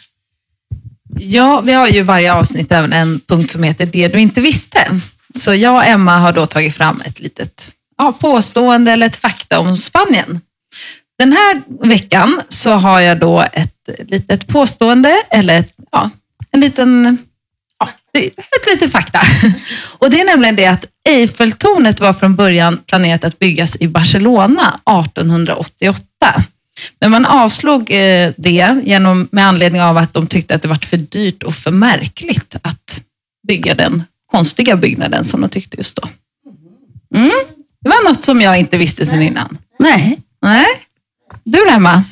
Ja, 1.19 1.61
vi 1.61 1.73
har 1.73 1.87
ju 1.87 2.01
varje 2.01 2.33
avsnitt 2.33 2.71
även 2.71 2.93
en 2.93 3.19
punkt 3.19 3.51
som 3.51 3.63
heter 3.63 3.85
Det 3.85 4.07
du 4.07 4.19
inte 4.19 4.41
visste. 4.41 5.01
Så 5.37 5.53
jag 5.55 5.75
och 5.75 5.85
Emma 5.85 6.17
har 6.17 6.33
då 6.33 6.45
tagit 6.45 6.75
fram 6.75 7.01
ett 7.05 7.19
litet 7.19 7.71
ja, 7.97 8.11
påstående 8.11 8.91
eller 8.91 9.05
ett 9.05 9.15
fakta 9.15 9.59
om 9.59 9.77
Spanien. 9.77 10.41
Den 11.17 11.33
här 11.33 11.61
veckan 11.87 12.41
så 12.49 12.71
har 12.71 12.99
jag 12.99 13.19
då 13.19 13.45
ett 13.53 13.89
litet 13.99 14.47
påstående, 14.47 15.23
eller 15.29 15.59
ett, 15.59 15.73
ja, 15.91 16.09
en 16.51 16.59
liten 16.59 17.17
ja, 17.79 17.89
ett 18.13 18.67
litet 18.73 18.91
fakta. 18.91 19.21
Och 19.97 20.09
det 20.09 20.21
är 20.21 20.25
nämligen 20.25 20.55
det 20.55 20.65
att 20.65 20.85
Eiffeltornet 21.09 21.99
var 21.99 22.13
från 22.13 22.35
början 22.35 22.77
planerat 22.77 23.23
att 23.23 23.39
byggas 23.39 23.77
i 23.79 23.87
Barcelona 23.87 24.79
1888. 25.03 26.43
Men 26.99 27.11
man 27.11 27.25
avslog 27.25 27.91
eh, 27.91 28.31
det 28.37 28.81
genom, 28.83 29.27
med 29.31 29.47
anledning 29.47 29.81
av 29.81 29.97
att 29.97 30.13
de 30.13 30.27
tyckte 30.27 30.55
att 30.55 30.61
det 30.61 30.67
var 30.67 30.75
för 30.75 30.97
dyrt 30.97 31.43
och 31.43 31.55
för 31.55 31.71
märkligt 31.71 32.55
att 32.61 33.01
bygga 33.47 33.75
den 33.75 34.03
konstiga 34.31 34.75
byggnaden 34.75 35.23
som 35.23 35.41
de 35.41 35.49
tyckte 35.49 35.77
just 35.77 35.95
då. 35.95 36.09
Mm. 37.15 37.56
Det 37.87 37.91
var 37.91 38.03
något 38.03 38.25
som 38.25 38.41
jag 38.41 38.59
inte 38.59 38.77
visste 38.77 39.05
sedan 39.05 39.21
innan. 39.21 39.57
Nej. 39.79 40.19
Nej. 40.41 40.65
Du 41.43 41.59
då, 41.59 41.69
Emma? 41.69 42.03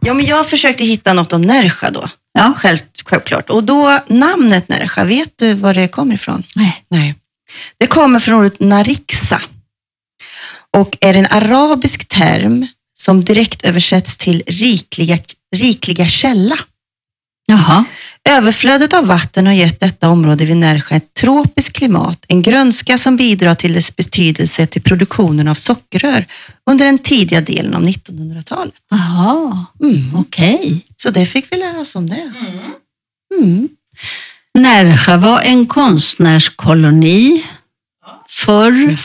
Ja, 0.00 0.14
men 0.14 0.26
jag 0.26 0.48
försökte 0.48 0.84
hitta 0.84 1.12
något 1.12 1.32
om 1.32 1.42
Närsjö 1.42 1.90
då. 1.90 2.08
Ja. 2.32 2.52
Själv, 2.56 2.78
självklart. 3.04 3.50
Och 3.50 3.64
då, 3.64 3.98
namnet 4.06 4.68
Närsjö, 4.68 5.04
vet 5.04 5.32
du 5.36 5.54
var 5.54 5.74
det 5.74 5.88
kommer 5.88 6.14
ifrån? 6.14 6.42
Nej. 6.56 6.84
Nej. 6.88 7.14
Det 7.78 7.86
kommer 7.86 8.20
från 8.20 8.34
ordet 8.34 8.60
narixa 8.60 9.42
och 10.76 10.98
är 11.00 11.14
en 11.14 11.26
arabisk 11.26 12.08
term 12.08 12.66
som 12.94 13.20
direkt 13.20 13.62
översätts 13.62 14.16
till 14.16 14.42
rikliga, 14.46 15.18
rikliga 15.56 16.06
källa. 16.06 16.58
Jaha. 17.46 17.84
Överflödet 18.28 18.92
av 18.92 19.06
vatten 19.06 19.46
har 19.46 19.52
gett 19.52 19.80
detta 19.80 20.08
område 20.08 20.44
vid 20.44 20.56
Närsjö 20.56 20.96
ett 20.96 21.14
tropiskt 21.14 21.76
klimat, 21.76 22.24
en 22.28 22.42
grönska 22.42 22.98
som 22.98 23.16
bidrar 23.16 23.54
till 23.54 23.72
dess 23.72 23.96
betydelse 23.96 24.66
till 24.66 24.82
produktionen 24.82 25.48
av 25.48 25.54
sockerrör 25.54 26.26
under 26.70 26.84
den 26.84 26.98
tidiga 26.98 27.40
delen 27.40 27.74
av 27.74 27.82
1900-talet. 27.82 28.74
Jaha. 28.90 29.66
Mm. 29.80 30.16
Okej. 30.16 30.86
Så 30.96 31.10
det 31.10 31.26
fick 31.26 31.52
vi 31.52 31.56
lära 31.56 31.80
oss 31.80 31.96
om 31.96 32.10
det. 32.10 32.32
Mm. 33.40 33.68
Närsjö 34.54 35.16
var 35.16 35.40
en 35.40 35.66
konstnärskoloni. 35.66 37.44
Förr 38.28 38.96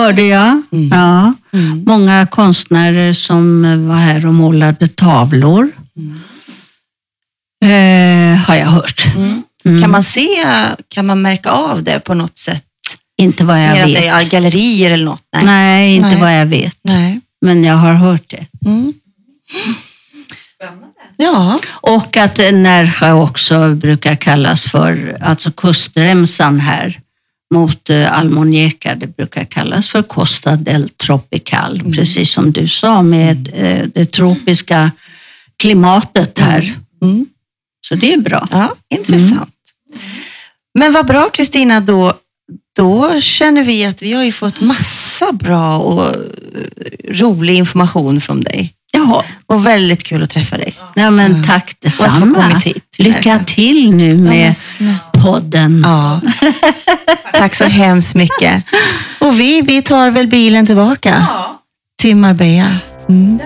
hörde 0.00 0.22
jag. 0.22 0.62
Mm. 0.72 0.88
Ja. 0.88 1.32
Mm. 1.52 1.84
Många 1.86 2.26
konstnärer 2.26 3.12
som 3.12 3.62
var 3.88 3.96
här 3.96 4.26
och 4.26 4.34
målade 4.34 4.88
tavlor. 4.88 5.70
Eh, 7.64 8.36
har 8.36 8.54
jag 8.54 8.66
hört. 8.66 9.06
Mm. 9.16 9.42
Mm. 9.64 9.82
Kan 9.82 9.90
man 9.90 10.02
se, 10.02 10.44
kan 10.88 11.06
man 11.06 11.22
märka 11.22 11.50
av 11.50 11.82
det 11.82 12.00
på 12.00 12.14
något 12.14 12.38
sätt? 12.38 12.64
Inte 13.18 13.44
vad 13.44 13.64
jag 13.64 13.72
Mer 13.72 13.82
att 13.82 13.88
vet. 13.88 13.96
det 13.96 14.06
är 14.06 14.30
gallerier 14.30 14.90
eller 14.90 15.04
något? 15.04 15.22
Nej. 15.32 15.44
Nej, 15.44 15.96
inte 15.96 16.08
Nej. 16.08 16.20
vad 16.20 16.40
jag 16.40 16.46
vet. 16.46 16.78
Nej. 16.82 17.20
Men 17.40 17.64
jag 17.64 17.74
har 17.74 17.94
hört 17.94 18.30
det. 18.30 18.46
Mm. 18.66 18.92
Ja. 21.16 21.58
Och 21.68 22.16
att 22.16 22.36
Närsjö 22.38 23.12
också 23.12 23.74
brukar 23.74 24.16
kallas 24.16 24.64
för, 24.64 25.18
alltså 25.20 25.52
kustremsan 25.52 26.60
här 26.60 27.00
mot 27.54 27.90
eh, 27.90 28.20
Almuñécar, 28.20 28.94
det 28.94 29.16
brukar 29.16 29.44
kallas 29.44 29.88
för 29.88 30.02
Costa 30.02 30.56
del 30.56 30.88
Tropical, 30.88 31.82
precis 31.94 32.32
som 32.32 32.52
du 32.52 32.68
sa 32.68 33.02
med 33.02 33.50
eh, 33.54 33.86
det 33.94 34.06
tropiska 34.06 34.90
klimatet 35.56 36.38
här. 36.38 36.74
Mm. 37.02 37.26
Så 37.88 37.94
det 37.94 38.12
är 38.12 38.18
bra. 38.18 38.46
ja, 38.50 38.74
intressant. 38.88 39.50
Men 40.78 40.92
vad 40.92 41.06
bra 41.06 41.28
Kristina, 41.32 41.80
då, 41.80 42.14
då 42.76 43.20
känner 43.20 43.64
vi 43.64 43.84
att 43.84 44.02
vi 44.02 44.12
har 44.12 44.22
ju 44.24 44.32
fått 44.32 44.60
massa 44.60 45.32
bra 45.32 45.78
och 45.78 46.04
eh, 46.14 46.20
rolig 47.10 47.54
information 47.54 48.20
från 48.20 48.40
dig. 48.40 48.72
Jaha, 48.92 49.22
Och 49.46 49.66
väldigt 49.66 50.02
kul 50.04 50.22
att 50.22 50.30
träffa 50.30 50.56
dig. 50.56 50.74
ja, 50.94 51.10
men 51.10 51.44
tack 51.44 51.76
att 51.84 51.94
få 51.94 52.04
detsamma. 52.04 52.60
Lycka 52.98 53.44
till 53.46 53.90
nu 53.92 54.16
med 54.16 54.54
podden. 55.12 55.82
Ja. 55.84 56.20
Tack 57.32 57.54
så 57.54 57.64
hemskt 57.64 58.14
mycket. 58.14 58.64
Och 59.18 59.40
vi, 59.40 59.60
vi 59.62 59.82
tar 59.82 60.10
väl 60.10 60.26
bilen 60.26 60.66
tillbaka 60.66 61.26
till 61.98 62.16
Marbella. 62.16 62.76
Mm. 63.08 63.38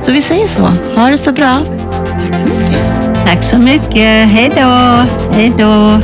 Så 0.00 0.12
vi 0.12 0.22
säger 0.22 0.46
så. 0.48 0.72
Ha 1.00 1.10
det 1.10 1.16
så 1.18 1.32
bra. 1.32 1.64
Tack 2.18 2.36
så 2.36 2.46
mycket. 2.46 2.81
Tack 3.26 3.42
så 3.42 3.58
mycket. 3.58 4.28
Hej 4.30 4.50
då. 4.56 5.06
Hej 5.32 5.52
då. 5.58 6.00